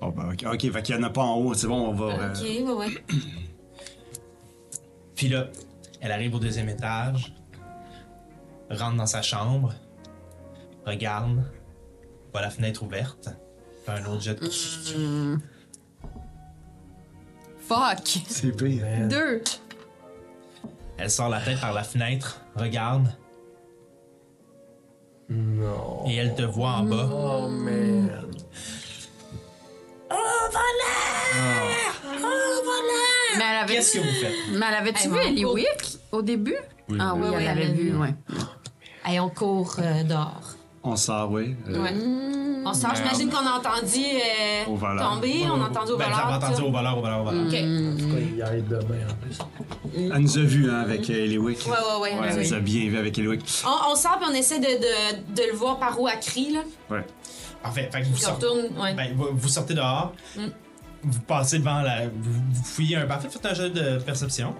Bon, 0.00 0.08
ben, 0.08 0.32
ok, 0.32 0.44
ok, 0.54 0.72
fait 0.72 0.82
qu'il 0.82 0.94
y 0.94 0.98
en 0.98 1.02
a 1.02 1.10
pas 1.10 1.22
en 1.22 1.34
haut. 1.36 1.52
C'est 1.54 1.66
bon, 1.66 1.88
on 1.88 1.92
va. 1.92 2.04
euh, 2.14 2.34
Ok, 2.34 2.42
ouais, 2.42 2.72
ouais. 2.72 2.94
Puis 5.14 5.28
là, 5.28 5.48
elle 6.00 6.12
arrive 6.12 6.34
au 6.34 6.38
deuxième 6.38 6.68
étage, 6.68 7.34
rentre 8.70 8.96
dans 8.96 9.06
sa 9.06 9.22
chambre, 9.22 9.72
regarde, 10.84 11.42
voit 12.32 12.42
la 12.42 12.50
fenêtre 12.50 12.82
ouverte, 12.82 13.30
fait 13.84 13.92
un 13.92 14.04
autre 14.06 14.20
jet 14.22 14.34
de 14.40 14.48
Fuck. 17.68 18.20
C'est 18.28 18.52
pire. 18.56 18.84
2. 19.08 19.42
Elle 20.98 21.10
sort 21.10 21.28
la 21.28 21.40
tête 21.40 21.60
par 21.60 21.72
la 21.72 21.82
fenêtre, 21.82 22.40
regarde, 22.54 23.08
Non. 25.28 26.04
et 26.06 26.14
elle 26.16 26.34
te 26.34 26.42
voit 26.42 26.70
en 26.70 26.84
bas. 26.84 27.08
Oh 27.12 27.48
man. 27.48 28.10
Mais 33.36 33.44
elle 33.44 33.56
avait 33.58 33.74
Qu'est-ce 33.74 33.98
que 33.98 33.98
vous 33.98 34.12
faites? 34.20 34.32
Mais 34.52 34.66
elle 34.68 34.74
avait-tu 34.74 35.02
Elle 35.04 35.10
vu 35.10 35.16
va 35.16 35.22
en 35.24 35.26
Eliwick 35.28 35.85
au 36.12 36.22
début? 36.22 36.56
Oui, 36.88 36.98
ah 37.00 37.14
oui, 37.14 37.22
oui. 37.22 37.28
elle 37.32 37.38
Oui, 37.38 37.44
l'avait 37.44 37.72
vu, 37.72 37.96
ouais. 37.96 38.14
Hey, 39.04 39.20
on 39.20 39.28
court 39.28 39.76
euh, 39.78 40.02
dehors. 40.04 40.54
On 40.82 40.96
sort, 40.96 41.30
oui. 41.32 41.56
euh, 41.68 41.82
Ouais. 41.82 41.92
On 42.68 42.72
sort, 42.74 42.94
j'imagine 42.96 43.28
qu'on 43.30 43.46
a 43.46 43.58
entendu 43.58 44.00
euh, 44.04 44.64
Au 44.70 44.74
voleur. 44.74 45.08
tomber, 45.14 45.44
on 45.44 45.62
a 45.62 45.68
entendu 45.68 45.92
au 45.92 45.96
Ben, 45.96 46.04
voleur. 46.06 46.26
avez 46.26 46.34
entendu 46.34 46.54
tout 46.60 46.66
au 46.66 46.72
voleur, 46.72 46.98
au 46.98 47.00
voleur, 47.00 47.20
au 47.20 47.24
voleur. 47.24 47.50
ça. 47.50 47.56
Ok. 47.58 47.64
Pourquoi 48.00 48.18
il 48.34 48.42
arrive 48.42 48.68
demain 48.68 49.06
en 49.08 49.14
plus? 49.22 49.38
Elle 49.94 50.18
nous 50.18 50.38
a 50.38 50.40
vus, 50.42 50.70
hein, 50.70 50.80
avec 50.80 51.08
euh, 51.10 51.24
Eliwick. 51.24 51.58
Ouais, 51.66 51.70
ouais, 51.72 52.00
ouais. 52.14 52.18
Ouais, 52.20 52.28
elle 52.32 52.38
nous 52.40 52.54
a 52.54 52.58
bien 52.60 52.88
vus 52.88 52.98
avec 52.98 53.16
Eliwick. 53.18 53.44
On, 53.64 53.92
on 53.92 53.94
sort 53.94 54.18
puis 54.18 54.28
on 54.30 54.34
essaie 54.34 54.58
de, 54.58 54.64
de, 54.64 55.34
de 55.42 55.50
le 55.52 55.56
voir 55.56 55.78
par 55.78 56.00
où 56.00 56.08
elle 56.08 56.18
crie, 56.18 56.52
là. 56.54 56.60
Ouais. 56.90 57.04
Parfait. 57.62 57.88
Fait 57.92 58.00
que 58.02 58.06
vous 58.06 58.14
on 58.14 58.16
sortez, 58.18 58.46
retourne, 58.46 58.78
ouais. 58.82 58.94
ben, 58.94 59.14
vous, 59.16 59.28
vous 59.32 59.48
sortez 59.48 59.74
dehors, 59.74 60.12
Mm. 60.36 60.40
vous 61.04 61.20
passez 61.20 61.58
devant 61.60 61.82
la. 61.82 62.06
Vous, 62.08 62.32
vous 62.52 62.64
fouillez 62.64 62.96
un. 62.96 63.06
Parfait, 63.06 63.28
faites 63.28 63.46
un 63.46 63.54
jeu 63.54 63.70
de 63.70 63.98
perception. 64.00 64.54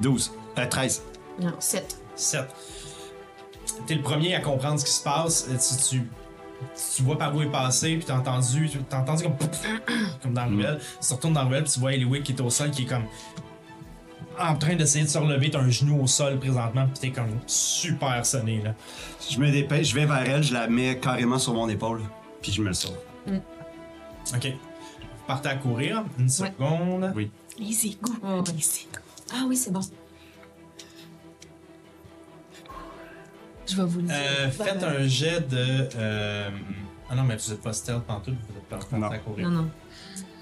12. 0.00 0.32
Euh, 0.58 0.66
13. 0.66 1.02
Non, 1.40 1.52
7. 1.58 1.96
7. 2.14 2.44
T'es 3.86 3.94
le 3.94 4.02
premier 4.02 4.34
à 4.34 4.40
comprendre 4.40 4.78
ce 4.78 4.84
qui 4.84 4.90
se 4.92 5.02
passe. 5.02 5.46
Euh, 5.48 5.56
Tu, 5.56 5.98
tu, 5.98 6.08
tu 6.96 7.02
vois 7.02 7.18
par 7.18 7.34
où 7.34 7.42
est 7.42 7.50
passé, 7.50 7.96
puis 7.96 8.04
t'as 8.04 8.16
entendu, 8.18 8.70
t'as 8.88 9.00
entendu 9.00 9.24
comme, 9.24 9.36
comme 10.22 10.34
dans 10.34 10.42
la 10.42 10.48
ruelle. 10.48 10.80
Tu 11.00 11.08
te 11.08 11.14
retournes 11.14 11.34
dans 11.34 11.42
la 11.42 11.48
ruelle, 11.48 11.64
puis 11.64 11.72
tu 11.72 11.80
vois 11.80 11.92
Eliwick 11.94 12.22
qui 12.24 12.32
est 12.32 12.40
au 12.40 12.50
sol, 12.50 12.70
qui 12.70 12.82
est 12.82 12.86
comme 12.86 13.04
en 14.38 14.56
train 14.56 14.74
d'essayer 14.76 15.04
de 15.04 15.10
se 15.10 15.18
relever. 15.18 15.50
T'as 15.50 15.60
un 15.60 15.70
genou 15.70 16.02
au 16.02 16.06
sol 16.06 16.38
présentement, 16.38 16.86
puis 16.86 16.98
t'es 17.00 17.10
comme 17.10 17.38
super 17.46 18.24
sonné 18.24 18.62
là. 18.62 18.74
Je 19.28 19.38
me 19.38 19.50
dépêche, 19.50 19.88
je 19.90 19.94
vais 19.94 20.06
vers 20.06 20.28
elle, 20.28 20.42
je 20.42 20.52
la 20.52 20.68
mets 20.68 20.98
carrément 20.98 21.38
sur 21.38 21.54
mon 21.54 21.68
épaule. 21.68 22.00
Puis 22.40 22.52
je 22.52 22.62
me 22.62 22.72
sauve. 22.72 22.96
Ok. 24.34 24.46
Vous 24.46 25.26
partez 25.26 25.48
à 25.48 25.54
courir. 25.56 26.04
Une 26.18 26.28
seconde. 26.28 27.12
Oui. 27.14 27.30
Les 27.58 27.86
égouts. 27.86 28.18
Oh, 28.24 28.42
oui. 28.54 28.88
Ah 29.34 29.44
oui, 29.46 29.56
c'est 29.56 29.70
bon. 29.72 29.80
Je 33.66 33.76
vais 33.76 33.84
vous 33.84 34.00
le 34.00 34.06
dire. 34.06 34.16
Euh, 34.16 34.50
faites 34.50 34.82
un 34.82 35.06
jet 35.06 35.40
de. 35.48 35.88
euh, 35.96 36.50
Ah 37.08 37.14
non, 37.14 37.22
mais 37.22 37.36
vous 37.36 37.52
êtes 37.52 37.62
pas 37.62 37.72
stealth 37.72 38.02
pantoute, 38.04 38.34
vous 38.48 38.56
êtes 38.58 38.64
pas 38.90 38.96
Non. 38.96 39.10
à 39.10 39.18
courir. 39.18 39.48
Non, 39.50 39.62
non. 39.62 39.70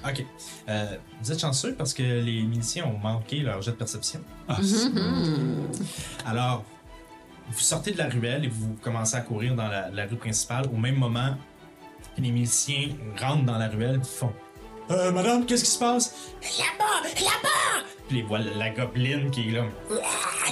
Ok. 0.07 0.25
Euh, 0.69 0.97
vous 1.23 1.31
êtes 1.33 1.41
chanceux 1.41 1.75
parce 1.75 1.93
que 1.93 2.03
les 2.03 2.43
miliciens 2.43 2.87
ont 2.87 2.97
manqué 2.99 3.41
leur 3.41 3.61
jet 3.63 3.73
de 3.73 3.77
perception. 3.77 4.21
Ah, 4.49 4.57
Alors, 6.25 6.65
vous 7.51 7.59
sortez 7.61 7.93
de 7.93 7.99
la 7.99 8.09
ruelle 8.09 8.45
et 8.45 8.49
vous 8.49 8.75
commencez 8.83 9.17
à 9.17 9.21
courir 9.21 9.55
dans 9.55 9.69
la, 9.69 9.91
la 9.91 10.07
rue 10.07 10.17
principale. 10.17 10.67
Au 10.73 10.77
même 10.77 10.97
moment, 10.97 11.37
les 12.17 12.31
miliciens 12.31 12.89
rentrent 13.21 13.45
dans 13.45 13.59
la 13.59 13.69
ruelle 13.69 14.01
et 14.03 14.05
font 14.05 14.33
Euh, 14.91 15.13
madame, 15.13 15.47
qu'est-ce 15.47 15.65
qui 15.65 15.71
se 15.71 15.79
passe? 15.79 16.15
Là-bas 16.43 17.09
Là-bas 17.09 17.87
Puis 18.09 18.17
les 18.17 18.23
voient 18.23 18.39
la 18.41 18.71
gobeline 18.71 19.31
qui 19.31 19.49
est 19.49 19.53
là, 19.53 19.65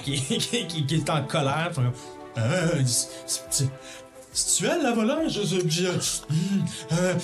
qui, 0.04 0.20
qui- 0.20 0.66
qui- 0.66 0.86
qui 0.86 0.94
est 0.94 1.10
en 1.10 1.22
colère. 1.24 1.70
Comme, 1.74 1.92
Euh, 2.36 2.84
c'est- 2.86 3.08
c'est 3.50 3.68
c'est-tu 4.32 4.66
elle 4.70 4.82
la 4.82 4.92
volante 4.92 5.28
Je 5.28 5.42
je- 5.42 5.68
je- 5.68 5.88
euh, 6.92 7.14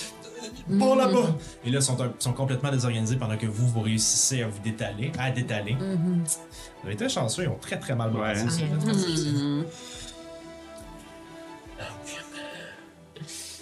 Bon 0.66 0.94
là-bas! 0.96 1.36
Et 1.64 1.70
là, 1.70 1.78
ils 1.78 1.82
sont, 1.82 1.96
sont 2.18 2.32
complètement 2.32 2.70
désorganisés 2.70 3.16
pendant 3.16 3.36
que 3.36 3.46
vous, 3.46 3.68
vous 3.68 3.80
réussissez 3.80 4.42
à 4.42 4.48
vous 4.48 4.58
détaler, 4.60 5.12
à 5.18 5.30
détaler. 5.30 5.76
Vous 5.78 6.84
avez 6.84 6.94
été 6.94 7.08
chanceux, 7.08 7.44
ils 7.44 7.48
ont 7.48 7.58
très 7.60 7.78
très 7.78 7.94
mal 7.94 8.10
brassé. 8.10 8.44
Ouais. 8.44 8.50
ça. 8.50 8.62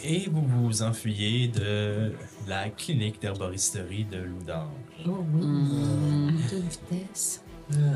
Et 0.04 0.28
vous 0.30 0.42
vous 0.42 0.82
enfuyez 0.82 1.48
de 1.48 2.12
la 2.48 2.68
clinique 2.70 3.20
d'herboristerie 3.20 4.04
de 4.04 4.18
Loudan. 4.18 4.70
Oh 5.06 5.24
oui. 5.34 5.42
De 6.50 6.56
vitesse. 6.56 7.42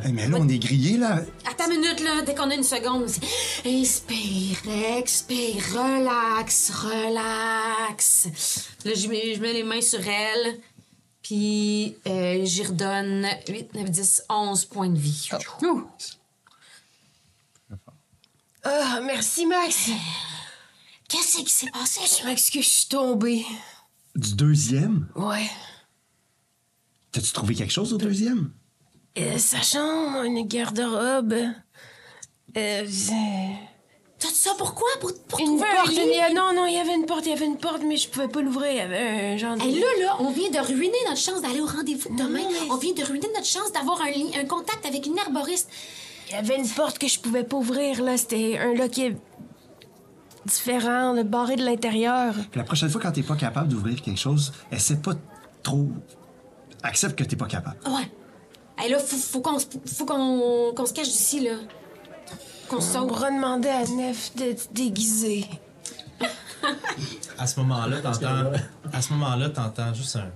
Eh, 0.05 0.13
mais 0.13 0.29
là, 0.29 0.39
on 0.41 0.49
est 0.49 0.59
grillé, 0.59 0.97
là. 0.97 1.21
Attends 1.45 1.71
une 1.71 1.81
minute, 1.81 2.01
là. 2.01 2.23
Dès 2.23 2.35
qu'on 2.35 2.51
a 2.51 2.55
une 2.55 2.63
seconde, 2.63 3.09
c'est 3.09 3.69
inspire, 3.69 4.59
expire, 4.97 5.63
relax, 5.73 6.71
relax. 6.71 8.29
Là, 8.85 8.95
je 8.95 9.09
mets, 9.09 9.35
je 9.35 9.41
mets 9.41 9.53
les 9.53 9.65
mains 9.65 9.81
sur 9.81 10.01
elle. 10.07 10.61
Puis, 11.23 11.97
euh, 12.07 12.45
j'y 12.45 12.63
redonne 12.63 13.27
8, 13.49 13.75
9, 13.75 13.91
10, 13.91 14.23
11 14.29 14.65
points 14.67 14.89
de 14.89 14.99
vie. 14.99 15.29
Ah, 18.63 19.01
merci, 19.03 19.47
Max. 19.47 19.91
Qu'est-ce 21.09 21.39
qui 21.39 21.51
s'est 21.51 21.71
passé? 21.71 22.01
Je 22.21 22.27
m'excuse, 22.27 22.65
je 22.65 22.69
suis 22.69 22.89
tombée. 22.89 23.45
Du 24.17 24.35
deuxième? 24.35 25.07
Ouais. 25.15 25.47
T'as-tu 27.13 27.33
trouvé 27.33 27.55
quelque 27.55 27.73
chose 27.73 27.93
au 27.93 27.99
deuxième? 27.99 28.51
Euh, 29.19 29.39
sa 29.39 29.61
chambre, 29.63 30.23
une 30.25 30.47
garde-robe. 30.47 31.35
Euh, 32.57 32.85
j'ai- 32.87 33.59
Tout 34.19 34.29
ça 34.33 34.53
pourquoi? 34.57 34.89
Pour, 35.01 35.13
pour 35.29 35.41
une 35.41 35.47
trouver 35.59 35.65
un 35.71 35.75
porte. 35.77 35.89
lit? 35.91 36.01
il 36.05 36.17
y 36.17 36.21
a- 36.21 36.33
non, 36.33 36.55
non, 36.55 36.67
il 36.67 36.73
y 36.75 36.79
avait 36.79 36.95
une 36.95 37.05
porte, 37.05 37.27
il 37.27 37.31
y 37.31 37.33
avait 37.33 37.45
une 37.45 37.59
porte, 37.59 37.83
mais 37.87 37.99
je 37.99 38.09
pouvais 38.09 38.29
pas 38.29 38.41
l'ouvrir. 38.41 38.71
Il 38.73 38.77
y 38.77 38.81
avait 38.81 39.35
un 39.35 39.37
genre 39.37 39.57
de. 39.57 39.63
Hey, 39.63 39.79
là, 39.79 39.87
là, 40.01 40.17
on 40.21 40.31
vient 40.31 40.51
de 40.51 40.59
ruiner 40.67 40.97
notre 41.07 41.21
chance 41.21 41.43
d'aller 41.43 41.61
au 41.61 41.67
rendez-vous 41.67 42.17
demain. 42.17 42.41
mais- 42.51 42.71
On 42.71 42.77
vient 42.79 42.95
de 42.95 43.03
ruiner 43.05 43.29
notre 43.35 43.47
chance 43.47 43.71
d'avoir 43.73 44.01
un, 44.01 44.41
un 44.41 44.45
contact 44.47 44.87
avec 44.87 45.05
une 45.07 45.19
herboriste. 45.19 45.69
Il 46.29 46.33
y 46.33 46.37
avait 46.37 46.57
une 46.57 46.69
porte 46.69 46.99
que 46.99 47.07
je 47.09 47.21
pouvais 47.21 47.45
pas 47.45 47.57
ouvrir, 47.59 48.03
là. 48.03 48.17
C'était 48.17 48.57
un 48.59 48.73
loquet 48.75 49.17
différent, 50.47 51.13
le 51.13 51.23
barré 51.23 51.57
de 51.57 51.65
l'intérieur. 51.65 52.35
Puis 52.51 52.59
la 52.59 52.65
prochaine 52.65 52.89
fois, 52.89 53.01
quand 53.01 53.13
t'es 53.13 53.23
pas 53.23 53.37
capable 53.37 53.69
d'ouvrir 53.69 54.01
quelque 54.01 54.19
chose, 54.19 54.53
essaie 54.73 54.97
pas 54.97 55.13
trop. 55.63 55.89
Accepte 56.83 57.19
que 57.19 57.25
t'es 57.25 57.37
pas 57.37 57.47
capable. 57.47 57.77
Ouais. 57.87 58.11
Hey, 58.79 58.91
là, 58.91 58.99
faut, 58.99 59.17
faut 59.17 59.41
qu'on 59.41 59.59
se- 59.59 59.67
faut 59.87 60.05
qu'on 60.07 60.73
qu'on 60.75 60.87
se 60.87 60.93
cache 60.93 61.09
d'ici, 61.09 61.41
là. 61.41 61.57
Qu'on 62.69 62.81
se 62.81 62.97
On 62.99 63.09
sauve. 63.09 63.25
demander 63.35 63.69
à 63.69 63.85
Nef 63.87 64.35
de 64.37 64.57
se 64.57 64.69
déguiser. 64.73 65.47
À 67.39 67.47
ce 67.47 67.61
moment-là, 67.61 68.01
t'entends. 68.01 68.53
À 68.93 69.03
ce 69.03 69.13
moment-là, 69.13 69.51
t'entends 69.51 69.95
juste 69.95 70.17
un. 70.17 70.31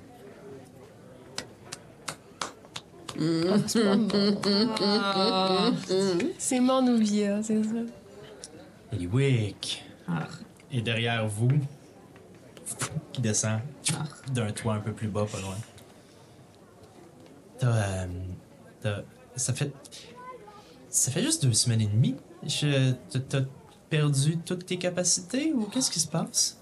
C'est 6.38 6.60
mon 6.60 6.86
ouvia, 6.86 7.42
c'est 7.42 7.62
ça. 7.62 7.70
Eliwick. 8.92 9.84
Et 10.72 10.82
derrière 10.82 11.26
vous, 11.26 11.48
qui 13.12 13.20
descend 13.20 13.60
d'un 14.32 14.52
toit 14.52 14.74
un 14.74 14.80
peu 14.80 14.92
plus 14.92 15.08
bas, 15.08 15.26
pas 15.30 15.40
loin. 15.40 15.56
T'as. 17.58 17.68
euh, 17.68 18.06
t'as- 18.80 19.02
ça 19.36 19.52
fait. 19.54 19.72
Ça 20.88 21.10
fait 21.10 21.22
juste 21.22 21.44
deux 21.44 21.52
semaines 21.52 21.80
et 21.80 21.86
demie. 21.86 22.16
Je, 22.46 22.92
t'as- 23.28 23.42
perdu 23.90 24.38
toutes 24.38 24.66
tes 24.66 24.76
capacités 24.76 25.52
ou 25.52 25.64
qu'est-ce 25.64 25.90
qui 25.90 25.98
se 25.98 26.06
passe? 26.06 26.58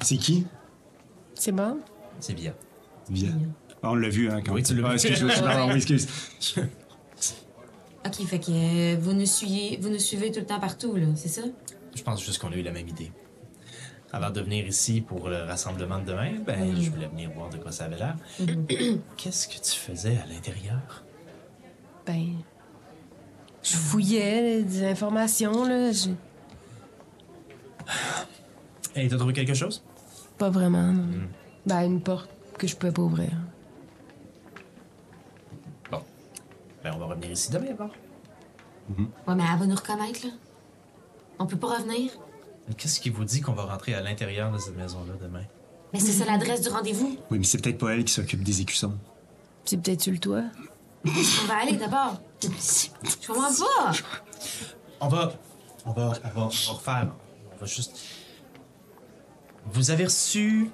C'est 0.00 0.16
qui? 0.16 0.44
C'est 1.36 1.52
bon? 1.52 1.78
C'est 2.18 2.34
bien. 2.34 2.52
Viens. 3.08 3.38
On 3.84 3.94
l'a 3.94 4.08
vu, 4.08 4.28
hein, 4.28 4.42
quand 4.44 4.52
Oui, 4.52 4.64
tu 4.64 4.74
l'as 4.74 4.84
Ah, 4.84 4.88
vu. 4.90 4.94
excuse-moi, 4.96 5.32
je- 5.32 5.42
pardon, 5.42 5.68
oui, 5.72 5.76
excuse. 5.76 6.08
OK, 8.04 8.26
fait 8.26 8.38
que 8.40 8.50
euh, 8.50 8.96
vous, 9.00 9.12
nous 9.12 9.26
suivez, 9.26 9.78
vous 9.80 9.88
nous 9.90 9.98
suivez 10.00 10.32
tout 10.32 10.40
le 10.40 10.46
temps 10.46 10.58
partout, 10.58 10.96
là, 10.96 11.06
c'est 11.14 11.28
ça? 11.28 11.42
Je 11.96 12.02
pense 12.04 12.22
juste 12.24 12.38
qu'on 12.40 12.52
a 12.52 12.56
eu 12.56 12.62
la 12.62 12.70
même 12.72 12.86
idée. 12.88 13.10
Avant 14.12 14.30
de 14.30 14.40
venir 14.40 14.66
ici 14.66 15.00
pour 15.00 15.28
le 15.28 15.38
rassemblement 15.42 15.98
de 15.98 16.04
demain, 16.04 16.34
ben, 16.46 16.76
je 16.80 16.90
voulais 16.90 17.08
venir 17.08 17.30
voir 17.32 17.48
de 17.50 17.56
quoi 17.58 17.72
ça 17.72 17.86
avait 17.86 17.96
l'air. 17.96 18.16
Qu'est-ce 19.16 19.48
que 19.48 19.54
tu 19.54 19.72
faisais 19.78 20.16
à 20.18 20.26
l'intérieur? 20.26 21.02
Ben. 22.06 22.34
Je 23.62 23.76
fouillais 23.76 24.62
des 24.62 24.84
informations, 24.84 25.64
là. 25.64 25.90
je- 25.90 26.10
Et 28.94 29.08
t'as 29.08 29.16
trouvé 29.16 29.32
quelque 29.32 29.54
chose? 29.54 29.82
Pas 30.38 30.50
vraiment, 30.50 30.92
non. 30.92 31.28
Ben, 31.66 31.80
une 31.82 32.00
porte 32.00 32.30
que 32.58 32.66
je 32.66 32.76
pouvais 32.76 32.92
pas 32.92 33.02
ouvrir. 33.02 33.32
Bon. 35.90 36.02
Ben, 36.84 36.92
on 36.94 36.98
va 36.98 37.06
revenir 37.06 37.30
ici 37.32 37.50
demain, 37.50 37.72
alors. 37.74 37.90
Ouais, 39.26 39.34
mais 39.34 39.42
elle 39.52 39.58
va 39.58 39.66
nous 39.66 39.74
reconnaître, 39.74 40.26
là. 40.26 40.32
On 41.38 41.46
peut 41.46 41.56
pas 41.56 41.78
revenir? 41.78 42.12
Qu'est-ce 42.76 43.00
qui 43.00 43.10
vous 43.10 43.24
dit 43.24 43.40
qu'on 43.40 43.52
va 43.52 43.64
rentrer 43.64 43.94
à 43.94 44.00
l'intérieur 44.00 44.50
de 44.50 44.58
cette 44.58 44.76
maison-là 44.76 45.14
demain? 45.20 45.44
Mais 45.92 46.00
c'est 46.00 46.12
ça 46.12 46.24
l'adresse 46.24 46.62
du 46.62 46.68
rendez-vous. 46.68 47.16
Oui, 47.30 47.38
mais 47.38 47.44
c'est 47.44 47.58
peut-être 47.58 47.78
pas 47.78 47.94
elle 47.94 48.04
qui 48.04 48.12
s'occupe 48.12 48.42
des 48.42 48.60
écussons. 48.60 48.94
C'est 49.64 49.76
peut-être 49.76 50.02
sur 50.02 50.12
le 50.12 50.18
toit. 50.18 50.44
On 51.04 51.46
va 51.46 51.62
aller 51.62 51.76
d'abord. 51.76 52.20
Je 52.42 53.26
comprends 53.26 53.48
pas. 53.48 53.92
On 55.00 55.08
va. 55.08 55.32
On 55.86 55.92
va. 55.92 56.12
On 56.24 56.30
va, 56.30 56.30
on 56.34 56.40
va 56.40 56.44
refaire. 56.46 57.12
On 57.54 57.60
va 57.60 57.66
juste. 57.66 57.98
Vous 59.66 59.90
avez 59.90 60.04
reçu 60.04 60.70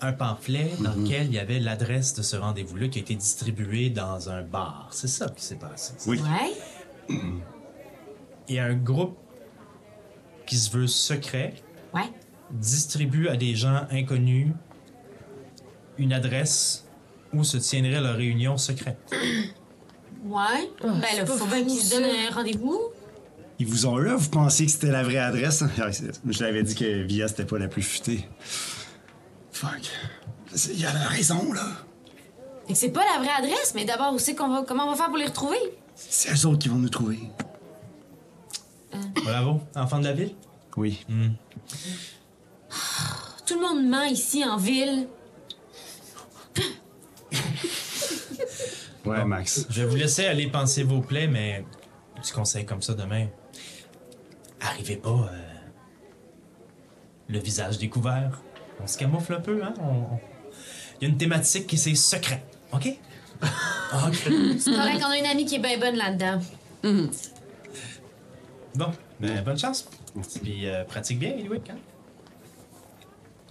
un 0.00 0.12
pamphlet 0.12 0.70
dans 0.78 0.94
lequel 0.94 1.26
il 1.26 1.34
y 1.34 1.38
avait 1.38 1.58
l'adresse 1.58 2.14
de 2.14 2.22
ce 2.22 2.36
rendez-vous-là 2.36 2.88
qui 2.88 3.00
a 3.00 3.02
été 3.02 3.16
distribué 3.16 3.90
dans 3.90 4.30
un 4.30 4.42
bar. 4.42 4.88
C'est 4.92 5.08
ça 5.08 5.28
qui 5.28 5.42
s'est 5.42 5.56
passé. 5.56 5.94
Oui. 6.06 6.20
Ouais. 6.20 7.16
Il 8.48 8.54
y 8.54 8.58
a 8.60 8.64
un 8.64 8.76
groupe 8.76 9.18
qui 10.48 10.56
se 10.56 10.70
veut 10.70 10.86
secret 10.86 11.54
Ouais. 11.94 12.10
distribue 12.50 13.28
à 13.28 13.36
des 13.36 13.54
gens 13.54 13.86
inconnus 13.90 14.48
une 15.98 16.12
adresse 16.12 16.84
où 17.32 17.44
se 17.44 17.56
tiendrait 17.58 18.00
leur 18.00 18.16
réunion 18.16 18.56
secrète. 18.56 18.98
Ouais. 20.24 20.68
ben 20.82 21.00
là, 21.00 21.24
faut 21.24 21.46
bien 21.46 21.62
qu'ils 21.62 21.78
se 21.78 21.94
donnent 21.94 22.10
un 22.10 22.34
rendez-vous. 22.34 22.80
Ils 23.60 23.66
vous 23.68 23.86
ont 23.86 23.96
là, 23.96 24.16
vous 24.16 24.28
pensiez 24.30 24.66
que 24.66 24.72
c'était 24.72 24.90
la 24.90 25.04
vraie 25.04 25.18
adresse? 25.18 25.62
Je 26.28 26.42
l'avais 26.42 26.64
dit 26.64 26.74
que 26.74 27.02
Via, 27.04 27.28
c'était 27.28 27.44
pas 27.44 27.56
la 27.58 27.68
plus 27.68 27.82
futée. 27.82 28.28
Fuck. 29.52 29.90
Il 30.74 30.84
a 30.84 30.92
la 30.92 31.06
raison, 31.06 31.52
là. 31.52 31.62
Fait 32.66 32.72
que 32.72 32.78
c'est 32.78 32.90
pas 32.90 33.04
la 33.14 33.20
vraie 33.20 33.32
adresse, 33.38 33.72
mais 33.76 33.84
d'abord, 33.84 34.12
où 34.12 34.18
c'est 34.18 34.34
qu'on 34.34 34.48
va, 34.48 34.64
comment 34.66 34.86
on 34.86 34.90
va 34.90 34.96
faire 34.96 35.06
pour 35.08 35.18
les 35.18 35.26
retrouver? 35.26 35.56
C'est 35.94 36.32
eux 36.32 36.46
autres 36.48 36.58
qui 36.58 36.68
vont 36.68 36.76
nous 36.78 36.88
trouver. 36.88 37.20
Bravo, 39.24 39.60
enfant 39.74 39.98
de 39.98 40.04
la 40.04 40.12
ville? 40.12 40.34
Oui. 40.76 41.04
Tout 43.46 43.54
le 43.54 43.60
monde 43.60 43.88
ment 43.88 44.04
ici 44.04 44.44
en 44.44 44.56
ville. 44.56 45.08
Ouais, 49.04 49.24
Max. 49.24 49.66
Je 49.70 49.82
vais 49.82 49.88
vous 49.88 49.96
laisser 49.96 50.26
aller 50.26 50.48
penser 50.48 50.82
vos 50.82 51.00
plaies, 51.00 51.28
mais 51.28 51.64
petit 52.16 52.32
conseil 52.32 52.66
comme 52.66 52.82
ça 52.82 52.94
demain. 52.94 53.26
Arrivez 54.60 54.96
pas 54.96 55.10
euh, 55.32 55.38
le 57.28 57.38
visage 57.38 57.78
découvert. 57.78 58.40
On 58.82 58.86
se 58.86 58.98
camoufle 58.98 59.34
un 59.34 59.40
peu, 59.40 59.62
hein? 59.62 59.72
On- 59.80 60.14
on- 60.14 60.20
Il 61.00 61.04
y 61.04 61.06
a 61.06 61.12
une 61.12 61.16
thématique 61.18 61.66
qui 61.68 61.78
c'est 61.78 61.94
secret, 61.94 62.44
OK? 62.72 62.88
OK. 64.06 64.14
C'est 64.58 64.74
correct 64.74 65.00
qu'on 65.00 65.10
a 65.10 65.18
une 65.18 65.26
amie 65.26 65.44
qui 65.46 65.54
est 65.56 65.60
bien 65.60 65.78
bonne 65.78 65.94
là-dedans. 65.96 66.40
Bon, 68.78 68.92
ben, 69.18 69.42
bonne 69.42 69.58
chance. 69.58 69.88
Puis 70.40 70.68
euh, 70.68 70.84
pratique 70.84 71.18
bien, 71.18 71.30
Eliwick, 71.30 71.68
hein? 71.70 71.76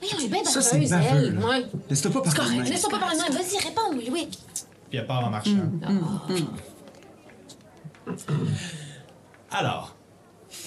Oui, 0.01 0.07
elle 0.17 0.23
est 0.25 0.27
bien 0.29 0.43
Ça, 0.45 0.61
c'est 0.61 0.79
baveux, 0.79 1.05
elle. 1.17 1.35
là. 1.35 1.45
Ouais. 1.47 1.65
Laisse-toi 1.89 2.11
pas 2.23 2.29
C'est 2.29 2.37
parler. 2.37 2.51
de 2.51 2.55
correct. 2.55 2.63
même. 2.63 2.71
Laisse-toi 2.71 2.89
pas 2.91 2.99
parler 2.99 3.17
de 3.17 3.21
même. 3.23 3.33
Vas-y, 3.33 3.57
réponds, 3.67 4.11
oui. 4.13 4.29
Puis 4.89 4.97
elle 4.99 5.05
part 5.05 5.25
en 5.25 5.29
marchant. 5.29 5.51
Alors, 9.51 9.95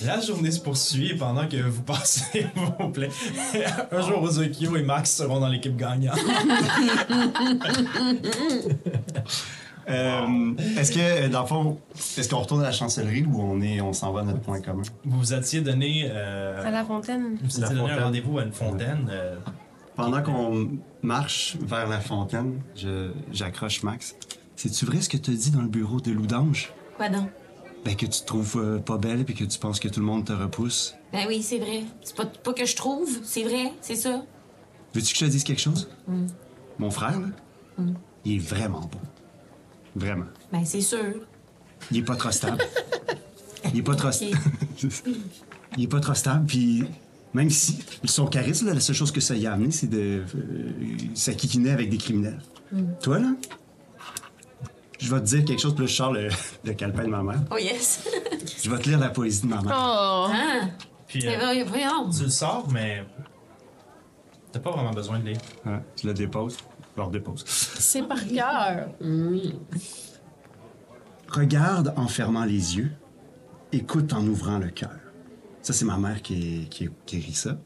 la 0.05 0.21
journée 0.21 0.51
se 0.51 0.61
poursuit 0.61 1.15
pendant 1.17 1.49
que 1.49 1.57
vous 1.57 1.83
passez 1.83 2.47
vos 2.79 2.89
plaies. 2.89 3.09
Un 3.91 4.01
jour, 4.03 4.23
Ozokyo 4.23 4.77
et 4.77 4.83
Max 4.83 5.17
seront 5.17 5.41
dans 5.41 5.49
l'équipe 5.49 5.75
gagnante. 5.77 6.19
Euh, 9.89 10.55
est-ce 10.79 10.93
que, 10.93 10.99
euh, 11.01 11.29
dans 11.29 11.41
le 11.43 11.47
fond, 11.47 11.79
est-ce 12.17 12.29
qu'on 12.29 12.39
retourne 12.41 12.61
à 12.61 12.65
la 12.67 12.73
chancellerie 12.73 13.25
ou 13.25 13.41
on 13.41 13.61
est, 13.61 13.81
on 13.81 13.93
s'en 13.93 14.13
va 14.13 14.21
à 14.21 14.25
notre 14.25 14.41
point 14.41 14.61
commun? 14.61 14.83
Vous 15.05 15.19
vous 15.19 15.35
étiez 15.35 15.61
donné, 15.61 16.07
euh, 16.11 16.65
À 16.67 16.71
la 16.71 16.85
fontaine. 16.85 17.37
vous 17.43 17.47
étiez 17.49 17.61
La 17.63 17.69
donné 17.69 17.91
un 17.93 18.05
rendez-vous 18.05 18.39
à 18.39 18.45
une 18.45 18.53
fontaine. 18.53 19.09
euh, 19.11 19.37
Pendant 19.97 20.23
qu'on 20.23 20.71
marche 21.03 21.57
vers 21.61 21.89
la 21.89 22.01
fontaine, 22.01 22.61
je- 22.77 23.11
j'accroche 23.33 23.83
Max. 23.83 24.15
C'est-tu 24.57 24.85
vrai 24.87 25.01
ce 25.01 25.09
que 25.09 25.17
tu 25.17 25.33
dit 25.33 25.51
dans 25.51 25.63
le 25.63 25.69
bureau 25.69 26.01
de 26.01 26.11
Loudange? 26.13 26.73
Quoi 26.97 27.09
donc? 27.09 27.29
Ben, 27.85 27.97
que 27.97 28.05
tu 28.07 28.21
te 28.21 28.27
trouves 28.27 28.57
euh, 28.63 28.79
pas 28.79 28.99
belle 28.99 29.23
et 29.23 29.25
que 29.25 29.45
tu 29.45 29.59
penses 29.59 29.81
que 29.81 29.89
tout 29.89 30.01
le 30.01 30.07
monde 30.07 30.27
te 30.27 30.33
repousse. 30.33 30.95
Ben 31.13 31.25
oui, 31.27 31.43
c'est 31.43 31.59
vrai. 31.59 31.83
C'est 32.03 32.15
pas, 32.15 32.27
pas 32.27 32.53
que 32.53 32.67
je 32.67 32.77
trouve, 32.77 33.09
c'est 33.25 33.43
vrai, 33.43 33.73
c'est 33.81 33.95
ça. 33.97 34.23
Veux-tu 34.95 35.13
que 35.15 35.19
je 35.19 35.25
te 35.25 35.31
dise 35.31 35.45
quelque 35.45 35.61
chose? 35.63 35.89
Mon 36.79 36.91
frère, 36.91 37.19
là, 37.21 37.85
il 38.25 38.35
est 38.37 38.39
vraiment 38.39 38.81
beau. 38.81 38.99
Vraiment. 39.97 40.27
Ben 40.53 40.65
c'est 40.65 40.81
sûr. 40.81 41.15
Il 41.91 41.99
est 41.99 42.03
pas 42.03 42.17
trop 42.17 42.31
stable. 42.31 42.59
Il 43.73 43.79
est 43.79 43.83
pas 43.83 43.95
trop 43.95 44.13
stable. 44.13 44.37
il 45.77 45.85
est 45.85 45.89
pas 45.89 46.01
trop 46.01 46.15
stable, 46.15 46.47
puis 46.47 46.85
même 47.35 47.51
si 47.51 47.79
son 48.05 48.27
charisme, 48.27 48.67
là, 48.67 48.75
la 48.75 48.81
seule 48.81 48.97
chose 48.97 49.13
que 49.13 49.21
ça 49.21 49.35
y 49.35 49.47
a 49.47 49.53
amené, 49.53 49.71
c'est 49.71 49.87
de 49.87 50.25
euh, 50.35 50.71
s'aquiquiner 51.15 51.71
avec 51.71 51.91
des 51.91 51.99
criminels. 51.99 52.41
Toi, 53.03 53.19
là, 53.19 53.33
je 54.99 55.13
vais 55.13 55.21
te 55.21 55.27
dire 55.27 55.45
quelque 55.45 55.61
chose, 55.61 55.75
je 55.79 55.87
sors 55.87 56.13
le, 56.13 56.29
le 56.65 56.73
calepin 56.75 57.05
de 57.05 57.09
ma 57.09 57.23
mère. 57.23 57.41
Oh 57.51 57.59
yes. 57.59 58.05
Je 58.63 58.71
vais 58.71 58.79
te 58.79 58.89
lire 58.89 58.99
la 58.99 59.11
poésie 59.11 59.43
de 59.43 59.47
ma 59.47 59.63
mère. 59.63 59.73
Oh! 59.75 60.27
Ah, 60.33 60.69
puis 61.07 61.27
euh, 61.27 61.65
tu 62.17 62.23
le 62.25 62.31
sors, 62.31 62.69
mais 62.71 63.05
t'as 64.53 64.61
pas 64.61 64.71
vraiment 64.71 64.93
besoin 64.93 65.19
de 65.19 65.27
lire. 65.27 65.39
Ouais, 65.67 65.81
je 66.01 66.07
le 66.07 66.15
dépose. 66.15 66.57
Je 67.01 67.05
le 67.05 67.07
redépose. 67.09 67.45
C'est 67.47 68.03
par 68.03 68.19
cœur. 68.27 68.89
Regarde 71.31 71.95
en 71.97 72.09
fermant 72.09 72.45
les 72.45 72.77
yeux, 72.77 72.91
écoute 73.73 74.13
en 74.13 74.27
ouvrant 74.27 74.59
le 74.59 74.69
cœur. 74.69 74.97
Ça, 75.63 75.73
c'est 75.73 75.85
ma 75.85 75.97
mère 75.97 76.21
qui, 76.23 76.67
qui, 76.71 76.89
qui 77.07 77.19
écrit 77.19 77.33
ça. 77.35 77.57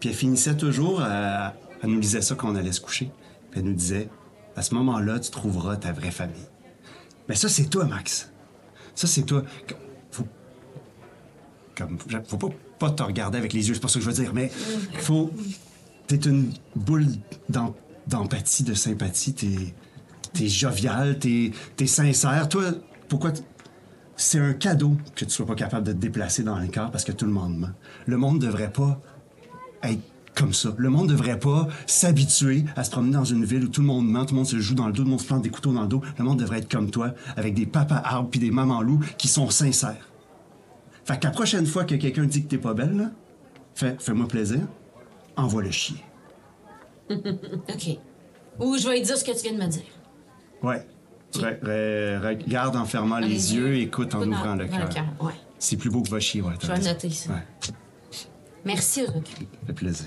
Puis 0.00 0.08
elle 0.10 0.14
finissait 0.14 0.56
toujours, 0.56 1.00
à, 1.02 1.54
elle 1.82 1.90
nous 1.90 2.00
disait 2.00 2.20
ça 2.22 2.34
quand 2.34 2.50
on 2.50 2.56
allait 2.56 2.72
se 2.72 2.80
coucher. 2.80 3.10
Puis 3.50 3.60
elle 3.60 3.66
nous 3.66 3.74
disait, 3.74 4.08
à 4.56 4.62
ce 4.62 4.74
moment-là, 4.74 5.18
tu 5.20 5.30
trouveras 5.30 5.76
ta 5.76 5.92
vraie 5.92 6.10
famille. 6.10 6.46
Mais 7.28 7.34
ça, 7.34 7.48
c'est 7.48 7.66
toi, 7.66 7.84
Max. 7.84 8.30
Ça, 8.94 9.06
c'est 9.06 9.22
toi. 9.22 9.42
Faut, 10.10 10.26
comme, 11.76 11.98
faut 12.26 12.38
pas, 12.38 12.48
pas 12.78 12.90
te 12.90 13.02
regarder 13.02 13.38
avec 13.38 13.52
les 13.52 13.68
yeux, 13.68 13.74
c'est 13.74 13.80
pas 13.80 13.88
ça 13.88 13.98
que 14.00 14.04
je 14.04 14.10
veux 14.10 14.16
dire, 14.22 14.34
mais 14.34 14.48
faut. 14.94 15.30
T'es 16.06 16.16
une 16.16 16.52
boule 16.74 17.06
d'em- 17.50 17.74
d'empathie, 18.08 18.64
de 18.64 18.74
sympathie, 18.74 19.34
t'es. 19.34 19.74
T'es 20.32 20.48
jovial, 20.48 21.18
t'es 21.18 21.52
es 21.78 21.86
sincère. 21.86 22.48
Toi, 22.48 22.64
pourquoi. 23.08 23.32
C'est 24.16 24.40
un 24.40 24.52
cadeau 24.52 24.96
que 25.14 25.24
tu 25.24 25.30
sois 25.30 25.46
pas 25.46 25.54
capable 25.54 25.86
de 25.86 25.92
te 25.92 25.96
déplacer 25.96 26.42
dans 26.42 26.58
les 26.58 26.68
cœurs 26.68 26.90
parce 26.90 27.04
que 27.04 27.12
tout 27.12 27.24
le 27.24 27.30
monde 27.30 27.56
ment. 27.56 27.70
Le 28.06 28.16
monde 28.16 28.40
devrait 28.40 28.72
pas 28.72 29.00
être 29.84 30.02
comme 30.34 30.52
ça. 30.52 30.74
Le 30.76 30.90
monde 30.90 31.08
devrait 31.08 31.38
pas 31.38 31.68
s'habituer 31.86 32.64
à 32.76 32.84
se 32.84 32.90
promener 32.90 33.12
dans 33.12 33.24
une 33.24 33.44
ville 33.44 33.64
où 33.64 33.68
tout 33.68 33.80
le 33.80 33.86
monde 33.86 34.08
ment, 34.08 34.24
tout 34.24 34.34
le 34.34 34.38
monde 34.38 34.46
se 34.46 34.58
joue 34.58 34.74
dans 34.74 34.86
le 34.86 34.92
dos, 34.92 34.98
tout 34.98 35.04
le 35.04 35.10
monde 35.10 35.20
se 35.20 35.26
plante 35.26 35.42
des 35.42 35.50
couteaux 35.50 35.72
dans 35.72 35.82
le 35.82 35.88
dos. 35.88 36.02
Le 36.18 36.24
monde 36.24 36.38
devrait 36.38 36.58
être 36.58 36.70
comme 36.70 36.90
toi, 36.90 37.14
avec 37.36 37.54
des 37.54 37.66
papas 37.66 38.02
arbres 38.04 38.28
puis 38.28 38.40
des 38.40 38.50
mamans 38.50 38.82
loups 38.82 39.00
qui 39.16 39.28
sont 39.28 39.50
sincères. 39.50 40.10
Fait 41.04 41.18
que 41.18 41.24
la 41.24 41.32
prochaine 41.32 41.66
fois 41.66 41.84
que 41.84 41.94
quelqu'un 41.94 42.24
dit 42.24 42.42
que 42.42 42.48
t'es 42.48 42.58
pas 42.58 42.74
belle, 42.74 43.12
fais-moi 43.74 44.28
plaisir, 44.28 44.60
envoie 45.36 45.62
le 45.62 45.70
chier. 45.70 46.04
OK. 47.68 47.98
Ou 48.60 48.76
je 48.76 48.88
vais 48.88 48.94
lui 48.96 49.02
dire 49.02 49.16
ce 49.16 49.24
que 49.24 49.30
tu 49.32 49.42
viens 49.48 49.52
de 49.52 49.58
me 49.64 49.68
dire. 49.68 49.82
Ouais. 50.62 50.84
Re- 51.34 51.60
re- 51.60 52.18
regarde 52.44 52.74
en 52.76 52.84
fermant 52.84 53.18
les, 53.18 53.54
yeux, 53.54 53.76
écoute 53.76 54.14
en 54.14 54.22
Écoute 54.22 54.34
ouvrant 54.34 54.54
le 54.54 54.66
cœur. 54.66 54.88
Ouais. 55.20 55.32
C'est 55.58 55.76
plus 55.76 55.90
beau 55.90 56.02
que 56.02 56.08
va 56.08 56.20
chier, 56.20 56.40
ouais. 56.42 56.54
Je 56.60 56.66
vais 56.66 56.74
raison. 56.74 56.90
noter 56.90 57.10
ça. 57.10 57.30
Ouais, 57.32 57.42
Merci, 58.64 59.04
Rook. 59.06 59.26
ça 59.26 59.66
fait 59.66 59.72
plaisir. 59.72 60.06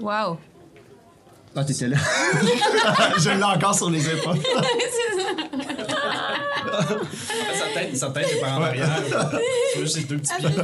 Wow. 0.00 0.38
Ah, 1.54 1.64
t'étais 1.64 1.88
là. 1.88 1.96
Je 3.18 3.30
l'ai 3.30 3.42
encore 3.42 3.74
sur 3.74 3.88
les 3.90 4.06
épaules. 4.10 4.36
Sa 7.54 7.66
tête, 7.74 7.96
sa 7.96 8.10
tête 8.10 8.30
est 8.32 8.40
par 8.40 8.58
en 8.58 8.62
arrière. 8.62 8.88
Tu 9.72 9.78
vois 9.78 9.84
juste 9.84 9.96
ces 9.96 10.04
deux 10.04 10.18
petits 10.18 10.32
pieds. 10.38 10.50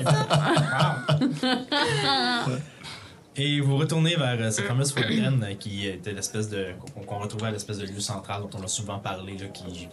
Et 3.37 3.61
vous 3.61 3.76
retournez 3.78 4.14
vers 4.16 4.37
euh, 4.39 4.51
cette 4.51 4.66
fameuse 4.66 4.93
fontaine 4.93 5.43
euh, 5.43 5.55
qui 5.55 5.87
était 5.87 6.12
l'espèce 6.12 6.51
de. 6.51 6.66
qu'on 7.07 7.18
retrouvait 7.18 7.47
à 7.47 7.51
l'espèce 7.51 7.78
de 7.78 7.87
lieu 7.87 8.01
central 8.01 8.43
dont 8.43 8.51
on 8.59 8.62
a 8.62 8.68
souvent 8.68 8.99
parlé, 8.99 9.39
là, 9.39 9.47
qui, 9.47 9.89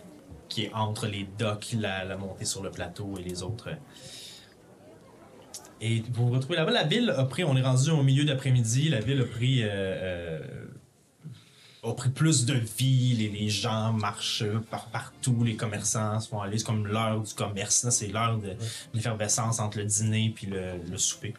qui 0.49 0.65
est 0.65 0.71
entre 0.73 1.07
les 1.07 1.25
docks, 1.37 1.73
la, 1.79 2.03
la 2.03 2.17
montée 2.17 2.43
sur 2.43 2.61
le 2.61 2.69
plateau 2.71 3.13
et 3.17 3.21
les 3.23 3.41
autres. 3.43 3.69
euh. 3.69 3.75
Et 5.81 6.03
vous 6.11 6.27
vous 6.27 6.33
retrouvez 6.33 6.57
là-bas. 6.57 6.71
La 6.71 6.83
ville 6.83 7.13
a 7.17 7.23
pris, 7.23 7.45
on 7.45 7.55
est 7.55 7.61
rendu 7.61 7.89
au 7.91 8.03
milieu 8.03 8.25
d'après-midi, 8.25 8.89
la 8.89 8.99
ville 8.99 9.21
a 9.21 9.25
pris. 9.25 9.63
euh, 9.63 9.67
euh, 9.71 10.39
a 11.83 11.93
pris 11.93 12.09
plus 12.09 12.45
de 12.45 12.53
vie, 12.55 13.13
les, 13.15 13.29
les 13.29 13.49
gens 13.49 13.93
marchent 13.93 14.43
par 14.69 14.87
partout, 14.87 15.43
les 15.43 15.55
commerçants 15.55 16.19
se 16.19 16.27
font 16.29 16.41
aller, 16.41 16.57
c'est 16.57 16.65
comme 16.65 16.85
l'heure 16.87 17.21
du 17.21 17.33
commerce, 17.33 17.83
là, 17.85 17.91
c'est 17.91 18.07
l'heure 18.07 18.37
de 18.37 18.53
l'effervescence 18.93 19.59
entre 19.59 19.77
le 19.77 19.85
dîner 19.85 20.31
puis 20.35 20.47
le, 20.47 20.77
le 20.89 20.97
souper. 20.97 21.33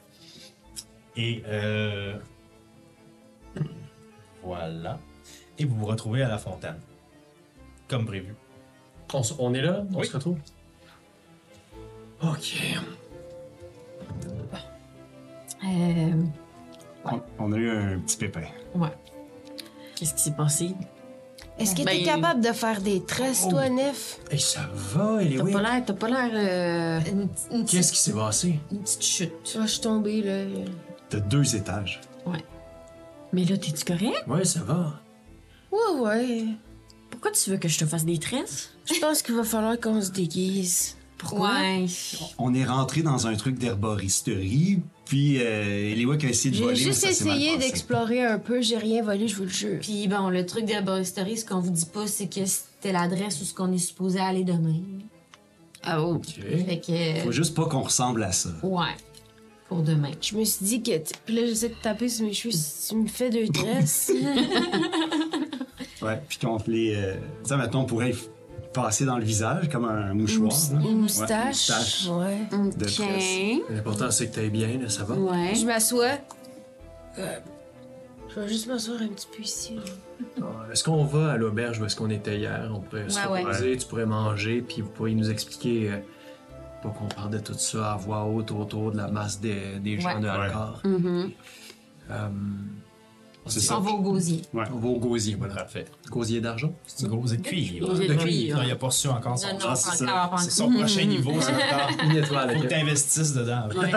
Et 1.16 1.42
euh, 1.46 2.18
voilà. 4.42 4.98
Et 5.58 5.64
vous 5.66 5.76
vous 5.76 5.86
retrouvez 5.86 6.22
à 6.22 6.28
la 6.28 6.38
fontaine. 6.38 6.80
Comme 7.88 8.06
prévu. 8.06 8.34
On, 9.38 9.52
est 9.52 9.60
là? 9.60 9.84
On 9.92 9.98
Oui. 9.98 10.06
se 10.06 10.12
retrouve? 10.14 10.38
Ok. 12.22 12.56
Euh, 15.64 16.22
On, 17.04 17.20
on 17.38 17.52
a 17.52 17.56
eu 17.56 17.70
un 17.70 17.98
petit 17.98 18.16
pépin. 18.16 18.42
ouais. 18.74 18.88
Qu'est-ce 20.00 20.14
qui 20.14 20.22
s'est 20.22 20.30
passé? 20.30 20.70
Est-ce 21.58 21.74
que 21.74 21.82
Ben, 21.82 21.98
t'es 21.98 22.04
capable 22.04 22.40
de 22.42 22.52
faire 22.52 22.80
des 22.80 23.04
tresses, 23.04 23.46
toi, 23.48 23.68
Nef? 23.68 24.18
Hey, 24.30 24.40
ça 24.40 24.60
va, 24.72 25.16
T'as 25.18 25.20
Eliwick? 25.20 25.52
pas 25.52 25.60
l'air, 25.62 25.84
t'as 25.84 25.92
pas 25.92 26.08
l'air. 26.08 26.30
euh, 26.32 27.00
Qu'est-ce 27.66 27.92
qui 27.92 27.98
s'est 27.98 28.14
passé? 28.14 28.58
une 28.72 28.78
petite 28.78 29.02
chute. 29.04 29.58
Ah, 29.58 29.66
je 29.66 29.72
suis 29.72 29.80
tombée, 29.82 30.22
là. 30.22 30.44
De 31.10 31.18
deux 31.18 31.54
étages. 31.54 32.00
Mais 33.32 33.44
là, 33.44 33.58
t'es-tu 33.58 33.84
correct? 33.84 34.24
Ouais, 34.26 34.44
ça 34.44 34.60
va. 34.62 34.94
Ouais, 35.70 36.00
ouais. 36.00 36.44
Pourquoi 37.10 37.30
tu 37.30 37.50
veux 37.50 37.58
que 37.58 37.68
je 37.68 37.78
te 37.78 37.84
fasse 37.84 38.04
des 38.06 38.18
tresses? 38.18 38.70
Je 38.92 38.98
pense 38.98 39.20
qu'il 39.22 39.34
va 39.36 39.44
falloir 39.44 39.78
qu'on 39.78 40.00
se 40.00 40.10
déguise. 40.10 40.96
Pourquoi? 41.18 41.50
Ouais. 41.50 41.84
On 42.38 42.54
est 42.54 42.64
rentré 42.64 43.02
dans 43.02 43.26
un 43.26 43.36
truc 43.36 43.58
d'herboristerie, 43.58 44.80
puis 45.10 45.38
euh, 45.42 45.92
a 45.92 46.28
essayé 46.28 46.56
de 46.56 46.68
J'ai 46.68 46.76
juste 46.76 47.00
ça 47.00 47.10
essayé 47.10 47.58
d'explorer 47.58 48.24
un 48.24 48.38
peu. 48.38 48.60
J'ai 48.60 48.78
rien 48.78 49.02
volé, 49.02 49.26
je 49.26 49.34
vous 49.34 49.42
le 49.42 49.48
jure. 49.48 49.80
Puis 49.80 50.06
bon, 50.06 50.30
le 50.30 50.46
truc 50.46 50.66
d'herboristerie, 50.66 51.36
ce 51.36 51.44
qu'on 51.44 51.58
vous 51.58 51.72
dit 51.72 51.86
pas, 51.92 52.06
c'est 52.06 52.28
que 52.32 52.46
c'était 52.46 52.92
l'adresse 52.92 53.40
où 53.42 53.44
ce 53.44 53.52
qu'on 53.52 53.72
est 53.72 53.78
supposé 53.78 54.20
aller 54.20 54.44
demain. 54.44 54.80
Ah, 55.82 56.00
oh. 56.00 56.14
Ok. 56.14 56.26
Fait 56.64 56.78
que. 56.80 57.22
Faut 57.24 57.32
juste 57.32 57.56
pas 57.56 57.64
qu'on 57.64 57.80
ressemble 57.80 58.22
à 58.22 58.30
ça. 58.30 58.50
Ouais. 58.62 58.94
Pour 59.68 59.82
demain. 59.82 60.12
Je 60.20 60.36
me 60.36 60.44
suis 60.44 60.64
dit 60.64 60.80
que. 60.80 60.92
Puis 61.26 61.34
là, 61.34 61.44
j'essaie 61.44 61.70
de 61.70 61.74
taper 61.82 62.08
sur 62.08 62.24
mes 62.26 62.32
cheveux. 62.32 62.54
Si 62.54 62.90
tu 62.90 62.94
me 62.94 63.08
fais 63.08 63.30
deux 63.30 63.48
tresses. 63.48 64.12
Ouais, 66.02 66.18
puis 66.26 66.38
qu'on 66.38 66.56
te 66.56 66.70
les. 66.70 66.94
euh, 66.94 67.16
Tu 67.42 67.50
sais, 67.50 67.56
maintenant, 67.58 67.82
on 67.82 67.84
pourrait 67.84 68.14
passer 68.72 69.04
dans 69.04 69.18
le 69.18 69.24
visage 69.24 69.68
comme 69.68 69.84
un 69.84 70.14
mouchoir. 70.14 70.50
Une 70.72 70.78
Ouais, 70.86 70.92
moustache. 70.94 71.68
une 71.68 71.74
moustache. 71.74 72.08
Ouais. 72.08 72.38
De. 73.68 73.74
L'important, 73.74 74.10
c'est 74.10 74.28
que 74.28 74.34
t'ailles 74.36 74.50
bien, 74.50 74.78
là, 74.80 74.88
ça 74.88 75.04
va? 75.04 75.14
Ouais. 75.16 75.54
Je 75.54 75.66
m'assois. 75.66 76.18
Euh, 77.18 77.36
je 78.34 78.40
vais 78.40 78.48
juste 78.48 78.66
m'asseoir 78.68 79.02
un 79.02 79.08
petit 79.08 79.26
peu 79.36 79.42
ici. 79.42 79.76
Ah, 80.40 80.44
Est-ce 80.72 80.84
qu'on 80.84 81.04
va 81.04 81.32
à 81.32 81.36
l'auberge 81.36 81.80
où 81.80 81.84
est-ce 81.84 81.96
qu'on 81.96 82.10
était 82.10 82.38
hier? 82.38 82.70
On 82.72 82.80
pourrait 82.80 83.08
se 83.08 83.18
Ouais, 83.18 83.26
ouais. 83.32 83.42
reposer, 83.44 83.76
tu 83.76 83.86
pourrais 83.86 84.06
manger, 84.06 84.62
puis 84.62 84.82
vous 84.82 84.88
pourriez 84.90 85.14
nous 85.16 85.30
expliquer, 85.30 85.90
euh, 85.90 85.96
pas 86.82 86.90
qu'on 86.90 87.06
parle 87.08 87.30
de 87.30 87.38
tout 87.38 87.54
ça 87.54 87.92
à 87.94 87.96
voix 87.96 88.24
haute 88.24 88.52
autour 88.52 88.92
de 88.92 88.98
la 88.98 89.08
masse 89.08 89.40
des, 89.40 89.78
des 89.82 89.98
gens 90.00 90.14
Ouais. 90.14 90.20
de 90.20 90.26
Ouais. 90.26 90.30
Alcor. 90.30 90.80
Mhm. 90.84 91.30
Euh, 92.10 92.28
C'est 93.46 93.58
On 93.58 93.62
ça. 93.62 93.78
va 93.80 93.90
au 93.90 94.00
gosier. 94.00 94.42
Ouais. 94.52 94.64
On 94.72 94.78
va 94.78 94.88
au 94.88 94.98
gosier, 94.98 95.34
voilà. 95.34 95.54
Parfait. 95.54 95.86
Gosier 96.10 96.40
d'argent? 96.40 96.72
Gosier 97.02 97.38
de 97.38 97.42
cuivre. 97.42 97.88
Gosier 97.88 98.08
de 98.08 98.14
cuivre. 98.14 98.58
Non, 98.58 98.62
il 98.64 98.70
a 98.70 98.76
pas 98.76 98.86
reçu 98.88 99.08
encore 99.08 99.38
son 99.38 99.48
Non, 99.48 99.54
Ah, 99.66 99.74
c'est 99.76 100.44
C'est 100.44 100.50
son 100.50 100.70
prochain 100.70 101.04
niveau, 101.04 101.40
ça. 101.40 101.52
encore. 101.52 101.90
Une 102.04 102.16
étoile. 102.16 102.50
Faut 102.54 102.58
que 102.60 102.64
ok. 102.64 102.68
tu 102.68 102.74
investisses 102.74 103.32
dedans. 103.34 103.68
Ouais. 103.76 103.90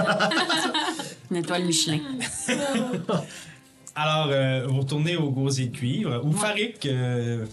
Une 1.32 1.38
étoile 1.38 1.66
Michelin. 1.66 2.00
Alors, 3.96 4.30
euh, 4.32 4.66
vous 4.68 4.80
retournez 4.80 5.18
au 5.18 5.30
gosier 5.30 5.68
de 5.68 5.76
cuivre, 5.78 6.22
où 6.26 6.32
Farik 6.32 6.86
euh, 6.88 7.46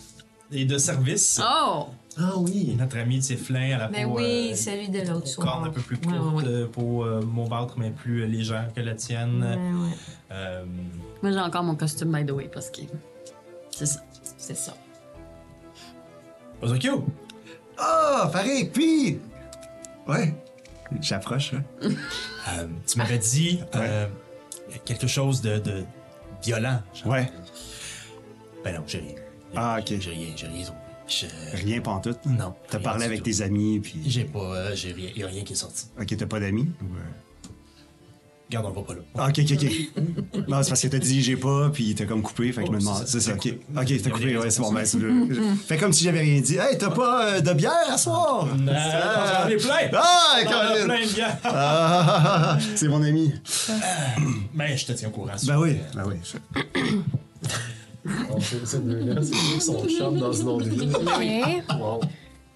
est 0.52 0.64
de 0.64 0.78
service. 0.78 1.40
Oh! 1.44 1.86
Ah 2.22 2.36
oui. 2.38 2.74
Notre 2.78 2.98
ami 2.98 3.18
Tiflin 3.20 3.74
à 3.74 3.78
la 3.78 3.88
Mais 3.88 4.04
peau. 4.04 4.16
oui, 4.18 4.50
euh, 4.52 4.54
celui 4.54 4.88
de 4.90 5.00
l'autre 5.00 5.26
soir. 5.26 5.46
corne 5.46 5.68
un 5.68 5.70
peu 5.70 5.80
plus 5.80 5.96
courte, 5.96 6.14
ouais, 6.14 6.42
ouais. 6.42 6.44
euh, 6.46 6.66
peau 6.66 7.04
euh, 7.04 7.22
mais 7.78 7.90
plus 7.90 8.22
euh, 8.22 8.26
légère 8.26 8.70
que 8.74 8.80
la 8.80 8.94
tienne. 8.94 9.42
Ouais, 9.42 9.88
ouais. 9.88 9.96
Euh, 10.32 10.64
Moi, 11.22 11.32
j'ai 11.32 11.38
encore 11.40 11.62
mon 11.62 11.76
costume, 11.76 12.12
by 12.12 12.26
the 12.26 12.32
way, 12.32 12.48
parce 12.52 12.70
que. 12.70 12.82
C'est 13.70 13.86
ça. 13.86 14.00
C'est 14.36 14.56
ça. 14.56 14.74
Ozokyo, 16.62 17.06
Ah, 17.78 18.28
Farid, 18.32 18.70
puis. 18.72 19.18
Ouais. 20.06 20.34
J'approche, 21.00 21.54
hein. 21.54 21.62
euh, 21.82 22.66
tu 22.86 22.98
m'avais 22.98 23.18
dit 23.18 23.60
euh, 23.76 24.06
quelque 24.84 25.06
chose 25.06 25.40
de, 25.40 25.58
de 25.58 25.84
violent. 26.42 26.80
genre. 26.94 27.12
Ouais. 27.12 27.30
Ben 28.64 28.74
non, 28.74 28.82
j'ai 28.86 28.98
rien. 28.98 29.14
Ah, 29.56 29.78
ok. 29.80 29.94
J'ai 30.00 30.10
rien, 30.10 30.28
j'ai 30.36 30.46
rien. 30.48 30.66
Je- 31.10 31.26
Rien 31.56 31.80
pantoute. 31.80 32.18
Non. 32.24 32.54
T'as 32.70 32.78
parlé 32.78 33.04
avec 33.04 33.18
tout. 33.18 33.24
tes 33.24 33.42
amis, 33.42 33.80
puis. 33.80 34.00
J'ai 34.06 34.24
pas, 34.24 34.38
euh, 34.38 34.70
j'ai 34.74 34.92
rien, 34.92 35.10
y 35.16 35.22
a 35.22 35.26
rien 35.26 35.42
qui 35.42 35.52
est 35.54 35.56
sorti. 35.56 35.86
Ok, 36.00 36.16
t'as 36.16 36.26
pas 36.26 36.38
d'amis? 36.40 36.68
Ou, 36.80 36.84
euh, 36.84 37.00
Regarde, 38.48 38.66
on 38.66 38.80
va 38.80 38.82
pas 38.82 38.94
là. 38.94 39.00
Ah, 39.16 39.28
ok, 39.28 39.38
ok, 39.44 39.58
ok. 39.62 40.48
non, 40.48 40.62
c'est 40.64 40.70
parce 40.70 40.82
que 40.82 40.88
t'as 40.88 40.98
dit 40.98 41.22
j'ai 41.22 41.36
pas, 41.36 41.70
puis 41.72 41.94
t'as 41.94 42.04
comme 42.04 42.20
coupé, 42.20 42.50
fait 42.50 42.62
que 42.62 42.66
je 42.66 42.72
me 42.72 42.76
Oh, 42.78 42.80
demande. 42.80 43.04
c'est 43.06 43.20
ça, 43.20 43.32
ok. 43.34 43.46
Ok, 43.76 44.02
t'as 44.02 44.10
coupé, 44.10 44.36
ouais, 44.38 44.50
c'est 44.50 44.60
bon, 44.60 44.72
ben, 44.72 44.84
c'est 44.84 44.98
le- 44.98 45.28
Fais 45.66 45.76
comme 45.76 45.92
si 45.92 46.02
j'avais 46.02 46.18
rien 46.20 46.40
dit. 46.40 46.56
Hey, 46.56 46.76
t'as 46.76 46.90
pas 46.90 47.26
euh, 47.26 47.40
de 47.40 47.52
bière 47.52 47.72
à 47.88 47.96
soir? 47.96 48.46
Non, 48.56 48.72
j'en 48.72 49.48
ai 49.48 49.56
plein! 49.56 49.90
Ah, 49.92 50.34
J'en 50.34 50.40
ai 50.40 50.44
Colin! 50.46 50.84
plein 50.84 51.06
de! 51.06 51.22
Ah, 51.44 52.58
c'est 52.74 52.88
mon 52.88 53.02
ami. 53.04 53.32
Ben, 54.54 54.76
je 54.76 54.84
te 54.86 54.92
tiens 54.94 55.08
au 55.08 55.12
courant. 55.12 55.30
Ben 55.46 55.56
oui, 55.58 55.76
ben 55.94 56.04
oui. 56.08 56.16
Ces 58.64 58.78
deux-là, 58.80 59.20
c'est 59.22 59.32
qui 59.32 59.60
sont 59.60 59.86
chum 59.88 60.18
dans 60.18 60.32
ce 60.32 60.42
nom 60.42 60.56
de 60.58 60.68
vie? 60.68 60.88
Ok. 60.94 61.78
Wow. 61.78 62.00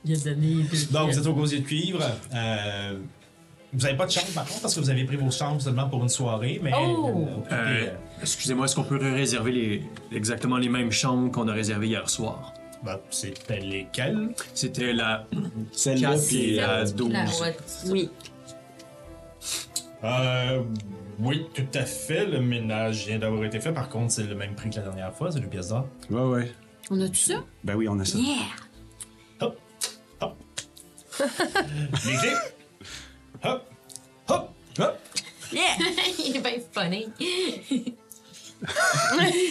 Il 0.04 0.16
y 0.16 0.20
a 0.20 0.34
donné. 0.34 0.64
Donc, 0.90 1.10
vous 1.10 1.18
êtes 1.18 1.26
au 1.26 1.32
gosier 1.34 1.60
de 1.60 1.64
cuivre. 1.66 2.00
Euh, 2.34 2.98
vous 3.72 3.80
n'avez 3.80 3.96
pas 3.96 4.06
de 4.06 4.10
chambre, 4.12 4.28
par 4.34 4.44
contre, 4.46 4.60
parce 4.62 4.74
que 4.74 4.80
vous 4.80 4.90
avez 4.90 5.04
pris 5.04 5.16
vos 5.16 5.30
chambres 5.30 5.60
seulement 5.60 5.88
pour 5.88 6.02
une 6.02 6.08
soirée, 6.08 6.60
mais... 6.62 6.70
Oh! 6.78 7.26
euh, 7.50 7.86
Euh, 7.86 7.86
Excusez-moi, 8.20 8.66
est-ce 8.66 8.74
qu'on 8.76 8.84
peut 8.84 8.96
réserver 8.98 9.52
les, 9.52 9.82
exactement 10.12 10.58
les 10.58 10.68
mêmes 10.68 10.92
chambres 10.92 11.30
qu'on 11.32 11.48
a 11.48 11.52
réservées 11.52 11.88
hier 11.88 12.08
soir? 12.08 12.52
ben, 12.84 12.98
c'était 13.10 13.60
lesquels? 13.60 14.28
C'était 14.52 14.92
la 14.92 15.26
Celle-là, 15.72 16.10
4 16.12 16.26
puis. 16.26 16.54
la 16.56 16.66
La 16.80 16.84
12. 16.84 17.12
ouais. 17.40 17.56
Oui. 17.88 18.10
Euh, 20.04 20.62
oui, 21.18 21.46
tout 21.54 21.66
à 21.74 21.84
fait. 21.84 22.26
Le 22.26 22.40
ménage 22.40 23.06
vient 23.06 23.18
d'avoir 23.18 23.44
été 23.44 23.60
fait. 23.60 23.72
Par 23.72 23.88
contre, 23.88 24.12
c'est 24.12 24.24
le 24.24 24.34
même 24.34 24.54
prix 24.54 24.70
que 24.70 24.76
la 24.76 24.82
dernière 24.82 25.14
fois. 25.14 25.30
C'est 25.30 25.40
deux 25.40 25.48
pièces 25.48 25.68
d'or. 25.68 25.86
Ouais, 26.10 26.22
ouais. 26.22 26.52
On 26.90 27.00
a 27.00 27.08
tout 27.08 27.14
ça? 27.14 27.42
Ben 27.62 27.74
oui, 27.74 27.88
on 27.88 27.98
a 27.98 28.04
ça. 28.04 28.18
Yeah! 28.18 28.34
Hop, 29.40 29.58
hop. 30.20 30.36
Les 32.06 32.16
clés. 32.16 32.34
Hop, 33.42 33.66
hop, 34.28 34.50
hop. 34.78 34.98
Yeah! 35.52 35.62
Il 36.26 36.36
est 36.36 36.40
bien 36.40 36.58
funny. 36.72 37.08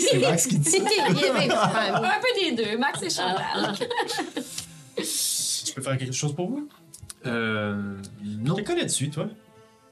C'est 0.09 0.19
Max 0.19 0.47
qui 0.47 0.57
dit 0.57 0.69
ça. 0.69 0.77
Il 0.77 0.83
est 0.83 1.33
bien 1.33 1.33
funny. 1.33 1.49
Un 1.51 2.19
peu 2.19 2.39
des 2.39 2.51
deux. 2.63 2.77
Max 2.77 3.01
et 3.01 3.09
Chantal. 3.09 3.75
Je 4.97 5.73
peux 5.73 5.81
faire 5.81 5.97
quelque 5.97 6.13
chose 6.13 6.35
pour 6.35 6.49
vous? 6.49 6.67
Euh. 7.25 7.95
Non. 8.23 8.55
Je 8.57 8.61
te 8.61 8.67
connais 8.67 8.85
dessus, 8.85 9.09
toi? 9.09 9.27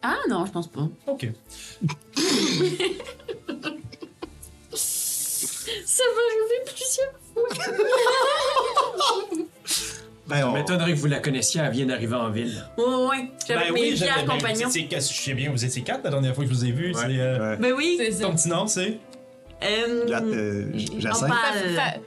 Ah 0.04 0.18
non, 0.30 0.46
je 0.46 0.52
pense 0.52 0.68
pas. 0.68 0.88
OK. 1.08 1.28
Ça 4.74 6.04
va 6.16 6.22
arriver 6.28 6.60
plusieurs 6.66 7.14
Ben, 10.28 10.46
on... 10.48 10.52
M'étonnerait 10.54 10.94
que 10.94 10.98
vous 10.98 11.08
la 11.08 11.20
connaissiez, 11.20 11.62
elle 11.62 11.72
vient 11.72 11.86
d'arriver 11.88 12.16
en 12.16 12.30
ville. 12.30 12.66
Ouais, 12.78 12.86
ouais. 12.86 13.32
J'avais 13.48 13.66
Ben 13.66 13.74
mes 13.74 13.82
oui, 13.82 13.96
j'avais- 13.98 14.26
ben, 14.26 14.34
compagnons. 14.36 14.68
vous 14.70 14.78
étiez 14.78 14.88
quatre- 14.88 15.12
Je 15.12 15.22
sais 15.22 15.34
bien, 15.34 15.52
vous 15.52 15.66
étiez 15.66 15.82
quatre 15.82 16.04
la 16.06 16.10
dernière 16.10 16.34
fois 16.34 16.46
que 16.46 16.50
je 16.50 16.56
vous 16.56 16.66
ai 16.66 16.72
vu. 16.72 16.88
Ouais. 16.94 17.02
C'est, 17.02 17.20
euh. 17.20 17.56
Ben 17.58 17.74
oui. 17.74 17.98
C'est 18.00 18.22
Ton 18.22 18.34
petit 18.36 18.48
nom, 18.50 18.66
c'est? 18.68 18.98
Euh, 19.64 20.06
La- 20.08 20.22
euh, 20.22 20.72
Jacinthe? 20.98 21.30
Opale. 21.32 21.38
Fa- 21.76 21.82
fa- 21.82 21.92
fa- 21.92 21.98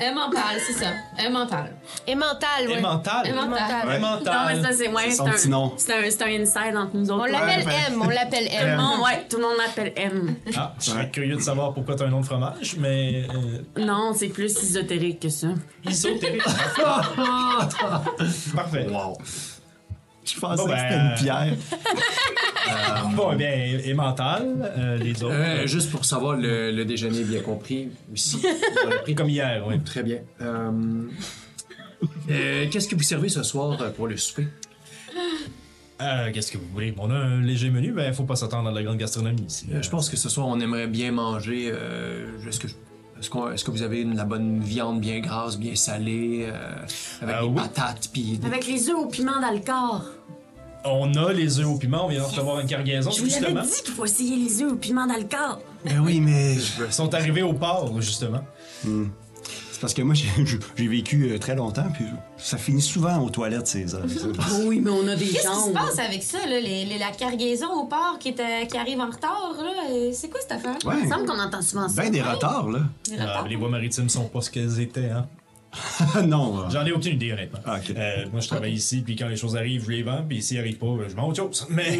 Elle 0.00 0.14
m'en 0.14 0.30
parle, 0.30 0.56
c'est 0.66 0.72
ça. 0.72 0.86
Elle 1.18 1.32
m'en 1.32 1.46
parle. 1.46 1.70
Et 2.06 2.14
mental, 2.14 2.68
ouais. 2.68 2.80
Mental. 2.80 3.26
Emmental. 3.32 3.88
Ouais. 3.88 3.98
Non, 3.98 4.18
mais 4.48 4.62
ça, 4.62 4.72
c'est 4.72 4.88
ouais, 4.88 5.10
C'est 5.10 5.20
un, 5.22 5.30
petit 5.30 5.48
nom. 5.48 5.72
c'est 5.76 5.92
un, 5.94 6.10
c'est 6.10 6.22
un 6.22 6.40
inside 6.42 6.76
entre 6.76 6.96
nous 6.96 7.10
autres. 7.10 7.26
On 7.28 7.32
l'appelle 7.32 7.66
Ouais, 7.66 7.72
M, 7.88 8.02
on 8.02 8.08
l'appelle 8.08 8.46
Tout 8.48 8.54
le 8.64 8.68
M. 8.68 8.76
monde, 8.80 9.00
ouais, 9.04 9.26
tout 9.28 9.36
le 9.36 9.42
monde 9.42 9.56
l'appelle 9.58 9.92
M. 9.96 10.34
Ah, 10.56 10.74
je 10.78 10.84
serais 10.90 11.10
curieux 11.10 11.36
de 11.36 11.40
savoir 11.40 11.72
pourquoi 11.74 11.94
tu 11.96 12.02
as 12.02 12.06
un 12.06 12.10
nom 12.10 12.20
de 12.20 12.26
fromage, 12.26 12.76
mais. 12.78 13.24
Euh, 13.34 13.62
Non, 13.84 14.12
c'est 14.14 14.28
plus 14.28 14.56
ésotérique 14.62 15.20
que 15.20 15.28
ça. 15.28 15.48
isotérique. 15.88 16.42
Parfait. 18.54 18.86
Wow. 18.90 19.16
Je 20.24 20.38
pensais 20.38 20.56
Bon, 20.62 20.66
que 20.66 20.70
ben, 20.70 20.78
c'était 20.78 21.00
une 21.00 21.14
pierre. 21.14 21.54
Bon, 23.16 23.30
eh 23.32 23.36
bien, 23.36 23.50
et, 23.50 23.88
et 23.88 23.94
mental, 23.94 24.72
euh, 24.78 24.96
les 24.98 25.22
autres? 25.22 25.34
Euh, 25.34 25.66
juste 25.66 25.90
pour 25.90 26.04
savoir, 26.04 26.36
le, 26.36 26.70
le 26.70 26.84
déjeuner 26.84 27.20
est 27.20 27.24
bien 27.24 27.40
compris 27.40 27.88
aussi. 28.12 28.38
On 28.84 28.88
l'a 28.88 28.98
pris 28.98 29.14
Comme 29.20 29.28
hier, 29.28 29.64
oui. 29.66 29.80
Très 29.84 30.02
bien. 30.02 30.18
Euh, 30.40 30.70
euh, 32.30 32.66
Qu'est-ce 32.70 32.88
que 32.88 32.94
vous 32.96 33.02
servez 33.02 33.28
ce 33.28 33.42
soir 33.42 33.80
euh, 33.80 33.90
pour 33.90 34.06
le 34.06 34.16
souper? 34.16 34.46
Euh, 36.00 36.30
Qu'est-ce 36.32 36.50
que 36.52 36.58
vous 36.58 36.68
voulez? 36.72 36.94
On 36.98 37.10
a 37.10 37.14
un 37.14 37.40
léger 37.42 37.70
menu, 37.70 37.92
ben, 37.92 38.12
faut 38.14 38.24
pas 38.24 38.36
s'attendre 38.36 38.68
à 38.68 38.72
de 38.72 38.76
la 38.76 38.82
grande 38.82 38.96
gastronomie 38.98 39.42
ici. 39.46 39.66
Euh, 39.72 39.82
je 39.82 39.90
pense 39.90 40.08
que 40.08 40.16
ce 40.16 40.28
soir, 40.28 40.46
on 40.46 40.58
aimerait 40.60 40.86
bien 40.86 41.12
manger. 41.12 41.70
euh, 41.72 42.26
Est-ce 42.48 42.58
que, 42.60 42.68
est-ce 42.68 43.28
qu'on- 43.28 43.50
est-ce 43.52 43.64
que 43.64 43.70
vous 43.70 43.82
avez 43.82 44.04
de 44.04 44.16
la 44.16 44.24
bonne 44.24 44.60
viande 44.60 45.00
bien 45.00 45.20
grasse, 45.20 45.58
bien 45.58 45.74
salée, 45.74 46.46
euh, 46.48 46.74
avec 47.20 47.34
Euh, 47.36 47.40
des 47.42 47.46
oui. 47.48 47.54
patates, 47.56 48.08
puis 48.12 48.38
des- 48.38 48.46
Avec 48.46 48.66
les 48.66 48.88
œufs 48.88 48.96
au 48.96 49.06
piment 49.08 49.40
dans 49.42 49.52
le 49.52 49.60
corps. 49.60 50.04
On 50.84 51.12
a 51.14 51.32
les 51.32 51.58
œufs 51.60 51.66
au 51.66 51.76
piment, 51.76 52.06
on 52.06 52.08
vient 52.08 52.20
de 52.20 52.24
recevoir 52.24 52.60
une 52.60 52.66
cargaison, 52.66 53.10
Je 53.10 53.20
vous 53.20 53.26
justement. 53.26 53.62
dit 53.62 53.82
qu'il 53.84 53.94
faut 53.94 54.04
essayer 54.04 54.36
les 54.36 54.62
œufs 54.62 54.72
au 54.72 54.76
piment 54.76 55.06
dans 55.06 55.16
le 55.16 55.24
corps. 55.24 55.60
Ben 55.84 55.98
oui, 56.00 56.20
mais. 56.20 56.54
Ils 56.86 56.92
sont 56.92 57.12
arrivés 57.14 57.42
au 57.42 57.52
port, 57.52 58.00
justement. 58.00 58.40
C'est 59.72 59.80
parce 59.80 59.94
que 59.94 60.02
moi, 60.02 60.14
j'ai 60.14 60.28
j'ai 60.76 60.88
vécu 60.88 61.30
euh, 61.32 61.38
très 61.38 61.54
longtemps, 61.54 61.86
puis 61.94 62.04
ça 62.36 62.58
finit 62.58 62.82
souvent 62.82 63.18
aux 63.20 63.30
toilettes, 63.30 63.66
ces 63.66 63.94
heures. 63.94 64.04
Oui, 64.66 64.78
mais 64.80 64.90
on 64.90 65.06
a 65.08 65.16
des 65.16 65.24
Qu'est-ce 65.26 65.32
qui 65.36 65.38
se 65.38 65.64
jambes. 65.64 65.72
passe 65.72 65.98
avec 65.98 66.22
ça, 66.22 66.36
là, 66.46 66.60
les- 66.60 66.84
les- 66.84 66.98
la 66.98 67.10
cargaison 67.12 67.72
au 67.72 67.84
port 67.86 68.16
qui, 68.20 68.28
est, 68.28 68.40
euh, 68.40 68.66
qui 68.66 68.76
arrive 68.76 69.00
en 69.00 69.06
retard? 69.10 69.54
là? 69.56 69.70
Euh, 69.90 70.10
C'est 70.12 70.28
quoi 70.28 70.38
cette 70.42 70.52
affaire? 70.52 70.76
Il 70.82 70.88
Ouais. 70.88 71.02
me 71.04 71.08
semble 71.10 71.24
qu'on 71.26 71.38
entend 71.38 71.62
souvent 71.62 71.88
ça. 71.88 72.02
Ben 72.02 72.10
des 72.10 72.20
retards, 72.20 72.68
là. 72.68 72.80
Les 73.10 73.16
Ah, 73.20 73.44
les 73.48 73.56
voies 73.56 73.70
maritimes 73.70 74.08
sont 74.10 74.24
pas 74.28 74.42
ce 74.42 74.50
qu'elles 74.50 74.80
étaient, 74.80 75.08
hein. 75.10 75.26
non. 76.26 76.60
euh, 76.64 76.70
J'en 76.70 76.84
ai 76.84 76.92
aucune 76.92 77.14
idée, 77.14 77.32
honnêtement. 77.32 77.60
Ah. 77.64 77.78
Euh, 77.96 78.26
moi, 78.32 78.40
je 78.40 78.48
travaille 78.48 78.72
ici, 78.72 79.02
puis 79.02 79.14
quand 79.16 79.28
les 79.28 79.36
choses 79.36 79.56
arrivent, 79.56 79.84
je 79.84 79.90
les 79.90 80.02
vends, 80.02 80.24
puis 80.28 80.42
s'ils 80.42 80.58
arrivent 80.58 80.78
pas, 80.78 80.96
je 81.08 81.14
vends 81.14 81.28
autre 81.28 81.36
chose. 81.36 81.66
Mais 81.70 81.98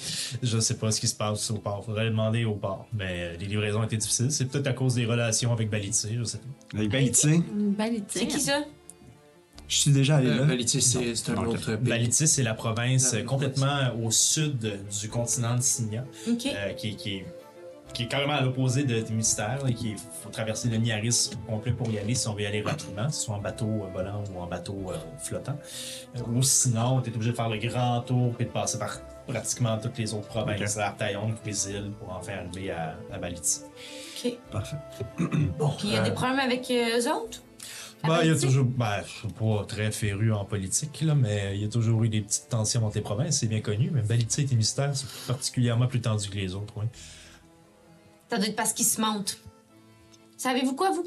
je 0.42 0.58
sais 0.58 0.76
pas 0.76 0.90
ce 0.90 1.00
qui 1.00 1.08
se 1.08 1.14
passe 1.14 1.50
au 1.50 1.58
port. 1.58 1.84
Faudrait 1.84 2.04
le 2.04 2.10
demander 2.10 2.44
au 2.44 2.54
port. 2.54 2.86
Mais 2.92 3.06
euh, 3.34 3.36
les 3.40 3.46
livraisons 3.46 3.82
étaient 3.82 3.96
difficiles. 3.96 4.30
C'est 4.30 4.46
peut-être 4.46 4.66
à 4.66 4.72
cause 4.72 4.94
des 4.94 5.06
relations 5.06 5.52
avec 5.52 5.70
Balitse, 5.70 6.06
je 6.14 6.24
sais 6.24 6.38
pas. 6.38 6.78
Avec 6.78 6.92
Une 7.24 7.72
belle 7.72 8.02
C'est 8.08 8.26
qui 8.26 8.40
ça? 8.40 8.62
je 9.68 9.76
suis 9.76 9.90
déjà 9.90 10.16
allé 10.16 10.28
Euh, 10.28 10.46
là. 10.46 10.54
C'est 10.66 10.80
c'est 10.80 11.30
un 11.30 11.44
autre 11.44 11.74
pays. 11.76 11.88
Balitis, 11.90 12.28
c'est 12.28 12.42
la 12.44 12.54
province 12.54 13.12
La 13.14 13.22
complètement 13.22 13.92
au 14.00 14.10
sud 14.12 14.58
du 15.00 15.08
continent 15.08 15.56
de 15.56 15.62
Signa, 15.62 16.04
OK. 16.28 16.46
euh, 16.46 16.72
qui, 16.74 16.94
qui 16.96 17.14
est, 17.16 17.26
qui 17.92 18.04
est 18.04 18.06
carrément 18.06 18.34
à 18.34 18.42
l'opposé 18.42 18.84
de, 18.84 19.02
mystère, 19.12 19.60
et 19.66 19.74
qui 19.74 19.96
faut 20.22 20.30
traverser 20.30 20.68
le 20.68 20.76
Niaris 20.76 21.30
au 21.34 21.50
complet 21.50 21.72
pour 21.72 21.90
y 21.90 21.98
aller 21.98 22.14
si 22.14 22.28
on 22.28 22.34
veut 22.34 22.42
y 22.42 22.46
aller 22.46 22.62
rapidement, 22.62 23.08
soit 23.10 23.34
en 23.34 23.40
bateau 23.40 23.66
euh, 23.66 23.88
volant 23.92 24.22
ou 24.34 24.40
en 24.40 24.46
bateau 24.46 24.76
euh, 24.88 24.96
flottant. 25.18 25.58
Euh, 26.16 26.20
ou 26.34 26.42
sinon, 26.42 27.00
tu 27.00 27.10
es 27.10 27.14
obligé 27.14 27.30
de 27.30 27.36
faire 27.36 27.48
le 27.48 27.58
grand 27.58 28.00
tour 28.02 28.34
et 28.38 28.44
de 28.44 28.50
passer 28.50 28.78
par 28.78 29.00
pratiquement 29.26 29.78
toutes 29.78 29.98
les 29.98 30.14
autres 30.14 30.28
provinces, 30.28 30.76
Artaillon, 30.78 31.34
Cuisil, 31.42 31.90
pour 31.98 32.12
enfin 32.12 32.32
arriver 32.34 32.70
à, 32.70 32.96
à 33.12 33.18
Baliti. 33.18 33.60
OK. 34.24 34.32
Parfait. 34.50 34.76
Bon, 35.58 35.70
Puis 35.78 35.88
il 35.88 35.94
y 35.94 35.96
a 35.96 36.02
des 36.02 36.12
problèmes 36.12 36.38
avec 36.38 36.70
euh, 36.70 36.98
eux 36.98 37.12
autres? 37.12 37.42
Ben, 38.06 38.20
il 38.22 38.28
y 38.28 38.30
a 38.30 38.38
toujours. 38.38 38.64
Ben, 38.64 39.02
je 39.04 39.10
suis 39.10 39.28
pas 39.28 39.64
très 39.66 39.90
féru 39.90 40.32
en 40.32 40.44
politique, 40.44 41.00
là, 41.00 41.14
mais 41.14 41.56
il 41.56 41.62
y 41.62 41.64
a 41.64 41.68
toujours 41.68 42.04
eu 42.04 42.08
des 42.08 42.20
petites 42.20 42.48
tensions 42.48 42.84
entre 42.84 42.96
les 42.96 43.02
provinces, 43.02 43.38
c'est 43.40 43.46
bien 43.46 43.60
connu. 43.60 43.90
Mais 43.92 44.02
Baliti 44.02 44.46
et 44.50 44.54
Mystère, 44.54 44.94
c'est 44.94 45.08
particulièrement 45.26 45.86
plus 45.86 46.00
tendu 46.00 46.28
que 46.28 46.36
les 46.36 46.54
autres, 46.54 46.74
oui. 46.76 46.84
Ça 48.30 48.38
doit 48.38 48.46
être 48.46 48.56
parce 48.56 48.72
qu'ils 48.72 48.86
se 48.86 49.00
montent. 49.00 49.38
Savez-vous 50.36 50.74
quoi, 50.74 50.90
vous? 50.90 51.04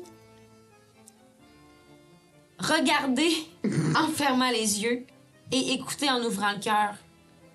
Regardez 2.60 3.30
en 3.96 4.08
fermant 4.10 4.50
les 4.52 4.82
yeux 4.84 5.06
et 5.52 5.74
écoutez 5.74 6.10
en 6.10 6.22
ouvrant 6.24 6.52
le 6.52 6.60
cœur. 6.60 6.96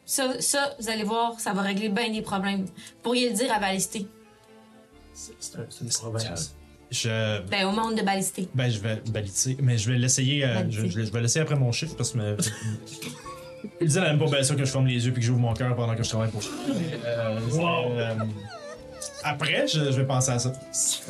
Ça, 0.06 0.40
ça, 0.40 0.74
vous 0.78 0.88
allez 0.90 1.04
voir, 1.04 1.38
ça 1.40 1.52
va 1.52 1.62
régler 1.62 1.88
bien 1.88 2.10
des 2.10 2.22
problèmes. 2.22 2.64
Vous 2.64 2.72
pourriez 3.02 3.30
le 3.30 3.34
dire 3.36 3.52
à 3.52 3.58
Balisté. 3.58 4.06
C'est 5.14 5.56
un- 5.56 5.66
une 5.80 5.88
province. 5.88 6.54
Je. 6.90 7.40
Ben, 7.48 7.66
au 7.66 7.72
monde 7.72 7.94
de 7.96 8.02
balisté. 8.02 8.48
Ben, 8.54 8.68
je 8.70 8.78
vais 8.78 8.96
baliser, 9.10 9.56
mais 9.62 9.78
je 9.78 9.90
vais 9.90 9.98
l'essayer. 9.98 10.44
euh, 10.44 10.64
je, 10.70 10.86
je- 10.86 11.04
je 11.04 11.10
vais 11.10 11.20
l'essayer 11.20 11.40
après 11.42 11.56
mon 11.56 11.72
chiffre 11.72 11.94
parce 11.96 12.12
que. 12.12 12.18
me- 12.18 12.36
Il 13.80 13.86
disait 13.86 14.00
la 14.00 14.10
même 14.10 14.18
pas 14.18 14.26
bien 14.30 14.42
sûr 14.42 14.56
que 14.56 14.64
je 14.64 14.70
ferme 14.70 14.86
les 14.86 15.06
yeux 15.06 15.12
puis 15.12 15.20
que 15.22 15.26
j'ouvre 15.26 15.40
mon 15.40 15.54
cœur 15.54 15.74
pendant 15.74 15.94
que 15.96 16.02
je 16.02 16.08
travaille 16.08 16.30
pour. 16.30 16.42
Euh, 16.42 17.40
euh, 17.48 18.14
après, 19.22 19.66
je, 19.66 19.78
je 19.90 20.00
vais 20.00 20.06
penser 20.06 20.30
à 20.32 20.38
ça. 20.38 20.52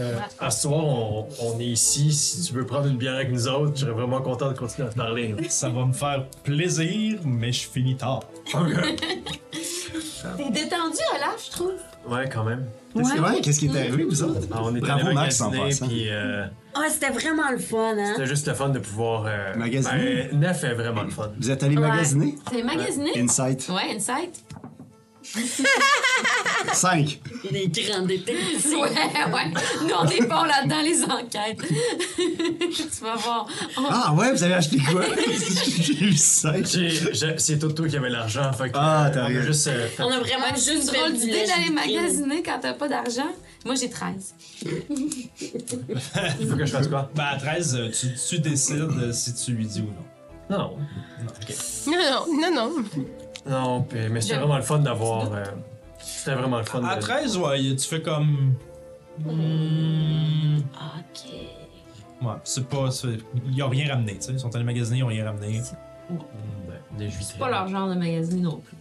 Euh, 0.00 0.18
à 0.40 0.50
ce 0.50 0.62
soir, 0.62 0.84
on, 0.84 1.28
on 1.42 1.58
est 1.60 1.64
ici. 1.66 2.12
Si 2.12 2.42
tu 2.42 2.52
veux 2.54 2.66
prendre 2.66 2.86
une 2.86 2.96
bière 2.96 3.14
avec 3.14 3.30
nous 3.32 3.48
autres, 3.48 3.72
je 3.74 3.80
serais 3.82 3.92
vraiment 3.92 4.20
content 4.22 4.48
de 4.52 4.56
continuer 4.58 4.88
à 4.88 4.90
te 4.90 4.96
parler. 4.96 5.34
Ça 5.48 5.68
va 5.68 5.84
me 5.84 5.92
faire 5.92 6.26
plaisir, 6.42 7.18
mais 7.24 7.52
je 7.52 7.68
finis 7.68 7.96
tard. 7.96 8.20
T'es 10.36 10.50
détendu, 10.50 10.96
Olaf, 11.14 11.44
je 11.46 11.50
trouve. 11.50 11.72
Ouais, 12.08 12.28
quand 12.28 12.44
même. 12.44 12.66
Qu'est-ce 13.42 13.58
qui 13.60 13.66
est 13.66 13.76
arrivé, 13.78 14.04
vous 14.04 14.22
autres? 14.22 14.46
Ah, 14.52 14.60
on 14.62 14.74
est 14.74 14.80
Bravo, 14.80 15.12
Max, 15.12 15.40
en 15.40 15.50
magasiner, 15.50 15.68
passant. 15.70 15.86
puis 15.88 16.10
euh, 16.10 16.44
Ah, 16.74 16.86
c'était 16.88 17.10
vraiment 17.10 17.50
le 17.50 17.58
fun, 17.58 17.94
hein? 17.98 18.12
c'était 18.14 18.26
juste 18.26 18.46
le 18.46 18.54
fun 18.54 18.68
de 18.70 18.78
pouvoir. 18.78 19.24
Euh, 19.26 19.54
Magasiner? 19.56 20.28
Ben, 20.32 20.40
Nef 20.40 20.64
est 20.64 20.74
vraiment 20.74 21.02
le 21.02 21.10
fun. 21.10 21.30
Vous 21.38 21.50
êtes 21.50 21.62
allé 21.62 21.76
Ouais. 21.76 21.88
magasiner? 21.88 22.34
C'est 22.50 22.62
magasiné? 22.62 23.10
Insight. 23.18 23.68
Ouais, 23.68 23.94
Insight. 23.96 24.44
5. 26.72 27.20
Les 27.50 27.68
grands 27.68 28.02
détectives. 28.02 28.74
Ouais, 28.76 28.88
ouais. 28.88 29.52
Nous, 29.82 29.94
on 29.98 30.06
est 30.08 30.26
bons 30.26 30.44
là-dedans, 30.44 30.82
les 30.82 31.02
enquêtes. 31.04 31.58
tu 32.16 33.04
vas 33.04 33.14
voir. 33.16 33.46
On- 33.76 33.82
Ah 33.88 34.14
ouais, 34.14 34.32
vous 34.32 34.42
avez 34.42 34.54
acheté 34.54 34.78
quoi? 34.78 35.02
J'ai 35.78 36.04
eu 36.04 36.16
5. 36.16 36.66
J'ai- 36.66 37.14
j'ai- 37.14 37.34
C'est 37.38 37.58
Toto 37.58 37.84
qui 37.84 37.96
avait 37.96 38.10
l'argent, 38.10 38.52
fait 38.52 38.70
que. 38.70 38.76
Ah, 38.78 39.06
euh, 39.06 39.10
t'as 39.14 39.20
on 39.20 39.24
a 39.24 39.28
raison. 39.28 39.42
juste. 39.42 39.66
euh, 39.68 39.88
fait- 39.88 40.02
On 40.02 40.10
a 40.10 40.18
vraiment 40.20 40.54
juste 40.54 40.92
drôle 40.94 41.12
d'idée 41.14 41.46
d'aller 41.46 41.70
magasiner 41.70 42.42
quand 42.42 42.58
t'as 42.60 42.74
pas 42.74 42.88
d'argent. 42.88 43.30
Moi, 43.64 43.74
j'ai 43.76 43.88
13. 43.90 44.34
Il 44.64 46.48
faut 46.48 46.56
que 46.56 46.66
je 46.66 46.72
fasse 46.72 46.88
quoi? 46.88 47.10
Ben, 47.14 47.24
à 47.32 47.36
13, 47.38 47.74
euh, 47.76 47.90
tu, 47.90 48.08
tu 48.28 48.38
décides 48.40 48.78
euh, 48.80 49.12
si 49.12 49.34
tu 49.34 49.52
lui 49.52 49.66
dis 49.66 49.80
ou 49.80 49.84
non. 49.86 50.04
Non. 50.50 50.76
Non, 51.86 51.92
non, 51.96 52.26
non, 52.40 52.50
non. 52.54 52.70
Non, 52.70 52.84
puis- 53.88 54.08
mais 54.10 54.20
c'était 54.20 54.36
vraiment 54.36 54.56
le 54.56 54.62
fun 54.62 54.78
d'avoir. 54.78 55.32
euh, 55.32 55.42
C'était 55.98 56.34
vraiment 56.34 56.58
le 56.58 56.64
fun. 56.64 56.82
À 56.84 56.96
de- 56.96 57.00
13, 57.00 57.36
ouais, 57.38 57.60
tu 57.76 57.86
fais 57.88 58.02
comme. 58.02 58.54
Hmm, 59.18 60.58
Ok. 60.58 61.32
Ouais, 62.22 62.32
c'est 62.44 62.66
pas. 62.68 62.90
c'est- 62.90 63.18
Ils 63.52 63.62
ont 63.62 63.68
rien 63.68 63.92
ramené, 63.94 64.14
tu 64.16 64.22
sais. 64.22 64.32
Ils 64.32 64.40
sont 64.40 64.54
allés 64.54 64.64
magasiner, 64.64 64.98
ils 64.98 65.04
ont 65.04 65.08
rien 65.08 65.24
ramené. 65.24 65.60
Ben, 66.10 66.18
des 66.98 67.08
juifs. 67.10 67.22
C'est 67.22 67.38
pas 67.38 67.50
leur 67.50 67.68
genre 67.68 67.88
de 67.88 67.94
magazine 67.94 68.42
non 68.42 68.56
plus. 68.58 68.76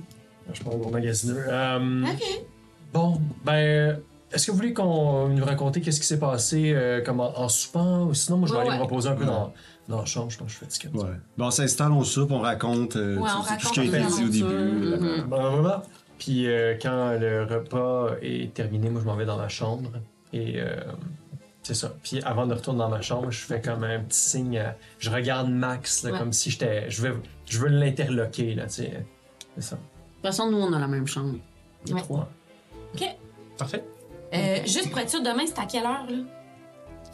Je 0.50 0.56
suis 0.56 0.64
pas 0.64 0.72
un 0.72 0.78
gros. 0.78 0.92
Euh, 0.96 2.04
OK. 2.04 2.46
Bon, 2.94 3.22
ben, 3.44 4.00
est-ce 4.32 4.46
que 4.48 4.52
vous 4.52 4.58
voulez 4.58 4.74
qu'on 4.74 5.30
nous 5.30 5.46
raconte 5.46 5.80
qu'est-ce 5.82 6.00
qui 6.00 6.06
s'est 6.08 6.20
passé 6.20 6.74
euh, 6.74 7.02
comme 7.04 7.20
en, 7.22 7.38
en 7.40 7.50
soupant? 7.50 8.04
Ou 8.04 8.14
sinon 8.14 8.38
moi 8.40 8.48
je 8.48 8.54
vais 8.54 8.60
Ouais, 8.60 8.66
aller 8.68 8.76
me 8.76 8.78
ouais. 8.78 8.84
reposer 8.84 9.10
un 9.10 9.16
peu 9.16 9.26
dans, 9.26 9.54
dans 9.88 10.00
la 10.00 10.06
chambre, 10.06 10.32
je 10.32 10.38
suis 10.48 10.60
fatigué. 10.60 10.90
Ouais. 10.94 11.10
Bon, 11.38 11.48
on 11.48 11.52
s'installe, 11.52 11.92
on 11.92 12.04
soupe, 12.04 12.32
on 12.32 12.40
raconte, 12.40 12.96
euh, 12.96 13.18
Ouais, 13.18 13.30
tout, 13.30 13.36
on 13.38 13.58
tout 13.58 13.68
ce 13.68 13.74
qui 13.74 13.80
a 13.82 13.84
été 13.84 14.02
dit 14.02 14.24
au 14.24 14.30
début. 14.30 14.90
là. 14.92 14.98
Mhm. 14.98 15.22
Bon, 15.28 15.52
vraiment. 15.52 15.84
Puis 16.20 16.48
euh, 16.48 16.76
quand 16.82 17.18
le 17.20 17.44
repas 17.44 18.16
est 18.22 18.54
terminé, 18.54 18.90
moi 18.90 19.02
je 19.02 19.06
m'en 19.08 19.16
vais 19.16 19.26
dans 19.26 19.38
ma 19.38 19.50
chambre 19.50 19.92
et 20.32 20.62
euh, 20.62 20.76
c'est 21.64 21.74
ça. 21.74 21.92
Puis 22.02 22.22
avant 22.24 22.46
de 22.48 22.54
retourner 22.54 22.80
dans 22.80 22.90
ma 22.90 23.02
chambre, 23.02 23.30
je 23.32 23.40
fais 23.40 23.60
comme 23.62 23.84
un 23.84 24.00
petit 24.00 24.20
signe. 24.20 24.58
euh, 24.58 24.72
je 25.00 25.10
regarde 25.10 25.50
Max 25.50 26.04
là, 26.04 26.12
Ouais. 26.12 26.20
comme 26.20 26.32
si 26.32 26.50
j'étais, 26.52 26.90
je 26.90 27.02
veux, 27.02 27.16
je 27.46 27.60
veux 27.60 27.68
l'interloquer 27.68 28.56
là, 28.56 28.68
tu 28.68 28.84
sais. 28.84 29.06
C'est 29.56 29.62
ça. 29.64 29.76
De 29.76 29.82
toute 29.82 30.22
façon, 30.38 30.50
nous, 30.50 30.58
on 30.60 30.72
a 30.72 30.80
la 30.80 30.88
même 30.88 31.08
chambre. 31.08 31.36
Les 31.88 31.94
Ouais. 31.94 32.02
trois. 32.02 32.30
Parfait. 33.58 33.84
Euh, 34.34 34.58
juste 34.66 34.90
pour 34.90 35.00
être 35.00 35.10
sûr, 35.10 35.22
demain, 35.22 35.44
c'est 35.46 35.60
à 35.60 35.66
quelle 35.66 35.84
heure, 35.86 36.06
là? 36.10 36.18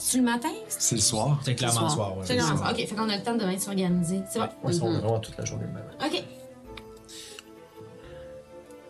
C'est 0.01 0.17
le 0.17 0.23
matin? 0.23 0.47
C'est 0.69 0.95
le 0.95 1.01
soir. 1.01 1.41
C'est 1.43 1.55
clairement 1.55 1.83
le 1.83 1.89
soir. 1.89 2.15
C'est 2.23 2.35
le 2.35 2.41
soir. 2.41 2.71
OK, 2.71 2.77
fait 2.77 2.95
qu'on 2.95 3.09
a 3.09 3.17
le 3.17 3.21
temps 3.21 3.33
de 3.35 3.39
demain 3.39 3.55
de 3.55 3.59
s'organiser. 3.59 4.21
C'est 4.29 4.39
on 4.39 4.69
est 4.69 4.73
Mhm. 4.81 4.97
vraiment 4.99 5.19
toute 5.19 5.37
la 5.37 5.43
journée 5.43 5.65
même. 5.65 5.83
OK. 6.03 6.23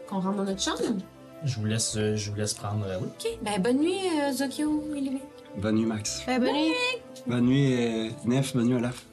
Qu'on 0.07 0.19
rentre 0.19 0.37
dans 0.37 0.43
notre 0.43 0.61
chambre? 0.61 0.79
Je 1.43 1.55
vous 1.59 1.65
laisse, 1.65 1.95
euh, 1.97 2.15
je 2.15 2.29
vous 2.29 2.35
laisse 2.37 2.53
prendre. 2.53 2.85
euh, 2.85 2.99
oui. 3.01 3.07
OK. 3.07 3.39
Ben, 3.41 3.59
bonne 3.61 3.79
nuit, 3.79 3.97
euh, 4.21 4.31
Zokyo 4.33 4.83
et 4.95 5.01
Louis. 5.01 5.21
Bonne 5.57 5.75
nuit, 5.77 5.85
Max. 5.85 6.21
Ben, 6.27 6.39
bonne 6.39 6.53
nuit. 6.53 6.73
Bonne 7.25 7.45
nuit, 7.45 7.73
euh, 7.73 8.09
Nef. 8.25 8.55
Bonne 8.55 8.67
nuit, 8.67 8.75
Olaf. 8.75 9.05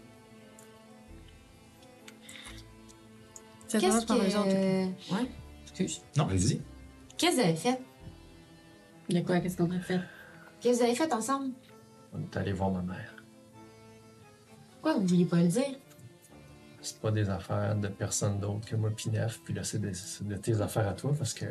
Qu'est-ce 3.70 4.04
que... 4.06 4.12
autres. 4.12 5.14
Ouais. 5.14 5.26
Excuse. 5.64 6.00
Non, 6.16 6.26
vas-y. 6.26 6.60
Qu'est-ce 7.16 7.36
que 7.36 7.40
vous 7.40 7.46
avez 7.48 7.56
fait? 7.56 7.80
De 9.08 9.20
quoi? 9.20 9.40
Qu'est-ce 9.40 9.56
qu'on 9.56 9.70
a 9.70 9.80
fait? 9.80 10.00
Qu'est-ce 10.60 10.78
que 10.78 10.84
vous 10.84 10.88
avez 10.88 10.94
fait 10.94 11.12
ensemble? 11.12 11.52
On 12.16 12.22
est 12.22 12.36
allé 12.36 12.52
voir 12.52 12.70
ma 12.70 12.82
mère. 12.82 13.14
Pourquoi 14.72 14.94
vous 14.94 15.06
vouliez 15.06 15.24
pas 15.24 15.42
le 15.42 15.48
dire? 15.48 15.76
c'est 16.82 17.00
pas 17.00 17.10
des 17.10 17.28
affaires 17.30 17.74
de 17.74 17.88
personne 17.88 18.38
d'autre 18.38 18.64
que 18.64 18.76
moi 18.76 18.90
pis 18.90 19.10
Nef, 19.10 19.40
puis 19.44 19.52
là 19.52 19.64
c'est 19.64 19.80
de 19.80 20.36
tes 20.36 20.60
affaires 20.60 20.86
à 20.86 20.92
toi 20.92 21.12
parce 21.18 21.34
que 21.34 21.46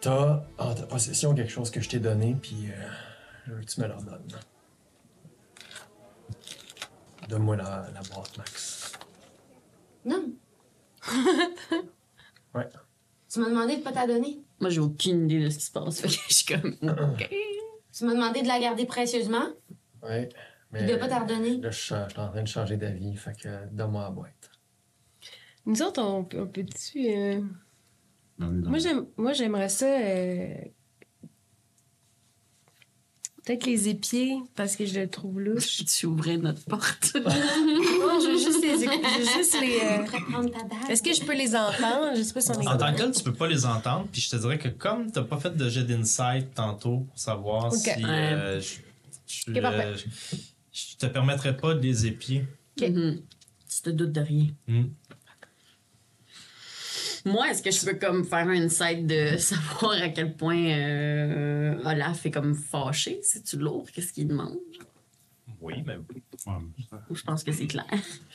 t'as 0.00 0.44
en 0.58 0.74
ta 0.74 0.84
possession 0.84 1.34
quelque 1.34 1.50
chose 1.50 1.72
que 1.72 1.80
je 1.80 1.88
t'ai 1.88 1.98
donné 1.98 2.36
puis 2.40 2.68
euh, 2.68 2.88
je 3.46 3.52
veux 3.52 3.60
que 3.62 3.66
tu 3.66 3.80
me 3.80 3.88
la 3.88 3.96
redonnes. 3.96 4.28
Donne-moi 7.28 7.56
la, 7.56 7.88
la 7.92 8.00
boîte, 8.14 8.38
Max. 8.38 8.92
Non. 10.04 10.32
Ouais. 12.54 12.68
Tu 13.30 13.38
m'as 13.40 13.50
demandé 13.50 13.76
de 13.76 13.82
pas 13.82 13.92
t'la 13.92 14.06
donner. 14.06 14.42
Moi, 14.60 14.70
j'ai 14.70 14.80
aucune 14.80 15.24
idée 15.26 15.44
de 15.44 15.50
ce 15.50 15.58
qui 15.58 15.64
se 15.66 15.70
passe. 15.70 16.00
Fait 16.00 16.08
que 16.08 16.14
je 16.14 16.34
suis 16.34 16.46
comme. 16.46 16.74
OK. 16.82 17.30
Tu 17.96 18.04
m'as 18.04 18.14
demandé 18.14 18.42
de 18.42 18.48
la 18.48 18.58
garder 18.60 18.84
précieusement 18.84 19.46
Ouais. 20.02 20.24
et 20.24 20.28
Mais 20.72 20.84
de 20.86 20.96
pas 20.96 21.06
t'la 21.06 21.20
redonner. 21.20 21.56
là, 21.58 21.70
je 21.70 21.78
suis 21.80 21.94
je 21.94 22.10
suis 22.10 22.20
en 22.20 22.28
train 22.30 22.42
de 22.42 22.48
changer 22.48 22.76
d'avis, 22.76 23.16
fait 23.16 23.34
que 23.40 23.66
donne-moi 23.72 24.02
la 24.02 24.10
boîte. 24.10 24.50
Nous 25.64 25.80
autres, 25.82 26.02
on, 26.02 26.24
peut- 26.24 26.40
on 26.42 26.46
peut-tu. 26.46 27.08
euh, 27.08 27.40
moi, 28.38 29.32
j'aimerais 29.32 29.68
ça. 29.68 29.86
euh, 29.86 30.54
Peut-être 33.46 33.64
les 33.64 33.88
épiers, 33.88 34.36
parce 34.56 34.74
que 34.74 34.84
je 34.84 34.98
le 34.98 35.08
trouve 35.08 35.38
louche. 35.40 35.84
Tu 35.86 36.06
ouvrais 36.06 36.36
notre 36.36 36.62
porte. 36.64 37.12
non, 37.14 37.30
je 37.30 38.32
veux 38.32 38.38
juste 38.38 38.60
les. 38.62 38.74
Je 38.74 39.18
veux 39.18 39.38
juste 39.38 39.56
les 39.60 39.78
euh. 39.80 40.88
Est-ce 40.90 41.02
que 41.02 41.14
je 41.14 41.22
peux 41.22 41.34
les 41.36 41.54
entendre? 41.54 42.10
Je 42.16 42.22
sais 42.22 42.34
pas 42.34 42.40
si 42.40 42.50
on 42.50 42.60
les 42.60 42.66
En 42.66 42.76
tant 42.76 42.92
que 42.92 42.98
tel, 42.98 43.12
tu 43.12 43.22
peux 43.22 43.32
pas 43.32 43.46
les 43.46 43.64
entendre, 43.64 44.08
puis 44.10 44.20
je 44.20 44.30
te 44.30 44.36
dirais 44.36 44.58
que 44.58 44.68
comme 44.68 45.10
t'as 45.12 45.22
pas 45.22 45.38
fait 45.38 45.56
de 45.56 45.68
jet 45.68 45.84
d'insight 45.84 46.52
tantôt 46.54 46.98
pour 47.08 47.18
savoir 47.18 47.72
si. 47.72 47.88
euh, 48.04 48.60
je, 48.60 48.74
je- 49.26 49.50
euh, 49.56 49.96
je- 49.96 50.36
je 50.72 50.96
te 50.96 51.06
permettrais 51.06 51.56
pas 51.56 51.74
de 51.74 51.80
les 51.80 52.06
épier. 52.06 52.44
Mhm. 52.80 53.20
Tu 53.68 53.82
te 53.82 53.90
doutes 53.90 54.12
de 54.12 54.20
rien. 54.20 54.46
Hmm. 54.66 54.84
Moi, 57.26 57.50
est-ce 57.50 57.60
que 57.62 57.70
je 57.72 57.84
peux 57.84 57.98
comme 57.98 58.24
faire 58.24 58.46
un 58.48 58.62
insight 58.62 59.06
de 59.06 59.36
savoir 59.38 59.92
à 60.00 60.08
quel 60.10 60.36
point 60.36 60.64
euh, 60.70 61.74
Olaf 61.84 62.24
est 62.24 62.30
comme 62.30 62.54
fâché? 62.54 63.20
C'est-tu 63.22 63.56
l'autre? 63.58 63.90
Qu'est-ce 63.92 64.12
qu'il 64.12 64.28
demande? 64.28 64.56
Oui, 65.60 65.82
mais 65.84 65.96
Ou 67.10 67.14
je 67.16 67.22
pense 67.24 67.42
que 67.42 67.50
c'est 67.52 67.66
clair. 67.66 67.84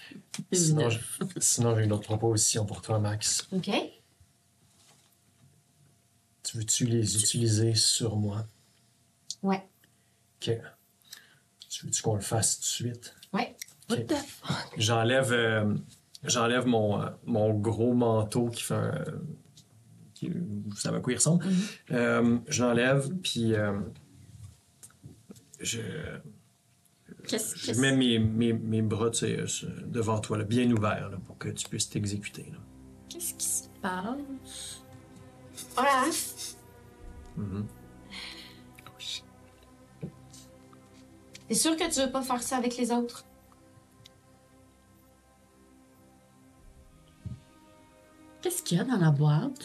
Sinon, 0.52 0.90
je- 0.90 1.00
sinon, 1.40 1.76
j'ai 1.76 1.84
une 1.86 1.94
autre 1.94 2.04
proposition 2.04 2.66
pour 2.66 2.82
toi, 2.82 3.00
Max. 3.00 3.48
OK. 3.54 3.70
Tu 6.44 6.58
veux-tu 6.58 6.86
les 6.86 7.16
utiliser 7.18 7.74
sur 7.76 8.18
moi? 8.18 8.46
Ouais. 9.42 9.64
Ok. 10.42 10.52
Tu 11.70 11.86
veux-tu 11.86 12.02
qu'on 12.02 12.16
le 12.16 12.22
fasse 12.22 12.56
tout 12.58 12.62
de 12.62 12.66
suite? 12.66 13.16
Ouais. 13.32 13.56
Ok. 13.90 14.00
J'enlève 14.78 15.32
euh, 15.32 15.74
j'enlève 16.24 16.66
mon, 16.68 17.02
euh, 17.02 17.06
mon 17.26 17.54
gros 17.54 17.94
manteau 17.94 18.48
qui 18.50 18.64
fait 18.64 18.74
un. 18.76 19.04
qui- 20.14 20.30
vous 20.30 20.76
savez 20.76 20.98
à 20.98 21.00
quoi 21.00 21.14
il 21.14 21.16
ressemble. 21.18 21.46
Euh, 21.92 22.38
je 22.48 22.64
l'enlève, 22.64 23.10
puis 23.24 23.56
euh, 23.56 23.80
je, 25.60 25.80
Qu'est-ce 27.28 27.56
je 27.74 27.80
mets 27.80 27.96
mes, 27.96 28.20
mes, 28.20 28.54
mes 28.54 28.82
bras 28.82 29.10
tu 29.12 29.20
sais, 29.20 29.48
sur- 29.48 29.70
devant 29.88 30.20
toi, 30.20 30.38
là, 30.38 30.44
bien 30.44 30.70
ouverts, 30.72 31.10
là, 31.10 31.18
pour 31.26 31.38
que 31.38 31.50
tu 31.50 31.68
puisses 31.68 31.90
t'exécuter. 31.90 32.44
là. 32.52 32.58
qu'est-ce 33.10 33.34
qui 33.34 33.46
se 33.46 33.64
passe? 33.82 34.84
Olaf, 35.78 36.56
Mhm. 37.38 37.66
t'es 41.48 41.56
sûr 41.56 41.76
que 41.76 41.94
tu 41.94 42.00
veux 42.02 42.12
pas 42.12 42.22
faire 42.22 42.42
ça 42.42 42.58
avec 42.58 42.78
les 42.78 42.92
autres? 42.92 43.26
Qu'est-ce 48.42 48.64
qu'il 48.64 48.78
y 48.78 48.82
a 48.82 48.84
dans 48.84 48.98
la 48.98 49.12
boîte? 49.12 49.62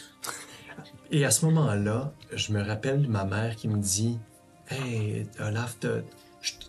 Et 1.10 1.24
à 1.24 1.30
ce 1.30 1.44
moment-là, 1.46 2.12
je 2.32 2.52
me 2.52 2.62
rappelle 2.62 3.08
ma 3.08 3.24
mère 3.24 3.56
qui 3.56 3.68
me 3.68 3.78
dit 3.78 4.18
Hey, 4.68 5.26
Olaf, 5.40 5.78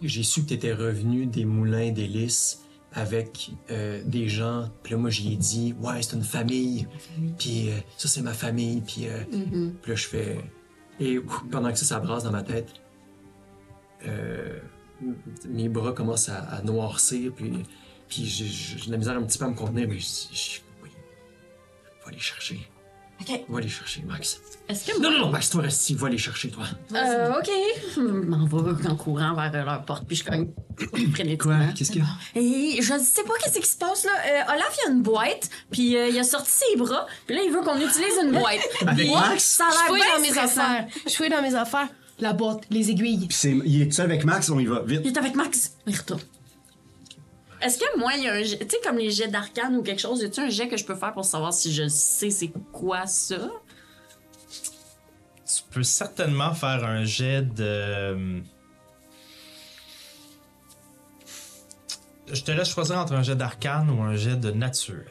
j'ai 0.01 0.23
su 0.23 0.43
que 0.43 0.47
tu 0.49 0.53
étais 0.53 0.73
revenu 0.73 1.25
des 1.25 1.45
moulins 1.45 1.91
d'hélice 1.91 2.61
avec 2.93 3.51
euh, 3.71 4.01
des 4.05 4.27
gens. 4.29 4.69
Puis 4.83 4.93
là, 4.93 4.97
moi, 4.99 5.09
j'y 5.09 5.33
ai 5.33 5.35
dit 5.35 5.75
Ouais, 5.81 6.01
c'est 6.01 6.15
une 6.15 6.23
famille. 6.23 6.87
Puis 7.37 7.69
euh, 7.69 7.73
ça, 7.97 8.07
c'est 8.07 8.21
ma 8.21 8.33
famille. 8.33 8.81
Puis, 8.81 9.07
euh, 9.07 9.23
Mhm. 9.31 9.73
puis 9.81 9.91
là, 9.91 9.95
je 9.95 10.07
fais 10.07 10.37
Et 10.99 11.19
ouf, 11.19 11.43
pendant 11.51 11.71
que 11.71 11.77
ça, 11.77 11.85
ça 11.85 11.99
brasse 11.99 12.23
dans 12.23 12.31
ma 12.31 12.41
tête, 12.43 12.73
mes 15.47 15.69
bras 15.69 15.91
commencent 15.93 16.29
à, 16.29 16.39
à 16.39 16.61
noircir, 16.63 17.31
puis, 17.35 17.51
puis 18.07 18.25
j'ai 18.25 18.85
de 18.87 18.91
la 18.91 18.97
misère 18.97 19.15
un 19.17 19.21
petit 19.23 19.37
peu 19.37 19.45
à 19.45 19.49
me 19.49 19.53
contenir, 19.55 19.87
mais 19.87 19.99
je 19.99 20.07
je- 20.33 20.61
va 22.07 22.11
les 22.11 22.19
chercher. 22.19 22.59
Ok. 23.19 23.41
Va 23.49 23.59
les 23.59 23.67
chercher, 23.67 24.03
Max. 24.07 24.39
Est-ce 24.69 24.85
que 24.91 25.01
Non, 25.01 25.09
non, 25.11 25.19
non, 25.21 25.29
Max, 25.31 25.49
toi, 25.49 25.63
reste 25.63 25.81
ici, 25.81 25.95
va 25.95 26.07
les 26.07 26.19
chercher, 26.19 26.49
toi. 26.51 26.65
Euh, 26.93 27.39
ok. 27.39 27.49
Je 27.95 27.99
m'en 28.01 28.45
vais 28.45 28.87
en 28.87 28.95
courant 28.95 29.33
vers 29.33 29.65
leur 29.65 29.83
porte, 29.85 30.05
puis 30.07 30.15
je 30.15 30.23
cogne 30.23 30.49
frénétiquement. 31.13 31.57
Quoi? 31.57 31.73
Qu'est-ce 31.75 31.91
qu'il 31.91 32.01
y 32.01 32.05
a? 32.05 32.39
Et 32.39 32.81
je 32.81 32.93
sais 32.99 33.23
pas 33.23 33.33
qu'est-ce 33.43 33.59
qui 33.59 33.67
se 33.67 33.77
passe 33.77 34.05
là. 34.05 34.11
Euh, 34.27 34.53
Olaf, 34.53 34.77
il 34.85 34.89
a 34.89 34.93
une 34.93 35.01
boîte, 35.01 35.49
puis 35.71 35.97
euh, 35.97 36.09
il 36.09 36.19
a 36.19 36.23
sorti 36.23 36.51
ses 36.51 36.77
bras, 36.77 37.07
puis 37.25 37.35
là, 37.35 37.41
il 37.43 37.51
veut 37.51 37.61
qu'on 37.61 37.75
utilise 37.77 38.19
une 38.23 38.31
boîte. 38.33 38.59
Avec 38.87 39.09
Max? 39.09 39.43
Ça 39.43 39.65
a 39.67 39.87
Je 39.89 39.93
l'air 39.95 40.15
dans 40.15 40.21
mes 40.21 40.27
stressant. 40.29 40.61
affaires. 40.61 40.87
Je 41.07 41.13
fouille 41.15 41.29
dans 41.29 41.41
mes 41.41 41.55
affaires. 41.55 41.87
La 42.19 42.33
boîte, 42.33 42.63
les 42.69 42.89
aiguilles. 42.91 43.27
Puis 43.27 43.37
c'est, 43.37 43.51
il 43.65 43.81
est-tu 43.81 44.01
avec 44.01 44.25
Max? 44.25 44.49
On 44.49 44.59
y 44.59 44.65
va, 44.65 44.81
vite. 44.81 45.01
Il 45.03 45.11
est 45.11 45.17
avec 45.17 45.35
Max. 45.35 45.73
Il 45.85 45.95
retourne. 45.95 46.21
Est-ce 47.61 47.79
que 47.79 47.97
moi, 47.97 48.13
il 48.15 48.23
y 48.23 48.27
a 48.27 48.33
un 48.33 48.43
jet, 48.43 48.59
tu 48.59 48.69
sais, 48.69 48.81
comme 48.83 48.97
les 48.97 49.09
jets 49.09 49.27
d'arcane 49.27 49.75
ou 49.75 49.83
quelque 49.83 50.01
chose, 50.01 50.21
y 50.21 50.25
a-tu 50.25 50.39
un 50.41 50.49
jet 50.49 50.67
que 50.67 50.77
je 50.77 50.85
peux 50.85 50.95
faire 50.95 51.13
pour 51.13 51.25
savoir 51.25 51.53
si 51.53 51.73
je 51.73 51.87
sais 51.87 52.29
c'est 52.29 52.51
quoi 52.71 53.07
ça? 53.07 53.49
Tu 55.45 55.63
peux 55.71 55.83
certainement 55.83 56.53
faire 56.53 56.83
un 56.85 57.03
jet 57.03 57.41
de. 57.41 58.41
Je 62.31 62.43
te 62.43 62.51
laisse 62.51 62.69
choisir 62.69 62.97
entre 62.97 63.13
un 63.13 63.23
jet 63.23 63.35
d'arcane 63.35 63.89
ou 63.89 64.01
un 64.01 64.15
jet 64.15 64.35
de 64.35 64.51
nature. 64.51 65.05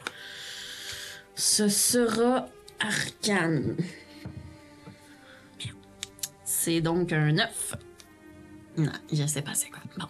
Ce 1.35 1.67
sera 1.67 2.47
arcane. 2.79 3.75
C'est 6.45 6.81
donc 6.81 7.11
un 7.11 7.31
9. 7.31 7.75
Non, 8.77 8.91
je 9.11 9.25
sais 9.25 9.41
pas 9.41 9.53
c'est 9.53 9.69
quoi. 9.69 9.81
Bon. 9.97 10.07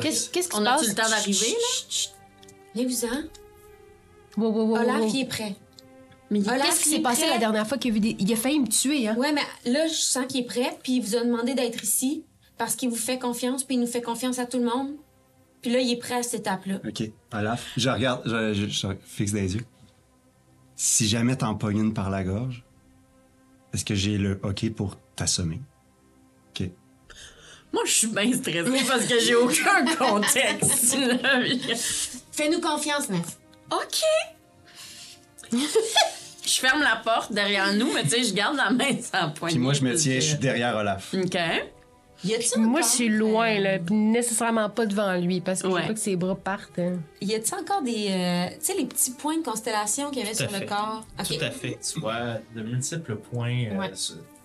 Qu'est-ce 0.00 0.30
qui 0.30 0.42
se 0.42 0.48
On 0.54 0.62
passe? 0.64 0.80
a-tu 0.82 0.90
le 0.90 0.94
temps 0.96 1.08
d'arriver, 1.08 1.46
là? 1.46 2.12
Venez-vous-en. 2.74 4.40
Wow, 4.40 4.50
wow, 4.52 4.66
wow, 4.66 4.76
Olaf, 4.76 5.00
wow. 5.00 5.10
il 5.14 5.20
est 5.22 5.26
prêt. 5.28 5.56
Mais 6.30 6.42
Qu'est-ce 6.42 6.82
qui 6.82 6.88
s'est 6.90 7.00
passé 7.00 7.22
prêt. 7.22 7.30
la 7.30 7.38
dernière 7.38 7.66
fois 7.66 7.78
qu'il 7.78 7.92
a, 7.92 7.94
vu 7.94 8.00
des... 8.00 8.16
il 8.18 8.32
a 8.32 8.36
failli 8.36 8.60
me 8.60 8.66
tuer, 8.68 9.08
hein? 9.08 9.14
Ouais, 9.16 9.32
mais 9.32 9.42
là, 9.70 9.86
je 9.86 9.94
sens 9.94 10.26
qu'il 10.26 10.40
est 10.40 10.46
prêt, 10.46 10.76
puis 10.82 10.96
il 10.96 11.00
vous 11.00 11.14
a 11.16 11.24
demandé 11.24 11.54
d'être 11.54 11.82
ici 11.84 12.24
parce 12.58 12.74
qu'il 12.74 12.88
vous 12.90 12.96
fait 12.96 13.18
confiance, 13.18 13.64
puis 13.64 13.76
il 13.76 13.80
nous 13.80 13.86
fait 13.86 14.02
confiance 14.02 14.38
à 14.38 14.46
tout 14.46 14.58
le 14.58 14.64
monde. 14.64 14.94
Puis 15.62 15.70
là, 15.70 15.80
il 15.80 15.90
est 15.92 15.96
prêt 15.98 16.14
à 16.16 16.22
cette 16.22 16.40
étape-là. 16.40 16.80
OK. 16.86 17.10
Olaf, 17.32 17.72
je 17.76 17.88
regarde, 17.90 18.22
je, 18.26 18.54
je- 18.54 18.68
je 18.68 18.86
fixe 19.04 19.32
les 19.32 19.54
yeux. 19.56 19.64
Si 20.74 21.06
jamais 21.08 21.36
une 21.70 21.94
par 21.94 22.10
la 22.10 22.22
gorge, 22.24 22.64
est-ce 23.72 23.84
que 23.84 23.94
j'ai 23.94 24.18
le 24.18 24.38
OK 24.42 24.68
pour 24.74 24.96
t'assommer? 25.16 25.60
Moi, 27.72 27.82
je 27.86 27.92
suis 27.92 28.06
bien 28.08 28.32
stressée 28.32 28.84
parce 28.88 29.04
que 29.06 29.18
j'ai 29.20 29.34
aucun 29.34 29.84
contexte. 29.98 30.96
Fais-nous 32.32 32.60
confiance, 32.60 33.08
Nef. 33.08 33.26
OK. 33.70 34.02
je 35.52 36.60
ferme 36.60 36.82
la 36.82 36.96
porte 36.96 37.32
derrière 37.32 37.72
nous, 37.74 37.92
mais 37.92 38.02
tu 38.04 38.10
sais, 38.10 38.24
je 38.24 38.32
garde 38.34 38.56
la 38.56 38.70
main 38.70 38.92
sur 39.00 39.10
la 39.14 39.28
poignée. 39.28 39.54
Puis 39.56 39.62
moi, 39.62 39.72
je 39.72 39.82
me 39.82 39.94
tiens, 39.94 40.14
je 40.16 40.20
suis 40.20 40.38
derrière 40.38 40.76
Olaf. 40.76 41.14
OK. 41.14 41.38
Y 42.24 42.34
a-t-il 42.34 42.62
Moi, 42.62 42.80
je 42.80 42.86
suis 42.86 43.08
loin, 43.10 43.56
euh, 43.56 43.60
là, 43.60 43.78
puis 43.78 43.94
nécessairement 43.94 44.70
pas 44.70 44.86
devant 44.86 45.14
lui, 45.16 45.40
parce 45.42 45.60
que 45.60 45.68
je 45.68 45.72
Ouais. 45.74 45.82
veux 45.82 45.88
pas 45.88 45.94
que 45.94 46.00
ses 46.00 46.16
bras 46.16 46.34
partent. 46.34 46.78
hein. 46.78 46.98
Y 47.20 47.34
a-t-il 47.34 47.54
encore 47.60 47.82
des. 47.82 48.06
euh, 48.10 48.48
tu 48.58 48.64
sais, 48.64 48.74
les 48.74 48.86
petits 48.86 49.10
points 49.10 49.36
de 49.36 49.42
constellation 49.44 50.10
qu'il 50.10 50.20
y 50.20 50.22
avait 50.22 50.32
Tout 50.32 50.44
sur 50.44 50.50
le 50.52 50.58
fait. 50.60 50.66
corps? 50.66 51.04
Ok. 51.20 51.26
Tout 51.26 51.44
à 51.44 51.50
fait. 51.50 51.78
Tu 51.92 52.00
vois 52.00 52.38
de 52.54 52.62
multiples 52.62 53.16
points 53.16 53.66
euh, 53.70 53.76
Ouais. 53.78 53.90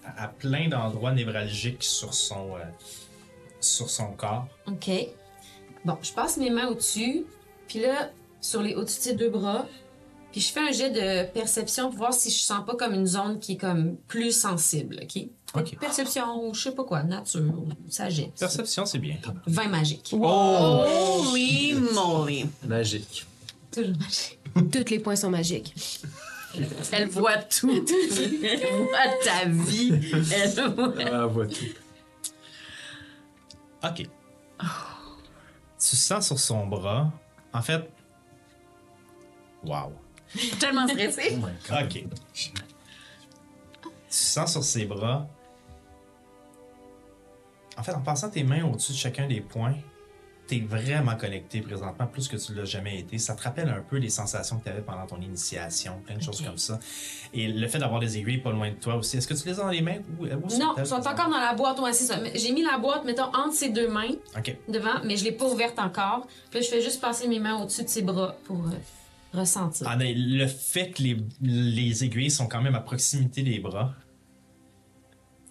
à 0.06 0.24
à 0.24 0.28
plein 0.28 0.68
d'endroits 0.68 1.14
névralgiques 1.14 1.84
sur 1.84 2.14
son, 2.14 2.56
euh, 2.56 2.60
sur 3.62 3.90
son 3.90 4.14
corps. 4.14 4.48
OK. 4.68 4.90
Bon, 5.86 5.98
je 6.02 6.12
passe 6.12 6.38
mes 6.38 6.50
mains 6.50 6.68
au-dessus, 6.68 7.26
puis 7.68 7.80
là, 7.80 8.12
sur 8.40 8.62
les 8.62 8.76
au-dessus 8.76 8.98
de 8.98 9.04
ses 9.04 9.14
deux 9.14 9.30
bras, 9.30 9.66
puis 10.32 10.40
je 10.40 10.52
fais 10.52 10.62
un 10.62 10.72
jet 10.72 10.90
de 10.90 11.30
perception 11.32 11.90
pour 11.90 11.98
voir 11.98 12.14
si 12.14 12.30
je 12.30 12.38
sens 12.38 12.66
pas 12.66 12.76
comme 12.76 12.94
une 12.94 13.08
zone 13.08 13.40
qui 13.40 13.54
est 13.54 13.58
comme 13.58 13.98
plus 14.08 14.32
sensible, 14.32 15.00
OK? 15.04 15.24
OK. 15.54 15.78
Perception 15.80 16.46
ou 16.46 16.54
je 16.54 16.62
sais 16.62 16.72
pas 16.72 16.84
quoi, 16.86 17.04
nature, 17.04 17.42
ou 17.42 17.68
sagesse. 17.90 18.30
Perception, 18.40 18.86
c'est 18.86 19.00
bien. 19.00 19.18
20 19.48 19.68
magique. 19.68 20.14
Holy 20.14 21.74
moly. 21.74 22.46
Magique. 22.66 23.26
Toujours 23.72 23.98
magique. 23.98 24.40
Tous 24.72 24.90
les 24.90 25.00
points 25.00 25.16
sont 25.18 25.30
magiques. 25.30 25.74
Elle 26.92 27.08
voit 27.08 27.38
tout. 27.38 27.72
Elle 28.44 28.60
voit 28.78 29.24
ta 29.24 29.46
vie. 29.48 29.94
Elle 30.32 31.30
voit... 31.30 31.48
Tout. 31.48 31.66
OK. 33.84 34.08
Tu 35.80 35.96
sens 35.96 36.28
sur 36.28 36.40
son 36.40 36.68
bras. 36.68 37.12
En 37.54 37.62
fait. 37.62 37.90
Wow. 39.64 39.94
Je 40.34 40.40
suis 40.40 40.58
tellement 40.58 40.88
stressée. 40.88 41.38
OK. 41.72 42.06
Tu 42.34 42.52
sens 44.10 44.52
sur 44.52 44.64
ses 44.64 44.86
bras. 44.86 45.28
En 47.78 47.84
fait, 47.84 47.94
en 47.94 48.02
passant 48.02 48.30
tes 48.30 48.44
mains 48.44 48.64
au-dessus 48.66 48.92
de 48.92 48.98
chacun 48.98 49.28
des 49.28 49.42
points, 49.42 49.76
t'es 50.52 50.60
vraiment 50.60 51.16
connecté 51.16 51.62
présentement, 51.62 52.06
plus 52.08 52.28
que 52.28 52.36
tu 52.36 52.54
l'as 52.54 52.66
jamais 52.66 53.00
été. 53.00 53.18
Ça 53.18 53.36
te 53.36 53.42
rappelle 53.42 53.70
un 53.70 53.80
peu 53.80 53.96
les 53.96 54.10
sensations 54.10 54.60
que 54.60 54.66
tu 54.66 54.70
avais 54.70 54.82
pendant 54.82 55.08
ton 55.08 55.22
initiation, 55.22 56.02
plein 56.06 56.18
de 56.18 56.22
choses 56.22 56.42
comme 56.42 56.58
ça. 56.58 56.78
Et 57.34 57.48
le 57.48 57.68
fait 57.70 57.80
d'avoir 57.80 58.02
des 58.02 58.18
aiguilles 58.18 58.40
pas 58.40 58.52
loin 58.52 58.70
de 58.70 58.76
toi 58.76 58.96
aussi. 58.96 59.16
Est-ce 59.16 59.30
que 59.30 59.34
tu 59.34 59.48
les 59.48 59.58
as 59.58 59.64
dans 59.64 59.70
les 59.70 59.82
mains 59.82 60.00
ou, 60.20 60.28
sur 60.50 60.60
Non, 60.60 60.76
ils 60.78 60.86
sont 60.86 60.96
encore 60.96 61.30
dans 61.30 61.40
la 61.40 61.54
boîte, 61.54 61.80
ouais, 61.80 61.94
c'est 61.94 62.04
ça. 62.04 62.20
J'ai 62.36 62.52
mis 62.52 62.64
la 62.64 62.78
boîte, 62.78 63.06
mettons, 63.06 63.34
entre 63.34 63.54
ses 63.54 63.70
deux 63.70 63.88
mains, 63.88 64.12
OK. 64.38 64.54
devant, 64.68 65.02
mais 65.06 65.16
je 65.16 65.24
l'ai 65.24 65.32
pas 65.32 65.46
ouverte 65.46 65.80
encore. 65.80 66.28
Puis 66.50 66.60
là, 66.60 66.66
je 66.66 66.70
fais 66.70 66.82
juste 66.82 67.00
passer 67.00 67.30
mes 67.30 67.40
mains 67.40 67.62
au-dessus 67.62 67.84
de 67.84 67.90
ses 67.90 68.02
bras 68.02 68.36
pour 68.44 68.58
euh, 68.58 69.38
ressentir. 69.40 69.88
Ah, 69.90 69.96
le 69.98 70.48
fait 70.48 70.92
que 70.92 71.02
les, 71.02 71.18
les 71.42 72.04
aiguilles 72.04 72.30
sont 72.30 72.48
quand 72.48 72.62
même 72.62 72.76
à 72.76 72.82
proximité 72.82 73.42
des 73.42 73.60
bras, 73.60 73.94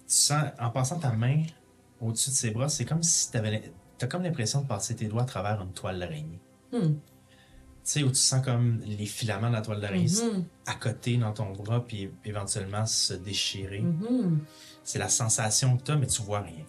tu 0.07 0.13
sens, 0.15 0.43
en 0.59 0.69
passant 0.69 0.99
ta 0.99 1.11
main 1.13 1.41
au-dessus 1.99 2.29
de 2.29 2.35
ses 2.35 2.51
bras, 2.51 2.69
c'est 2.69 2.85
comme 2.85 3.01
si 3.01 3.31
t'avais, 3.31 3.63
t'as 4.01 4.07
comme 4.07 4.23
l'impression 4.23 4.61
de 4.61 4.67
passer 4.67 4.95
tes 4.95 5.07
doigts 5.07 5.21
à 5.21 5.25
travers 5.25 5.61
une 5.61 5.73
toile 5.73 5.99
d'araignée. 5.99 6.39
Hmm. 6.71 6.95
Tu 6.95 6.99
sais, 7.83 8.03
où 8.03 8.09
tu 8.09 8.15
sens 8.15 8.43
comme 8.43 8.79
les 8.81 9.05
filaments 9.05 9.49
de 9.49 9.53
la 9.53 9.61
toile 9.61 9.79
d'araignée 9.79 10.07
Mhm. 10.23 10.45
à 10.67 10.73
côté 10.75 11.17
dans 11.17 11.33
ton 11.33 11.51
bras, 11.51 11.85
puis 11.85 12.11
éventuellement 12.25 12.85
se 12.85 13.13
déchirer. 13.13 13.81
Mhm. 13.81 14.39
C'est 14.83 14.99
la 14.99 15.09
sensation 15.09 15.77
que 15.77 15.83
tu 15.83 15.91
as, 15.91 15.95
mais 15.97 16.07
tu 16.07 16.21
vois 16.21 16.41
rien. 16.41 16.63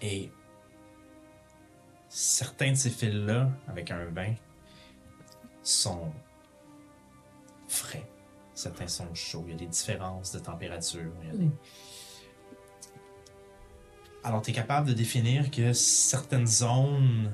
Et 0.00 0.30
certains 2.08 2.70
de 2.72 2.76
ces 2.76 2.90
fils-là, 2.90 3.50
avec 3.68 3.90
un 3.90 4.04
vin, 4.06 4.34
sont 5.62 6.12
frais. 7.68 8.08
Certains 8.54 8.88
sont 8.88 9.12
chauds. 9.14 9.44
Il 9.46 9.52
y 9.52 9.54
a 9.54 9.58
des 9.58 9.66
différences 9.66 10.32
de 10.32 10.38
température. 10.38 11.12
Il 11.22 11.28
y 11.28 11.30
a 11.30 11.36
des- 11.36 11.50
Alors, 14.26 14.42
tu 14.42 14.50
es 14.50 14.54
capable 14.54 14.88
de 14.88 14.92
définir 14.92 15.52
que 15.52 15.72
certaines 15.72 16.48
zones 16.48 17.32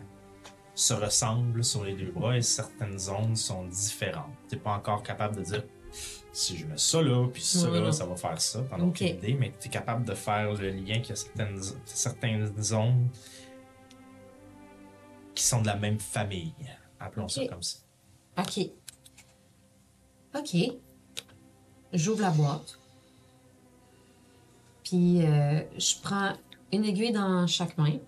se 0.74 0.92
ressemblent 0.92 1.64
sur 1.64 1.84
les 1.84 1.94
deux 1.94 2.10
bras 2.10 2.36
et 2.36 2.42
certaines 2.42 2.98
zones 2.98 3.34
sont 3.34 3.64
différentes. 3.66 4.30
Tu 4.50 4.56
n'es 4.56 4.60
pas 4.60 4.74
encore 4.74 5.02
capable 5.02 5.36
de 5.36 5.42
dire 5.42 5.64
si 6.34 6.54
je 6.58 6.66
mets 6.66 6.76
ça 6.76 7.00
là, 7.00 7.28
puis 7.32 7.40
ça 7.42 7.70
là, 7.70 7.92
ça 7.92 8.04
va 8.04 8.14
faire 8.16 8.38
ça. 8.38 8.60
T'en 8.64 8.76
as 8.78 8.82
Ok. 8.82 8.88
aucune 8.88 9.06
idée, 9.06 9.32
mais 9.32 9.54
tu 9.58 9.68
es 9.68 9.70
capable 9.70 10.04
de 10.04 10.14
faire 10.14 10.52
le 10.52 10.68
lien 10.68 11.00
qu'il 11.00 11.10
y 11.10 11.12
a 11.12 11.16
certaines, 11.16 11.62
certaines 11.86 12.62
zones 12.62 13.08
qui 15.34 15.44
sont 15.44 15.62
de 15.62 15.66
la 15.68 15.76
même 15.76 15.98
famille. 15.98 16.52
Appelons 17.00 17.28
ça 17.28 17.40
Ok. 17.42 17.48
comme 17.48 17.62
ça. 17.62 17.78
OK. 18.38 18.68
OK. 20.34 20.56
J'ouvre 21.94 22.20
la 22.20 22.30
boîte. 22.30 22.78
Puis 24.84 25.24
euh, 25.24 25.62
je 25.78 25.94
prends 26.02 26.32
une 26.72 26.84
aiguille 26.84 27.12
dans 27.12 27.46
chaque 27.46 27.76
main. 27.78 27.98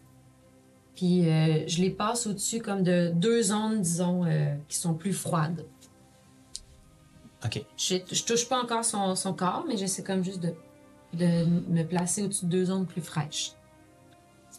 Puis 0.97 1.29
euh, 1.29 1.67
je 1.67 1.81
les 1.81 1.91
passe 1.91 2.27
au-dessus 2.27 2.61
comme 2.61 2.83
de 2.83 3.11
deux 3.15 3.43
zones, 3.43 3.83
disons, 3.83 4.25
euh, 4.25 4.55
qui 4.69 4.77
sont 4.77 4.95
plus 4.95 5.13
froides. 5.13 5.67
OK. 7.45 7.65
Je, 7.77 7.97
je 8.11 8.25
touche 8.25 8.49
pas 8.49 8.63
encore 8.63 8.85
son, 8.85 9.15
son 9.17 9.35
corps, 9.35 9.65
mais 9.69 9.77
j'essaie 9.77 10.03
comme 10.03 10.25
juste 10.25 10.41
de, 10.41 10.55
de 11.13 11.45
me 11.45 11.83
placer 11.83 12.23
au-dessus 12.23 12.47
de 12.47 12.51
deux 12.51 12.65
zones 12.67 12.87
plus 12.87 13.03
fraîches. 13.03 13.53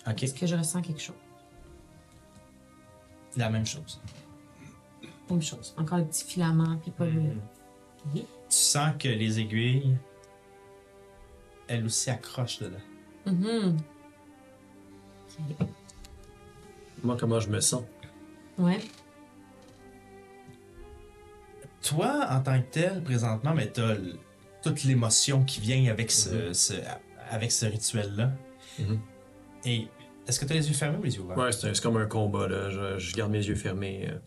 OK. 0.07 0.23
Est-ce 0.23 0.33
que 0.33 0.45
je 0.45 0.55
ressens 0.55 0.81
quelque 0.81 1.01
chose? 1.01 1.15
La 3.37 3.49
même 3.49 3.65
chose. 3.65 3.99
Même 5.29 5.41
chose. 5.41 5.73
Encore 5.77 5.97
le 5.97 6.05
petit 6.05 6.25
filament, 6.25 6.77
puis 6.81 6.91
pas 6.91 7.05
le... 7.05 7.31
Ok. 8.13 8.21
Tu 8.21 8.23
sens 8.49 8.93
que 8.99 9.07
les 9.07 9.39
aiguilles, 9.39 9.97
elles 11.67 11.85
aussi 11.85 12.09
accrochent 12.09 12.59
dedans. 12.59 12.77
Mhm. 13.25 13.77
Moi, 17.03 17.17
comment 17.19 17.39
je 17.39 17.49
me 17.49 17.59
sens? 17.59 17.83
Ouais. 18.57 18.79
Toi, 21.83 22.25
en 22.29 22.41
tant 22.41 22.59
que 22.61 22.65
tel, 22.71 23.03
présentement, 23.03 23.53
mais 23.53 23.67
t'as, 23.67 23.91
l- 23.91 24.15
toute 24.63 24.83
l'émotion 24.83 25.43
qui 25.43 25.59
vient 25.61 25.91
avec 25.91 26.09
ce, 26.11 26.51
ce- 26.53 26.73
avec 27.29 27.51
ce 27.51 27.65
rituel-là. 27.67 28.31
Mhm. 28.79 28.99
Et 29.65 29.87
est-ce 30.27 30.39
que 30.39 30.45
tu 30.45 30.53
as 30.53 30.55
les 30.55 30.67
yeux 30.67 30.73
fermés 30.73 30.97
ou 30.97 31.03
les 31.03 31.15
yeux 31.15 31.21
ouverts? 31.21 31.37
Ouais, 31.37 31.51
c'est 31.51 31.69
un- 31.69 31.73
c'est 31.73 31.83
comme 31.83 31.97
un 31.97 32.07
combat, 32.07 32.47
là. 32.47 32.69
Je, 32.71 32.97
je 32.97 33.13
garde 33.15 33.31
mes 33.31 33.45
yeux 33.45 33.55
fermés. 33.55 34.07
euh. 34.09 34.17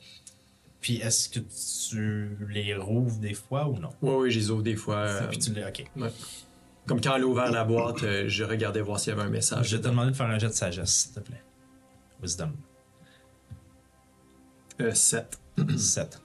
Puis 0.80 0.98
est-ce 0.98 1.28
que 1.28 1.40
tu 1.40 2.36
les 2.48 2.76
rouvres 2.76 3.18
des 3.18 3.34
fois 3.34 3.66
ou 3.68 3.76
non? 3.78 3.90
Ouais, 4.00 4.14
oui, 4.14 4.30
je 4.30 4.38
les 4.38 4.50
ouvre 4.50 4.62
des 4.62 4.76
fois. 4.76 4.96
euh, 4.98 5.26
Puis 5.28 5.38
tu 5.38 5.52
les. 5.52 5.64
Ok. 5.64 5.84
Comme 6.88 7.00
quand 7.02 7.14
elle 7.16 7.22
a 7.22 7.26
ouvert 7.26 7.50
la 7.52 7.64
boîte, 7.64 8.02
euh, 8.02 8.24
je 8.28 8.44
regardais 8.44 8.80
voir 8.80 8.98
s'il 8.98 9.10
y 9.10 9.12
avait 9.12 9.22
un 9.26 9.28
message. 9.30 9.68
Je 9.68 9.76
vais 9.76 9.82
te 9.82 9.88
demander 9.88 10.10
de 10.12 10.16
faire 10.16 10.26
un 10.26 10.38
jet 10.38 10.48
de 10.48 10.52
sagesse, 10.52 10.90
s'il 10.90 11.12
te 11.12 11.20
plaît. 11.20 11.42
Wisdom. 12.22 12.52
Euh, 14.80 14.94
7. 14.94 15.38
7. 15.76 16.22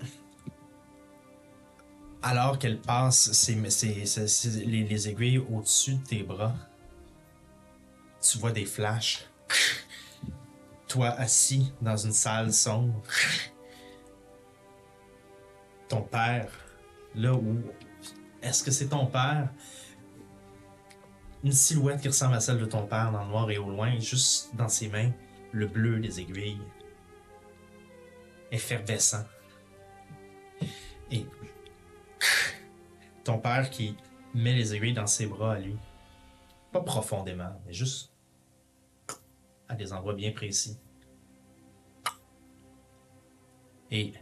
Alors 2.22 2.58
qu'elle 2.58 2.80
passe 2.80 3.30
ses- 3.32 3.70
ses- 3.70 4.04
ses- 4.06 4.26
ses- 4.28 4.64
les, 4.64 4.82
les 4.84 5.08
aiguilles 5.08 5.38
au-dessus 5.38 5.94
de 5.94 6.04
tes 6.04 6.22
bras, 6.24 6.54
tu 8.20 8.38
vois 8.38 8.50
des 8.52 8.64
flashs. 8.64 9.26
Toi 10.88 11.08
assis 11.10 11.72
dans 11.80 11.96
une 11.96 12.12
salle 12.12 12.52
sombre. 12.52 13.00
Ton 15.88 16.02
père, 16.02 16.50
là 17.14 17.32
où. 17.34 17.62
Est-ce 18.42 18.64
que 18.64 18.70
c'est 18.70 18.88
ton 18.88 19.06
père? 19.06 19.48
Une 21.44 21.52
silhouette 21.52 22.00
qui 22.00 22.08
ressemble 22.08 22.34
à 22.34 22.40
celle 22.40 22.58
de 22.58 22.66
ton 22.66 22.86
père 22.86 23.10
dans 23.12 23.22
le 23.22 23.28
noir 23.28 23.50
et 23.50 23.58
au 23.58 23.70
loin, 23.70 23.98
juste 23.98 24.54
dans 24.54 24.68
ses 24.68 24.88
mains, 24.88 25.10
le 25.52 25.66
bleu 25.66 26.00
des 26.00 26.20
aiguilles 26.20 26.60
effervescent. 28.50 29.24
Et 31.10 31.26
ton 33.24 33.38
père 33.38 33.70
qui 33.70 33.96
met 34.34 34.54
les 34.54 34.74
aiguilles 34.74 34.94
dans 34.94 35.06
ses 35.06 35.26
bras 35.26 35.54
à 35.54 35.58
lui. 35.58 35.76
Pas 36.70 36.80
profondément, 36.80 37.60
mais 37.66 37.72
juste 37.72 38.12
à 39.68 39.74
des 39.74 39.92
endroits 39.92 40.14
bien 40.14 40.32
précis. 40.32 40.78
Et 43.90 44.14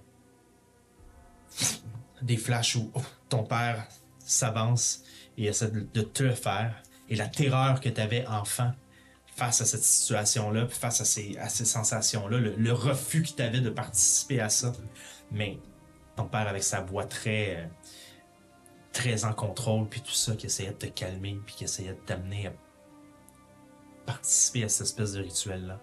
des 2.22 2.36
flashs 2.36 2.76
où 2.76 2.90
ton 3.28 3.44
père 3.44 3.86
s'avance 4.32 5.02
et 5.36 5.46
essaie 5.46 5.70
de, 5.70 6.02
te 6.02 6.30
faire. 6.30 6.82
Et 7.08 7.16
la 7.16 7.26
terreur 7.26 7.80
que 7.80 7.88
tu 7.88 8.00
avais 8.00 8.26
enfant 8.26 8.72
face 9.36 9.60
à 9.60 9.64
cette 9.64 9.82
situation-là, 9.82 10.66
puis 10.66 10.76
face 10.76 11.00
à 11.00 11.04
ces, 11.04 11.36
à 11.38 11.48
ces 11.48 11.64
sensations-là, 11.64 12.38
le, 12.38 12.54
le 12.56 12.72
refus 12.72 13.22
que 13.22 13.30
tu 13.30 13.42
avais 13.42 13.60
de 13.60 13.70
participer 13.70 14.40
à 14.40 14.48
ça. 14.48 14.72
Mais 15.30 15.58
ton 16.16 16.26
père, 16.26 16.46
avec 16.48 16.62
sa 16.62 16.80
voix 16.80 17.04
très, 17.04 17.56
euh, 17.56 17.66
très 18.92 19.24
en 19.24 19.32
contrôle, 19.32 19.88
puis 19.88 20.00
tout 20.00 20.12
ça, 20.12 20.34
qui 20.36 20.46
essayait 20.46 20.72
de 20.72 20.76
te 20.76 20.86
calmer, 20.86 21.40
puis 21.46 21.54
qui 21.54 21.64
essayait 21.64 21.94
de 21.94 22.00
t'amener 22.00 22.48
à 22.48 22.52
participer 24.06 24.64
à 24.64 24.68
cette 24.68 24.86
espèce 24.86 25.12
de 25.12 25.22
rituel-là. 25.22 25.80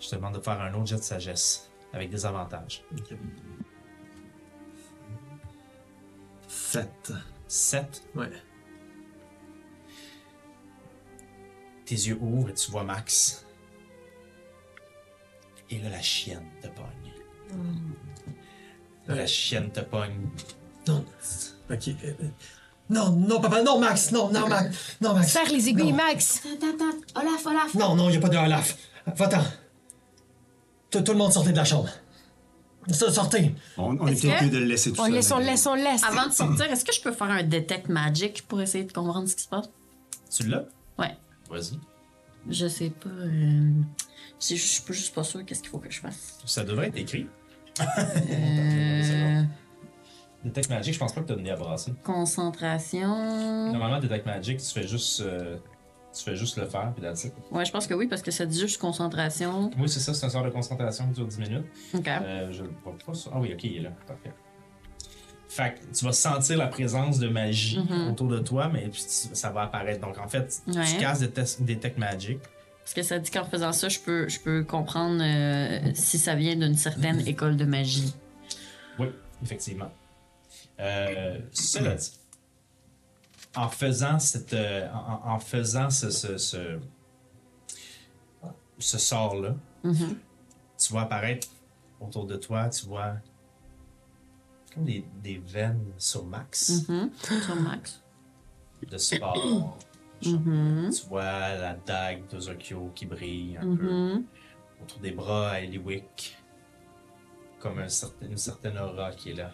Je 0.00 0.08
te 0.08 0.16
demande 0.16 0.34
de 0.34 0.40
faire 0.40 0.60
un 0.60 0.74
autre 0.74 0.86
jet 0.86 0.96
de 0.96 1.02
sagesse, 1.02 1.70
avec 1.92 2.10
des 2.10 2.26
avantages. 2.26 2.82
7. 6.52 7.12
7. 7.48 8.02
Ouais. 8.14 8.30
Tes 11.86 11.94
yeux 11.94 12.18
ouvrent 12.20 12.50
et 12.50 12.54
tu 12.54 12.70
vois 12.70 12.84
Max. 12.84 13.46
Et 15.70 15.78
là, 15.78 15.88
la 15.88 16.00
chienne 16.02 16.46
te 16.60 16.68
pogne. 16.68 17.12
La 19.08 19.26
chienne 19.26 19.70
te 19.72 19.80
pogne. 19.80 20.28
Non. 20.86 21.04
Ok. 21.70 21.88
euh, 21.88 22.12
Non, 22.90 23.10
non, 23.10 23.40
papa, 23.40 23.62
non, 23.62 23.78
Max, 23.80 24.12
non, 24.12 24.28
non, 24.30 24.46
Max, 24.48 24.96
non, 25.00 25.14
Max. 25.14 25.32
Serre 25.32 25.50
les 25.50 25.68
aiguilles, 25.70 25.92
Non. 25.92 25.96
Max! 25.96 26.42
Attends, 26.44 26.66
attends. 26.74 27.20
Olaf, 27.20 27.46
Olaf. 27.46 27.74
Non, 27.74 27.94
non, 27.96 28.10
il 28.10 28.16
a 28.16 28.20
pas 28.20 28.28
de 28.28 28.36
Olaf. 28.36 28.76
Va-t'en. 29.06 29.42
Tout, 30.90 31.00
tout 31.00 31.12
le 31.12 31.18
monde 31.18 31.32
sortez 31.32 31.52
de 31.52 31.56
la 31.56 31.64
chambre. 31.64 31.88
So- 32.90 33.10
Sortez. 33.10 33.54
On, 33.78 33.96
on 34.00 34.06
est 34.08 34.24
mieux 34.42 34.50
de 34.50 34.58
le 34.58 34.64
laisser 34.64 34.92
tout 34.92 35.00
On 35.00 35.04
seul. 35.04 35.12
laisse, 35.14 35.30
on 35.30 35.38
laisse, 35.38 35.66
on 35.66 35.74
laisse. 35.74 36.02
Avant 36.04 36.26
de 36.26 36.32
sortir, 36.32 36.64
est-ce 36.70 36.84
que 36.84 36.92
je 36.92 37.00
peux 37.00 37.12
faire 37.12 37.30
un 37.30 37.42
detect 37.44 37.88
magic 37.88 38.42
pour 38.48 38.60
essayer 38.60 38.84
de 38.84 38.92
comprendre 38.92 39.28
ce 39.28 39.36
qui 39.36 39.42
se 39.44 39.48
passe? 39.48 39.70
Tu 40.36 40.48
l'as? 40.48 40.64
Ouais. 40.98 41.16
Vas-y. 41.50 41.78
Je 42.50 42.66
sais 42.66 42.90
pas. 42.90 43.08
euh, 43.08 43.70
Je 44.40 44.54
suis 44.56 44.82
pas 44.82 44.92
juste 44.92 45.14
pas 45.14 45.22
sûre 45.22 45.44
qu'est-ce 45.44 45.60
qu'il 45.60 45.70
faut 45.70 45.78
que 45.78 45.90
je 45.90 46.00
fasse. 46.00 46.38
Ça 46.44 46.64
devrait 46.64 46.88
être 46.88 46.96
écrit. 46.98 47.26
Euh, 47.80 49.42
Detect 50.44 50.70
Magic, 50.70 50.92
je 50.94 50.98
pense 50.98 51.12
pas 51.12 51.20
que 51.20 51.28
t'as 51.28 51.36
donné 51.36 51.50
à 51.52 51.56
brasser. 51.56 51.92
concentration. 52.02 53.70
Normalement, 53.72 54.00
Detect 54.00 54.26
Magic, 54.26 54.58
tu 54.58 54.72
fais 54.72 54.88
juste, 54.88 55.20
euh, 55.20 55.56
tu 56.16 56.22
fais 56.24 56.36
juste 56.36 56.56
le 56.58 56.66
faire, 56.66 56.92
puis 56.94 57.02
that's 57.02 57.24
it. 57.24 57.32
Ouais, 57.50 57.64
je 57.64 57.72
pense 57.72 57.86
que 57.86 57.94
oui, 57.94 58.06
parce 58.06 58.22
que 58.22 58.30
ça 58.30 58.44
dit 58.46 58.58
juste 58.60 58.80
concentration. 58.80 59.70
Oui, 59.78 59.88
c'est 59.88 60.00
ça, 60.00 60.12
c'est 60.14 60.26
un 60.26 60.30
sort 60.30 60.44
de 60.44 60.50
concentration 60.50 61.06
qui 61.08 61.12
dure 61.14 61.26
10 61.26 61.38
minutes. 61.38 61.64
Ok. 61.94 62.06
Euh, 62.08 62.52
je 62.52 62.62
le 62.64 62.70
vois 62.84 62.94
pas 63.04 63.14
ça. 63.14 63.30
Ah 63.32 63.38
oui, 63.40 63.52
ok, 63.54 63.64
il 63.64 63.76
est 63.78 63.80
là. 63.80 63.90
Parfait. 64.06 64.32
Fait 65.48 65.74
que 65.74 65.94
tu 65.96 66.04
vas 66.04 66.12
sentir 66.12 66.56
la 66.56 66.66
présence 66.66 67.18
de 67.18 67.28
magie 67.28 67.78
Mhm. 67.78 68.10
autour 68.10 68.28
de 68.28 68.38
toi, 68.38 68.70
mais 68.72 68.90
ça 68.94 69.50
va 69.50 69.62
apparaître. 69.62 70.00
Donc 70.00 70.16
en 70.18 70.26
fait, 70.28 70.62
Ouais. 70.66 70.84
tu 70.86 70.96
casses 70.98 71.20
Detect, 71.20 71.62
Detect 71.62 71.98
Magic. 71.98 72.38
Parce 72.82 72.94
que 72.94 73.02
ça 73.02 73.18
dit 73.18 73.30
qu'en 73.30 73.44
faisant 73.44 73.72
ça, 73.72 73.88
je 73.88 73.98
peux, 74.00 74.28
je 74.28 74.40
peux 74.40 74.64
comprendre 74.64 75.20
euh, 75.22 75.90
si 75.94 76.18
ça 76.18 76.34
vient 76.34 76.56
d'une 76.56 76.74
certaine 76.76 77.26
école 77.28 77.56
de 77.56 77.64
magie. 77.66 78.14
Oui, 78.98 79.08
effectivement. 79.42 79.90
Euh, 80.80 81.38
cela 81.52 81.94
dit, 81.94 82.10
en 83.56 83.68
faisant 83.68 84.18
cette, 84.18 84.54
euh, 84.54 84.88
en, 84.92 85.32
en 85.34 85.38
faisant 85.38 85.90
ce, 85.90 86.10
ce, 86.10 86.38
ce, 86.38 86.78
ce 88.78 88.98
sort-là, 88.98 89.54
Mhm. 89.84 90.16
tu 90.78 90.92
vois 90.92 91.02
apparaître 91.02 91.48
autour 92.00 92.26
de 92.26 92.36
toi, 92.36 92.68
tu 92.68 92.86
vois 92.86 93.14
comme 94.74 94.84
des, 94.84 95.04
des 95.22 95.38
veines 95.38 95.84
sur 95.98 96.24
Max 96.24 96.88
Mhm. 96.88 97.10
Sur 97.42 97.56
Max. 97.56 98.02
de 98.88 98.98
sport. 98.98 99.76
Mhm. 100.24 100.90
Tu 100.92 101.06
vois 101.08 101.22
la 101.56 101.74
dague 101.74 102.28
d'Ozokyo 102.30 102.92
qui 102.94 103.06
brille 103.06 103.56
un 103.60 103.74
peu 103.76 104.22
autour 104.80 105.00
des 105.00 105.10
bras 105.10 105.50
à 105.50 105.60
Eliwick, 105.60 106.36
comme 107.58 107.80
un 107.80 107.88
certain- 107.88 108.26
une 108.26 108.36
certaine 108.36 108.78
aura 108.78 109.10
qui 109.10 109.30
est 109.30 109.34
là. 109.34 109.50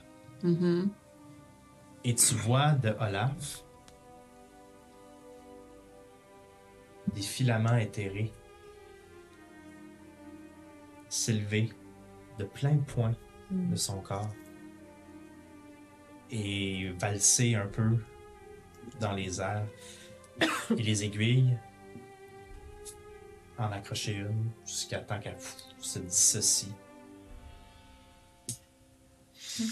Et 2.05 2.15
tu 2.15 2.35
vois 2.35 2.73
de 2.73 2.95
Olaf 3.01 3.65
des 7.15 7.23
filaments 7.23 7.77
éthérés 7.77 8.33
s'élever 11.09 11.71
de 12.39 12.45
plein 12.45 12.75
de 12.75 12.83
points 12.83 13.17
de 13.51 13.77
son 13.77 14.01
corps 14.01 14.31
et 16.31 16.91
valser 17.01 17.55
un 17.55 17.67
peu 17.67 17.97
dans 19.01 19.13
les 19.13 19.41
airs. 19.41 19.67
et 20.77 20.83
les 20.83 21.03
aiguilles 21.05 21.57
en 23.59 23.73
accrocher 23.73 24.13
une 24.17 24.51
jusqu'à 24.67 25.01
temps 25.01 25.19
qu'elle 25.19 25.37
se 25.81 25.99
dissocie. 25.99 26.71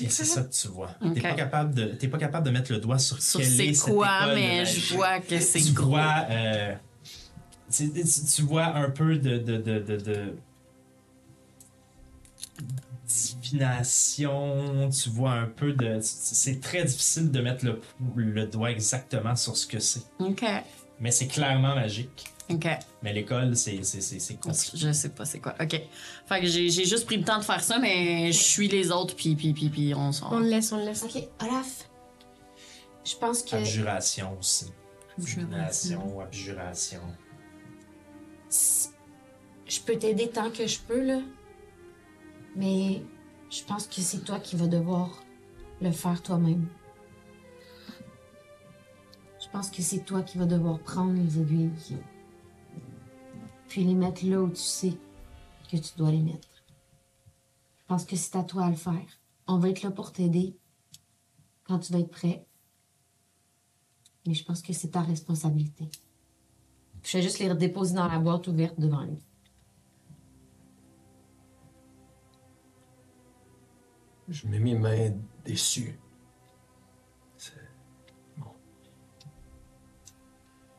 Et 0.02 0.08
c'est 0.08 0.24
ça 0.24 0.42
que 0.42 0.52
tu 0.52 0.66
vois. 0.68 0.90
Ok. 1.00 1.14
T'es 1.14 1.20
pas 1.20 1.34
capable 1.34 1.74
de, 1.74 1.84
t'es 1.92 2.08
pas 2.08 2.18
capable 2.18 2.46
de 2.46 2.50
mettre 2.50 2.72
le 2.72 2.80
doigt 2.80 2.98
sur, 2.98 3.22
Sur 3.22 3.38
quelle 3.38 3.60
est 3.60 3.74
c'est 3.74 3.92
quoi, 3.92 4.34
mais 4.34 4.64
je 4.64 4.94
vois 4.96 5.20
que 5.20 5.38
c'est 5.38 5.60
tu 5.60 5.72
gros. 5.72 5.90
vois, 5.90 6.24
euh, 6.28 6.74
tu, 7.70 8.42
vois 8.42 8.66
un 8.66 8.90
peu 8.90 9.16
de, 9.16 9.38
de, 9.38 9.56
de, 9.58 9.78
de, 9.80 9.96
de 9.96 10.34
divination, 13.06 14.90
tu 14.90 15.08
vois 15.10 15.32
un 15.32 15.46
peu 15.46 15.72
de... 15.72 15.98
C'est 16.02 16.60
très 16.60 16.84
difficile 16.84 17.30
de 17.30 17.40
mettre 17.40 17.64
le, 17.64 17.80
le 18.16 18.46
doigt 18.46 18.70
exactement 18.70 19.36
sur 19.36 19.56
ce 19.56 19.66
que 19.66 19.78
c'est. 19.78 20.02
Ok. 20.18 20.44
Mais 21.00 21.10
c'est 21.10 21.26
clairement 21.26 21.74
magique. 21.74 22.26
Ok. 22.48 22.66
Mais 23.02 23.12
l'école, 23.12 23.56
c'est 23.56 23.82
c'est- 23.82 24.00
c'est- 24.00 24.20
c'est 24.20 24.34
compliqué. 24.36 24.76
Je 24.76 24.92
sais 24.92 25.08
pas 25.10 25.24
c'est 25.24 25.40
quoi. 25.40 25.54
Ok. 25.60 25.80
Fait 26.26 26.40
que 26.40 26.46
j'ai 26.46 26.70
j'ai 26.70 26.84
juste 26.84 27.04
pris 27.06 27.16
le 27.16 27.24
temps 27.24 27.38
de 27.38 27.44
faire 27.44 27.62
ça, 27.62 27.78
mais 27.80 28.30
je 28.32 28.38
suis 28.42 28.68
les 28.68 28.90
autres, 28.92 29.16
puis, 29.16 29.34
puis, 29.34 29.52
puis, 29.52 29.68
puis 29.68 29.94
on 29.94 30.12
s'en. 30.12 30.32
On 30.32 30.38
le 30.38 30.46
laisse, 30.48 30.70
on 30.72 30.78
le 30.78 30.84
laisse. 30.84 31.02
Ok, 31.02 31.16
Olaf. 31.42 31.88
Je 33.04 33.16
pense 33.16 33.42
que 33.42 33.56
Abjuration 33.56 34.36
aussi. 34.38 34.66
Abjuration. 35.18 35.48
Divination, 35.48 36.20
abjuration. 36.20 37.00
Je 39.66 39.80
peux 39.80 39.98
t'aider 39.98 40.30
tant 40.30 40.50
que 40.50 40.66
je 40.66 40.80
peux, 40.80 41.04
là. 41.04 41.20
Mais 42.54 43.02
je 43.50 43.62
pense 43.64 43.86
que 43.86 44.00
c'est 44.00 44.24
toi 44.24 44.40
qui 44.40 44.56
vas 44.56 44.66
devoir 44.66 45.22
le 45.80 45.90
faire 45.90 46.22
toi-même. 46.22 46.66
Je 49.40 49.48
pense 49.50 49.70
que 49.70 49.82
c'est 49.82 50.04
toi 50.04 50.22
qui 50.22 50.38
vas 50.38 50.46
devoir 50.46 50.78
prendre 50.80 51.14
les 51.14 51.40
aiguilles. 51.40 51.72
Puis 53.68 53.84
les 53.84 53.94
mettre 53.94 54.24
là 54.26 54.42
où 54.42 54.48
tu 54.48 54.56
sais 54.56 54.98
que 55.70 55.76
tu 55.76 55.96
dois 55.96 56.10
les 56.10 56.22
mettre. 56.22 56.48
Je 57.78 57.84
pense 57.86 58.04
que 58.04 58.16
c'est 58.16 58.36
à 58.36 58.42
toi 58.42 58.64
à 58.64 58.70
le 58.70 58.76
faire. 58.76 59.06
On 59.46 59.58
va 59.58 59.70
être 59.70 59.82
là 59.82 59.90
pour 59.90 60.12
t'aider. 60.12 60.56
quand 61.64 61.78
tu 61.80 61.92
vas 61.92 61.98
être 61.98 62.10
prêt. 62.10 62.46
Mais 64.26 64.34
je 64.34 64.44
pense 64.44 64.62
que 64.62 64.72
c'est 64.72 64.90
ta 64.90 65.02
responsabilité. 65.02 65.88
Je 67.06 67.18
vais 67.18 67.22
juste 67.22 67.38
les 67.38 67.48
redéposer 67.48 67.94
dans 67.94 68.08
la 68.08 68.18
boîte 68.18 68.48
ouverte 68.48 68.80
devant 68.80 69.04
lui. 69.04 69.16
Je 74.28 74.48
mets 74.48 74.58
mes 74.58 74.74
mains 74.74 75.12
déçues. 75.44 76.00
C'est- 77.36 77.52
Bon. 78.38 78.50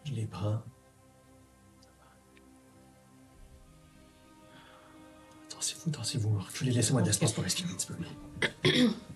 Je 0.04 0.12
les 0.16 0.28
prends. 0.28 0.62
Dansez-vous, 5.50 5.92
dansez-vous. 5.92 6.40
Reculez, 6.40 6.72
laissez-moi 6.72 7.04
de 7.04 7.08
l'espace 7.08 7.32
pour 7.32 7.46
respirer 7.46 7.70
un 7.72 7.76
petit 7.76 7.88
peu. 7.88 8.90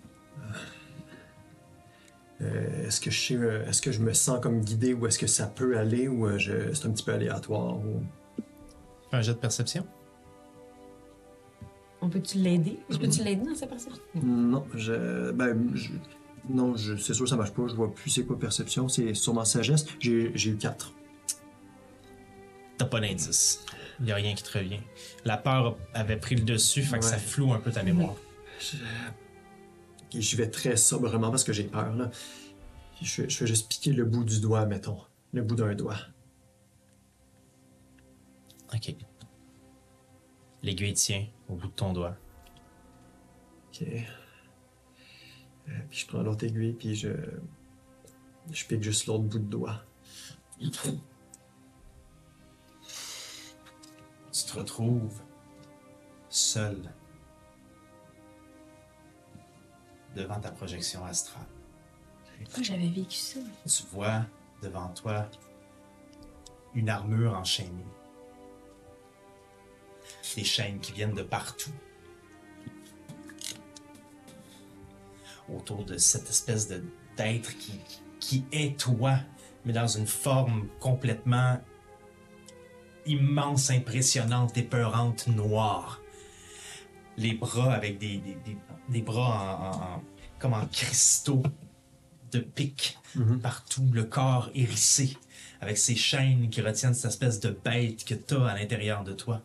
Euh, 2.42 2.88
est-ce 2.88 3.00
que 3.00 3.12
je 3.12 3.20
sais, 3.20 3.36
euh, 3.36 3.68
est-ce 3.68 3.82
que 3.82 3.92
je 3.92 4.00
me 4.00 4.14
sens 4.14 4.40
comme 4.42 4.62
guidé 4.62 4.94
ou 4.94 5.06
est-ce 5.06 5.20
que 5.20 5.28
ça 5.28 5.46
peut 5.48 5.78
aller 5.78 6.08
ou 6.08 6.26
euh, 6.26 6.38
je- 6.40 6.74
c'est 6.74 6.88
un 6.88 6.92
petit 6.92 7.04
peu 7.04 7.14
aléatoire 7.14 7.78
ou... 7.78 8.02
Un 9.12 9.22
jet 9.22 9.34
de 9.34 9.38
perception. 9.38 9.86
On 12.02 12.10
peut-tu 12.10 12.40
l'aider? 12.40 12.80
Je 12.90 12.98
peux-tu 12.98 13.24
l'aider 13.24 13.46
dans 13.46 13.54
sa 13.54 13.68
perception? 13.68 14.02
Non, 14.24 14.66
je. 14.74 15.32
Ben, 15.32 15.70
je- 15.76 15.92
non, 16.50 16.76
je, 16.76 16.96
c'est 16.96 17.14
sûr 17.14 17.26
que 17.26 17.30
ça 17.30 17.36
marche 17.36 17.52
pas. 17.52 17.68
Je 17.68 17.76
vois 17.76 17.94
plus 17.94 18.10
c'est 18.10 18.26
quoi 18.26 18.40
perception. 18.40 18.88
C'est 18.88 19.14
sûrement 19.14 19.46
sagesse. 19.46 19.86
J'ai, 20.00 20.32
j'ai 20.34 20.52
eu 20.52 20.58
4. 20.58 20.94
T'as 22.80 22.86
pas 22.86 23.00
d'indice. 23.00 23.64
Il 24.00 24.08
y 24.08 24.12
a 24.12 24.16
rien 24.16 24.34
qui 24.34 24.42
te 24.42 24.58
revient. 24.58 24.80
La 25.26 25.38
peur 25.38 25.78
avait 25.94 26.18
pris 26.18 26.36
le 26.36 26.42
dessus, 26.42 26.82
fait 26.82 26.98
que 26.98 27.04
Ouais. 27.06 27.12
ça 27.12 27.18
floue 27.18 27.54
un 27.54 27.60
peu 27.60 27.70
ta 27.70 27.84
mémoire. 27.84 28.16
J'y 30.14 30.36
vais 30.36 30.50
très 30.50 30.78
sobrement 30.78 31.30
parce 31.30 31.44
que 31.44 31.54
j'ai 31.54 31.64
peur, 31.64 31.96
là. 31.96 32.12
Je, 33.02 33.24
fais 33.24 33.48
juste 33.48 33.70
piquer 33.70 33.94
le 33.94 34.06
bout 34.06 34.24
du 34.24 34.40
doigt, 34.40 34.66
mettons. 34.66 35.00
Le 35.34 35.42
bout 35.42 35.56
d'un 35.56 35.74
doigt. 35.74 35.98
Ok. 38.74 38.96
L'aiguille 40.62 40.94
tient 40.94 41.26
au 41.50 41.56
bout 41.56 41.68
de 41.68 41.74
ton 41.74 41.94
doigt. 41.94 42.16
Ok. 43.70 43.84
Euh, 43.84 44.02
puis 45.90 46.00
je 46.00 46.08
prends 46.08 46.22
l'autre 46.22 46.46
aiguille, 46.46 46.74
puis 46.74 46.96
je. 46.96 47.10
Je 48.52 48.66
pique 48.66 48.84
juste 48.84 49.08
l'autre 49.08 49.24
bout 49.24 49.40
de 49.40 49.46
doigt. 49.46 49.84
Tu 50.60 50.70
te 54.46 54.58
retrouves 54.58 55.22
seul 56.30 56.94
devant 60.16 60.40
ta 60.40 60.52
projection 60.52 61.06
astrale. 61.06 61.46
Moi, 62.40 62.64
j'avais 62.64 62.90
vécu 62.90 63.18
ça. 63.18 63.40
Tu 63.66 63.84
vois 63.92 64.26
devant 64.62 64.90
toi 64.90 65.30
une 66.74 66.90
armure 66.90 67.34
enchaînée. 67.34 67.86
Des 70.36 70.44
chaînes 70.44 70.80
qui 70.80 70.92
viennent 70.92 71.14
de 71.14 71.24
partout. 71.24 71.74
Autour 75.54 75.84
de 75.86 75.98
cette 75.98 76.30
espèce 76.30 76.68
de 76.68 76.84
d'être 77.18 77.58
qui, 77.58 77.80
qui 78.20 78.46
est 78.52 78.80
toi, 78.80 79.18
mais 79.66 79.74
dans 79.74 79.88
une 79.88 80.08
forme 80.08 80.68
complètement 80.80 81.60
immense, 83.06 83.70
impressionnante, 83.70 84.58
épeurante, 84.58 85.28
noire. 85.28 86.01
Les 87.22 87.34
bras 87.34 87.74
avec 87.74 87.98
des, 88.00 88.18
des, 88.18 88.36
des- 88.46 88.58
des 88.90 89.02
bras 89.02 89.58
en, 89.60 89.64
en- 89.66 89.96
en- 89.98 90.04
comme 90.40 90.54
en 90.54 90.66
cristaux 90.66 91.44
de 92.32 92.40
pics 92.40 92.98
partout, 93.44 93.88
le 93.92 94.06
corps 94.06 94.50
hérissé, 94.56 95.18
avec 95.60 95.78
ces 95.78 95.96
chaînes 95.96 96.50
qui 96.50 96.62
retiennent 96.62 96.94
cette 96.94 97.12
espèce 97.12 97.40
de 97.42 97.50
bête 97.52 98.04
que 98.06 98.14
tu 98.16 98.36
as 98.36 98.46
à 98.46 98.56
l'intérieur 98.58 99.04
de 99.04 99.14
toi. 99.14 99.42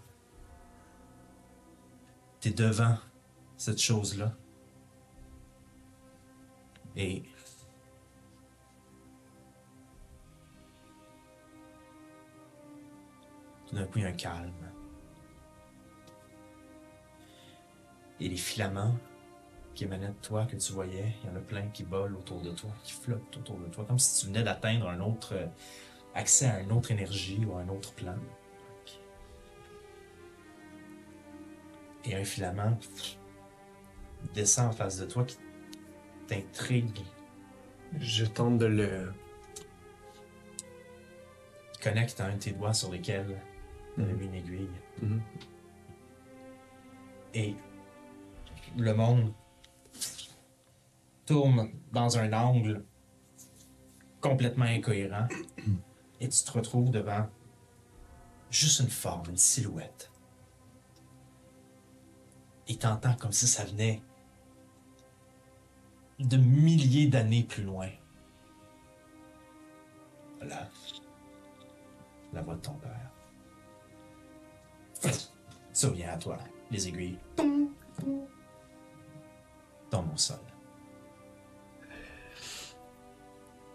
Tu 2.40 2.48
es 2.48 2.52
devant 2.52 2.96
cette 3.56 3.80
chose-là. 3.80 4.32
Et 6.96 7.24
tout 13.68 13.74
d'un 13.76 13.84
coup, 13.84 13.98
il 13.98 14.02
y 14.02 14.06
a 14.06 14.08
un 14.08 14.12
calme. 14.12 14.52
Et 18.20 18.28
les 18.28 18.36
filaments 18.36 18.94
qui 19.74 19.84
émanaient 19.84 20.08
de 20.08 20.14
toi, 20.22 20.46
que 20.46 20.56
tu 20.56 20.72
voyais, 20.72 21.14
il 21.22 21.28
y 21.28 21.32
en 21.32 21.36
a 21.36 21.40
plein 21.40 21.68
qui 21.68 21.82
volent 21.82 22.18
autour 22.18 22.40
de 22.40 22.50
toi, 22.50 22.70
qui 22.82 22.92
flottent 22.92 23.36
autour 23.36 23.58
de 23.58 23.66
toi, 23.66 23.84
comme 23.84 23.98
si 23.98 24.20
tu 24.20 24.26
venais 24.26 24.42
d'atteindre 24.42 24.88
un 24.88 25.00
autre 25.00 25.34
euh, 25.34 25.46
accès 26.14 26.46
à 26.46 26.60
une 26.60 26.72
autre 26.72 26.90
énergie 26.90 27.44
ou 27.44 27.56
à 27.56 27.60
un 27.60 27.68
autre 27.68 27.92
plan. 27.92 28.16
Et 32.06 32.14
un 32.14 32.24
filament 32.24 32.78
descend 34.34 34.68
en 34.68 34.72
face 34.72 34.98
de 34.98 35.06
toi 35.06 35.24
qui 35.24 35.36
t'intrigue, 36.26 37.00
Je 37.98 38.24
tente 38.24 38.58
de 38.58 38.66
le. 38.66 39.12
connecte 41.82 42.20
à 42.20 42.26
un 42.26 42.34
de 42.34 42.38
tes 42.38 42.52
doigts 42.52 42.72
sur 42.72 42.90
lesquels 42.90 43.40
y 43.98 44.02
avait 44.02 44.12
mis 44.14 44.26
une 44.26 44.34
aiguille. 44.34 44.68
Mhm. 45.02 45.22
Et 47.34 47.54
le 48.76 48.94
monde 48.94 49.32
tourne 51.24 51.70
dans 51.92 52.18
un 52.18 52.32
angle 52.32 52.84
complètement 54.20 54.66
incohérent 54.66 55.26
et 56.20 56.28
tu 56.28 56.44
te 56.44 56.52
retrouves 56.52 56.90
devant 56.90 57.28
juste 58.50 58.80
une 58.80 58.90
forme, 58.90 59.30
une 59.30 59.36
silhouette. 59.36 60.10
Et 62.68 62.76
t'entends 62.76 63.14
comme 63.14 63.32
si 63.32 63.46
ça 63.46 63.64
venait 63.64 64.02
de 66.18 66.36
milliers 66.36 67.06
d'années 67.06 67.44
plus 67.44 67.62
loin. 67.62 67.88
Voilà. 70.38 70.68
La 72.32 72.42
voix 72.42 72.54
de 72.54 72.60
ton 72.60 72.74
père. 72.74 73.10
Ça 75.72 75.90
vient 75.90 76.10
à 76.10 76.16
toi, 76.16 76.38
les 76.70 76.88
aiguilles. 76.88 77.18
Dans 79.90 80.02
mon 80.02 80.16
sol. 80.16 80.36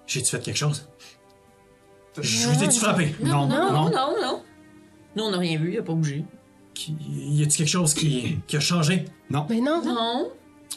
J'ai-tu 0.08 0.30
fait 0.30 0.42
quelque 0.42 0.58
chose? 0.58 0.88
Je 2.20 2.48
vous 2.50 2.64
ai-tu 2.64 2.80
frappé? 2.80 3.16
Non, 3.24 3.48
non, 3.48 3.72
non, 3.72 3.90
non, 3.90 4.22
non. 4.22 4.44
Nous, 5.16 5.24
on 5.24 5.32
n'a 5.32 5.38
rien 5.38 5.58
vu, 5.58 5.74
il 5.74 5.80
a 5.80 5.84
pas 5.84 5.94
bougé. 5.94 6.26
Qui- 6.74 6.96
Y 7.00 7.44
a-tu 7.44 7.58
quelque 7.58 7.68
chose 7.70 7.94
qui, 7.94 8.40
qui 8.48 8.58
a 8.58 8.60
changé? 8.60 9.06
Mais 9.30 9.62
non. 9.62 9.82
Non. 9.84 10.32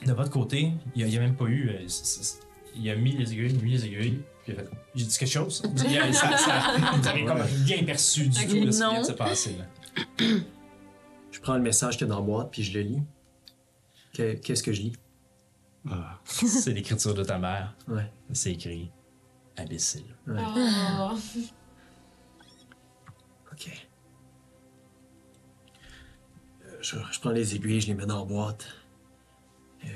De 0.06 0.12
votre 0.12 0.30
côté, 0.30 0.72
il 0.94 1.04
n'y 1.06 1.16
a, 1.16 1.20
même 1.20 1.34
pas 1.36 1.46
eu. 1.46 1.70
euh, 1.70 1.88
c- 1.88 2.04
c- 2.04 2.38
il 2.76 2.88
a 2.90 2.96
mis 2.96 3.12
les 3.16 3.32
aiguilles, 3.32 3.56
mis 3.62 3.72
les 3.72 3.86
aiguilles, 3.86 4.20
puis 4.44 4.52
il 4.52 4.58
a 4.58 4.62
fait 4.62 4.70
J'ai 4.94 5.04
dit 5.04 5.18
quelque 5.18 5.30
chose? 5.30 5.62
Il 5.88 5.98
a- 5.98 6.12
ça, 6.12 6.36
ça- 6.36 6.62
Vous 6.96 7.08
avez 7.08 7.24
comme 7.24 7.40
rien 7.64 7.84
perçu 7.84 8.28
du 8.28 8.38
Ok, 8.38 8.48
tout 8.48 8.64
de 8.66 8.70
ce 8.70 8.76
qui 8.78 8.82
non. 8.84 8.90
vient 8.90 9.00
de 9.00 9.06
se 9.06 9.12
passer. 9.12 9.56
là. 9.56 10.26
Je 11.30 11.40
prends 11.40 11.54
le 11.54 11.62
message 11.62 11.96
qui 11.96 12.04
est 12.04 12.06
dans 12.08 12.16
la 12.16 12.22
boîte, 12.22 12.50
puis 12.50 12.62
je 12.62 12.76
le 12.78 12.84
lis. 12.84 13.02
Que- 14.12 14.34
Qu'est-ce 14.34 14.62
que 14.62 14.72
je 14.72 14.82
lis? 14.82 14.92
Ah. 15.90 16.18
C'est 16.24 16.72
l'écriture 16.72 17.14
de 17.14 17.22
ta 17.24 17.38
mère. 17.38 17.74
Ouais. 17.88 18.10
C'est 18.32 18.52
écrit 18.52 18.90
imbécile. 19.56 20.06
Oh. 20.28 21.12
Ok. 23.52 23.70
Euh, 26.64 26.76
Je, 26.80 26.96
je 27.12 27.20
prends 27.20 27.30
les 27.30 27.54
aiguilles, 27.54 27.80
je 27.80 27.86
les 27.86 27.94
mets 27.94 28.06
dans 28.06 28.18
la 28.18 28.24
boîte. 28.24 28.66
Euh, 29.84 29.88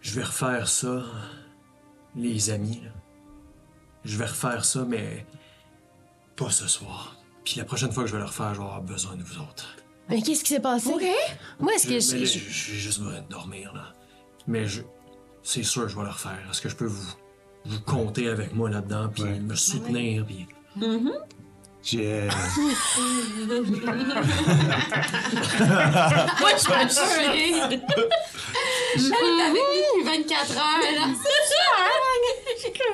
je 0.00 0.14
vais 0.14 0.24
refaire 0.24 0.66
ça, 0.68 1.04
les 2.16 2.50
amis. 2.50 2.80
là. 2.84 2.90
Je 4.04 4.16
vais 4.18 4.26
refaire 4.26 4.64
ça, 4.64 4.84
mais 4.84 5.24
pas 6.34 6.50
ce 6.50 6.66
soir. 6.66 7.14
Puis 7.44 7.54
la 7.56 7.64
prochaine 7.64 7.92
fois 7.92 8.02
que 8.02 8.08
je 8.08 8.14
vais 8.14 8.20
le 8.20 8.26
refaire, 8.26 8.54
je 8.54 8.58
vais 8.58 8.64
avoir 8.66 8.82
besoin 8.82 9.14
de 9.14 9.22
vous 9.22 9.38
autres. 9.38 9.76
Mais 10.08 10.22
qu'est-ce 10.22 10.42
qui 10.42 10.54
s'est 10.54 10.60
passé? 10.60 10.90
Moi, 11.60 11.74
est-ce 11.74 11.86
que 11.86 12.00
je. 12.00 12.24
j'ai 12.24 12.40
juste 12.78 13.00
besoin 13.00 13.20
de 13.20 13.28
dormir, 13.28 13.72
là. 13.74 13.92
Mais 14.46 14.66
je, 14.66 14.80
c'est 15.42 15.62
sûr 15.62 15.82
que 15.82 15.88
je 15.88 15.96
vais 15.96 16.02
le 16.04 16.08
refaire. 16.10 16.38
Est-ce 16.50 16.60
que 16.62 16.68
je 16.70 16.76
peux 16.76 16.86
vous, 16.86 17.12
vous 17.66 17.80
compter 17.80 18.28
avec 18.28 18.54
moi 18.54 18.70
là-dedans, 18.70 19.08
puis 19.12 19.22
Ouais. 19.24 19.38
me 19.38 19.54
soutenir, 19.54 20.24
puis... 20.26 20.46
J'ai. 21.82 22.22
euh, 22.22 22.28
Moi, 26.40 26.50
je 26.52 26.58
suis 26.58 26.72
avec 26.72 27.32
lui 27.34 27.76
depuis 27.76 28.04
24 30.04 30.56
heures, 30.56 30.80
là. 30.96 31.06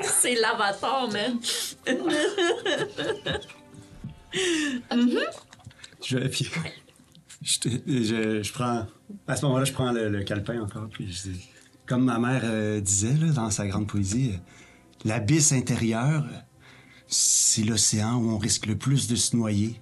C'est 0.03 0.35
l'avatar, 0.35 1.09
man. 1.11 1.39
je, 6.03 6.19
puis, 6.29 6.51
je, 7.45 7.59
te- 7.61 7.69
je, 7.87 8.43
je 8.43 8.53
prends. 8.53 8.87
À 9.29 9.37
ce 9.37 9.45
moment-là, 9.47 9.65
je 9.65 9.73
prends 9.73 9.93
le, 9.93 10.09
le 10.09 10.25
calepin 10.25 10.61
encore, 10.61 10.89
puis 10.89 11.13
je 11.13 11.31
dis 11.31 11.49
comme 11.87 12.05
ma 12.05 12.19
mère 12.19 12.41
euh, 12.45 12.81
disait 12.81 13.15
là, 13.15 13.31
dans 13.33 13.51
sa 13.51 13.67
grande 13.69 13.87
poésie, 13.87 14.33
euh, 14.35 14.39
l'abysse 15.05 15.53
intérieur, 15.53 16.25
c'est 17.07 17.63
l'océan 17.63 18.17
où 18.17 18.31
on 18.31 18.39
risque 18.39 18.67
le 18.67 18.77
plus 18.77 19.07
de 19.07 19.15
se 19.17 19.37
noyer. 19.37 19.81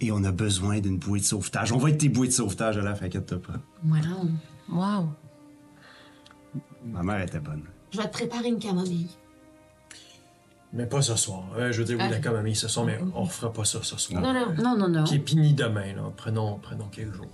Et 0.00 0.12
on 0.12 0.22
a 0.22 0.30
besoin 0.30 0.78
d'une 0.78 0.96
bouée 0.98 1.18
de 1.18 1.24
sauvetage. 1.24 1.72
On 1.72 1.78
va 1.78 1.90
être 1.90 1.98
tes 1.98 2.08
bouées 2.08 2.28
de 2.28 2.32
sauvetage, 2.32 2.78
là, 2.78 2.94
inquiète-toi 3.00 3.42
pas. 3.42 3.54
Wow. 3.84 4.28
Wow. 4.68 5.08
Ma 6.86 7.02
mère 7.02 7.20
était 7.22 7.40
bonne. 7.40 7.64
Je 7.90 7.98
vais 7.98 8.04
te 8.06 8.12
préparer 8.12 8.48
une 8.48 8.60
camomille. 8.60 9.08
Mais 10.72 10.86
pas 10.86 11.00
ce 11.00 11.16
soir. 11.16 11.44
Euh, 11.56 11.72
je 11.72 11.78
veux 11.78 11.84
dire, 11.84 11.96
oui, 11.98 12.10
la 12.10 12.18
camomille 12.18 12.54
ce 12.56 12.68
soir, 12.68 12.84
mais 12.84 12.98
on 13.14 13.22
refera 13.22 13.50
pas 13.52 13.64
ça 13.64 13.80
ce 13.82 13.96
soir. 13.96 14.20
Non, 14.20 14.32
non. 14.34 14.76
Non, 14.76 14.88
non, 14.88 15.04
puis 15.04 15.36
ni 15.36 15.54
demain, 15.54 15.94
là. 15.94 16.02
Prenons, 16.16 16.58
prenons 16.58 16.88
quelques 16.88 17.14
jours. 17.14 17.26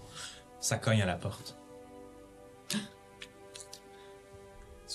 Ça 0.60 0.76
cogne 0.78 1.02
à 1.02 1.06
la 1.06 1.14
porte. 1.16 1.56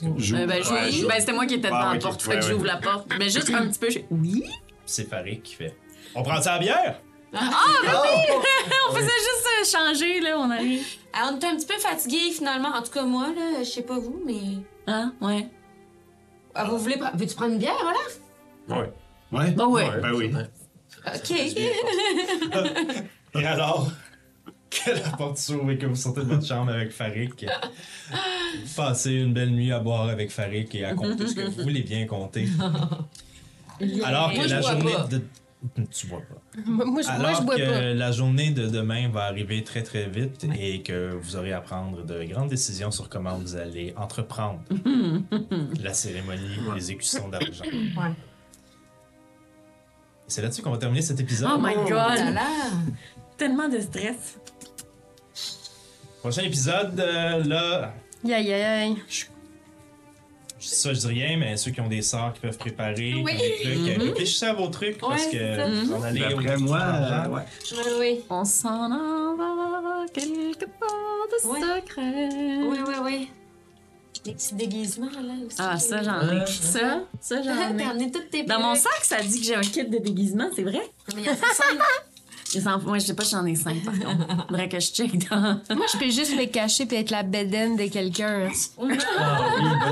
Euh, 0.01 0.07
ben, 0.07 0.17
je- 0.17 0.35
Ouais, 0.35 0.91
je- 0.91 1.05
ben, 1.05 1.19
c'était 1.19 1.33
moi 1.33 1.45
qui 1.45 1.55
étais 1.55 1.67
Ah, 1.69 1.81
devant 1.81 1.93
la 1.93 1.99
porte, 1.99 2.21
fait 2.21 2.29
Ouais, 2.29 2.39
que 2.39 2.45
ouais. 2.45 2.51
j'ouvre 2.51 2.65
la 2.65 2.77
porte. 2.77 3.07
Mais 3.19 3.29
juste 3.29 3.49
un 3.53 3.67
petit 3.67 3.79
peu, 3.79 3.89
je 3.89 3.99
Oui? 4.09 4.45
C'est 4.85 5.09
Farid 5.09 5.41
qui 5.41 5.55
fait. 5.55 5.75
On 6.15 6.23
prend 6.23 6.41
ça 6.41 6.53
à 6.53 6.55
la 6.55 6.59
bière? 6.61 7.01
On 7.33 8.93
faisait 8.93 9.05
juste 9.05 9.47
euh, 9.75 9.77
changer, 9.77 10.19
là, 10.21 10.37
on 10.39 10.49
arrive. 10.49 10.83
Alors, 11.13 11.33
on 11.33 11.35
était 11.35 11.45
un 11.47 11.55
petit 11.57 11.67
peu 11.67 11.77
fatigués, 11.77 12.31
finalement. 12.31 12.69
En 12.69 12.81
tout 12.81 12.91
cas, 12.91 13.03
moi, 13.03 13.27
là, 13.35 13.59
je 13.59 13.69
sais 13.69 13.83
pas 13.83 13.99
vous, 13.99 14.19
mais. 14.25 14.41
Hein? 14.87 15.13
Ouais. 15.21 15.47
Ah, 16.55 16.63
vous 16.63 16.79
voulez. 16.79 16.99
Veux-tu 17.13 17.35
prendre 17.35 17.51
une 17.53 17.59
bière, 17.59 17.75
Olaf? 17.81 18.19
Ouais. 18.69 18.91
Ouais? 19.31 19.51
Bon, 19.51 19.71
ouais. 19.73 19.89
Ben 20.01 20.11
oui. 20.13 20.31
Ok. 21.07 21.31
Et 23.35 23.45
alors, 23.45 23.91
que 24.69 24.91
la 24.91 25.09
porte 25.17 25.37
s'ouvre 25.37 25.71
et 25.71 25.77
que 25.77 25.85
vous 25.85 25.95
sortez 25.95 26.21
de 26.21 26.25
votre 26.25 26.45
chambre 26.45 26.71
avec 26.71 26.91
Farik, 26.91 27.45
vous 28.11 28.73
passez 28.75 29.13
une 29.13 29.33
belle 29.33 29.51
nuit 29.51 29.71
à 29.71 29.79
boire 29.79 30.09
avec 30.09 30.31
Farik 30.31 30.73
et 30.75 30.85
à 30.85 30.93
compter 30.93 31.27
ce 31.27 31.35
que 31.35 31.41
vous 31.41 31.63
voulez 31.63 31.83
bien 31.83 32.05
compter. 32.05 32.47
Alors 34.03 34.31
que 34.31 34.37
Moi, 34.37 34.47
la 34.47 34.61
journée 34.61 34.93
pas. 34.93 35.07
de... 35.07 35.21
Tu 35.91 36.07
bois 36.07 36.21
pas. 36.21 36.61
Moi, 36.65 36.85
moi, 36.85 37.01
je, 37.01 37.07
moi, 37.07 37.15
Alors 37.17 37.41
je 37.41 37.45
bois 37.45 37.55
que 37.55 37.61
pas. 37.65 37.93
la 37.93 38.11
journée 38.11 38.51
de 38.51 38.67
demain 38.67 39.09
va 39.09 39.25
arriver 39.25 39.63
très 39.63 39.83
très 39.83 40.07
vite 40.07 40.45
et 40.57 40.81
que 40.81 41.11
vous 41.13 41.35
aurez 41.35 41.51
à 41.53 41.61
prendre 41.61 42.03
de 42.05 42.23
grandes 42.23 42.49
décisions 42.49 42.91
sur 42.91 43.09
comment 43.09 43.37
vous 43.37 43.55
allez 43.57 43.93
entreprendre 43.97 44.61
la 45.81 45.93
cérémonie 45.93 46.57
d'exécution 46.73 47.27
d'argent. 47.29 47.65
Ouais. 47.65 48.11
C'est 50.29 50.41
là-dessus 50.41 50.61
qu'on 50.61 50.71
va 50.71 50.77
terminer 50.77 51.01
cet 51.01 51.19
épisode. 51.19 51.49
Oh 51.53 51.57
my 51.59 51.73
Oh 51.75 51.89
là 51.89 52.15
god! 52.15 52.33
là. 52.35 52.47
Tellement 53.37 53.67
de 53.67 53.79
stress. 53.79 54.37
Prochain 56.19 56.43
épisode, 56.43 56.99
euh, 56.99 57.43
là, 57.45 57.93
Aïe, 58.25 58.33
aïe, 58.33 58.53
aïe. 58.53 58.95
je 59.09 59.25
dis 60.59 60.67
ça, 60.67 60.93
je 60.93 60.99
dis 60.99 61.07
rien, 61.07 61.37
mais 61.37 61.55
ceux 61.55 61.71
qui 61.71 61.79
ont 61.79 61.87
des 61.87 62.01
sorts 62.01 62.33
qui 62.33 62.41
peuvent 62.41 62.57
préparer, 62.57 63.13
Oui. 63.23 63.31
des 63.37 63.61
trucs, 63.63 63.97
euh, 63.99 64.03
réfléchissez 64.09 64.45
à 64.47 64.53
vos 64.53 64.67
trucs 64.67 64.97
parce 64.97 65.27
que 65.27 65.85
vous 65.85 65.93
en 65.93 66.03
allez 66.03 66.21
au 66.25 66.41
D'après 66.41 66.57
moi, 66.57 66.79
euh, 66.81 67.29
ouais. 67.29 67.41
Oui, 67.71 67.91
oui. 67.99 68.19
On 68.29 68.43
s'en 68.43 68.91
en 68.91 69.35
va 69.37 70.05
quelque 70.13 70.65
part 70.65 70.89
de 71.31 71.47
Ouais. 71.47 71.59
secret. 71.81 72.29
Oui, 72.67 72.77
oui, 72.85 72.93
oui. 73.03 73.31
Des 74.25 74.33
petits 74.33 74.53
déguisements, 74.55 75.07
là. 75.07 75.33
Aussi. 75.45 75.55
Ah, 75.59 75.79
ça, 75.79 76.03
j'en 76.03 76.21
ai. 76.21 76.45
Ça, 76.45 77.01
ça, 77.21 77.41
j'en 77.41 77.77
ai. 77.77 77.83
amené 77.83 78.11
toutes 78.11 78.29
tes 78.29 78.43
Dans 78.43 78.59
mon 78.59 78.75
sac, 78.75 78.91
ça 79.03 79.21
dit 79.21 79.39
que 79.39 79.45
j'ai 79.45 79.55
un 79.55 79.61
kit 79.61 79.85
de 79.85 79.97
déguisement, 79.97 80.49
c'est 80.55 80.63
vrai? 80.63 80.81
Mais 81.15 81.21
il 81.21 81.25
y 81.25 81.29
en 81.29 81.33
a. 81.33 81.35
Les 82.53 82.61
Moi, 82.61 82.97
je 82.97 83.05
sais 83.05 83.13
pas 83.13 83.23
si 83.23 83.31
j'en 83.31 83.45
ai 83.45 83.55
cinq, 83.55 83.83
par 83.83 83.93
contre. 83.93 84.47
Faudrait 84.47 84.69
que 84.69 84.79
je 84.79 84.91
check 84.91 85.29
dans. 85.29 85.61
Moi, 85.75 85.85
je 85.91 85.97
peux 85.99 86.09
juste 86.09 86.35
me 86.35 86.45
cacher 86.45 86.85
puis 86.85 86.97
être 86.97 87.11
la 87.11 87.23
bedaine 87.23 87.75
de 87.75 87.85
quelqu'un. 87.87 88.47
Ah 88.49 88.51
oui, 88.79 88.93
idée. 88.95 88.99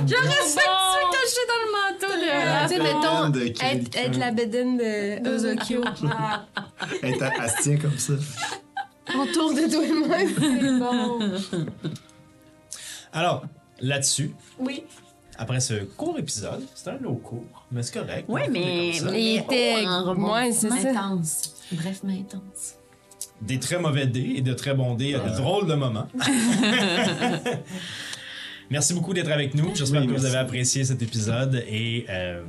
Je 0.08 0.50
sais 0.50 0.60
que 0.60 1.28
tu 1.28 1.42
dans 1.48 1.62
le 1.64 1.72
manteau 1.78 2.14
de. 2.16 2.68
Tu 2.68 2.74
sais, 2.74 2.80
mettons, 2.80 3.46
être, 3.46 3.60
quelqu'un. 3.60 4.00
être 4.00 4.18
la 4.18 4.32
bedaine 4.32 4.78
de 4.78 5.30
Ozokyo. 5.30 5.84
Être 7.04 7.62
tient 7.62 7.78
comme 7.78 7.98
ça. 7.98 8.14
Autour 9.16 9.54
de 9.54 9.72
toi 9.72 9.84
et 9.84 9.94
moi. 9.94 10.18
C'est 10.20 11.60
bon. 11.60 11.68
Alors, 13.14 13.44
là-dessus, 13.80 14.34
Oui. 14.60 14.84
après 15.38 15.60
ce 15.60 15.74
court 15.84 16.18
épisode, 16.20 16.64
c'est 16.76 16.90
un 16.90 16.98
lot 17.00 17.16
court, 17.16 17.66
mais 17.72 17.84
c'est 17.84 18.00
correct. 18.00 18.26
Oui, 18.28 18.42
mais- 18.52 18.94
ça. 18.94 19.18
Il 19.18 19.38
était. 19.38 19.86
Ouais, 20.18 20.52
c'est 20.52 20.70
ça. 20.70 20.90
Intense. 20.90 21.54
Bref, 21.72 22.00
mais 22.04 22.20
intense. 22.20 22.76
Des 23.42 23.60
très 23.60 23.78
mauvais 23.80 24.08
dés 24.08 24.34
et 24.38 24.42
de 24.42 24.54
très 24.54 24.74
bons 24.74 24.96
dés 24.96 25.14
à 25.14 25.20
de 25.20 25.30
drôles 25.36 25.68
de 25.68 25.76
moments. 25.76 26.08
Merci 28.70 28.94
beaucoup 28.94 29.14
d'être 29.14 29.32
avec 29.32 29.54
nous. 29.54 29.74
J'espère 29.76 30.06
que 30.06 30.12
vous 30.12 30.26
avez 30.26 30.38
apprécié 30.38 30.84
cet 30.84 31.02
épisode. 31.02 31.64
Et 31.68 32.06
euh, 32.10 32.44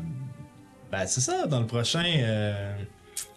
ben, 0.90 1.06
c'est 1.06 1.20
ça, 1.20 1.46
dans 1.46 1.60
le 1.60 1.66
prochain, 1.66 2.04
euh, 2.06 2.72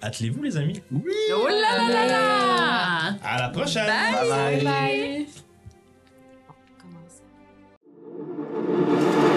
attelez-vous 0.02 0.42
les 0.44 0.58
amis. 0.58 0.82
Oh 0.94 1.48
là 1.48 1.78
là 1.78 1.90
là 1.90 2.08
là! 2.08 3.16
À 3.24 3.40
la 3.42 3.50
prochaine! 3.50 3.86
Bye! 3.88 4.64
Bye. 4.64 5.28
Thank 8.84 9.26
you. 9.26 9.31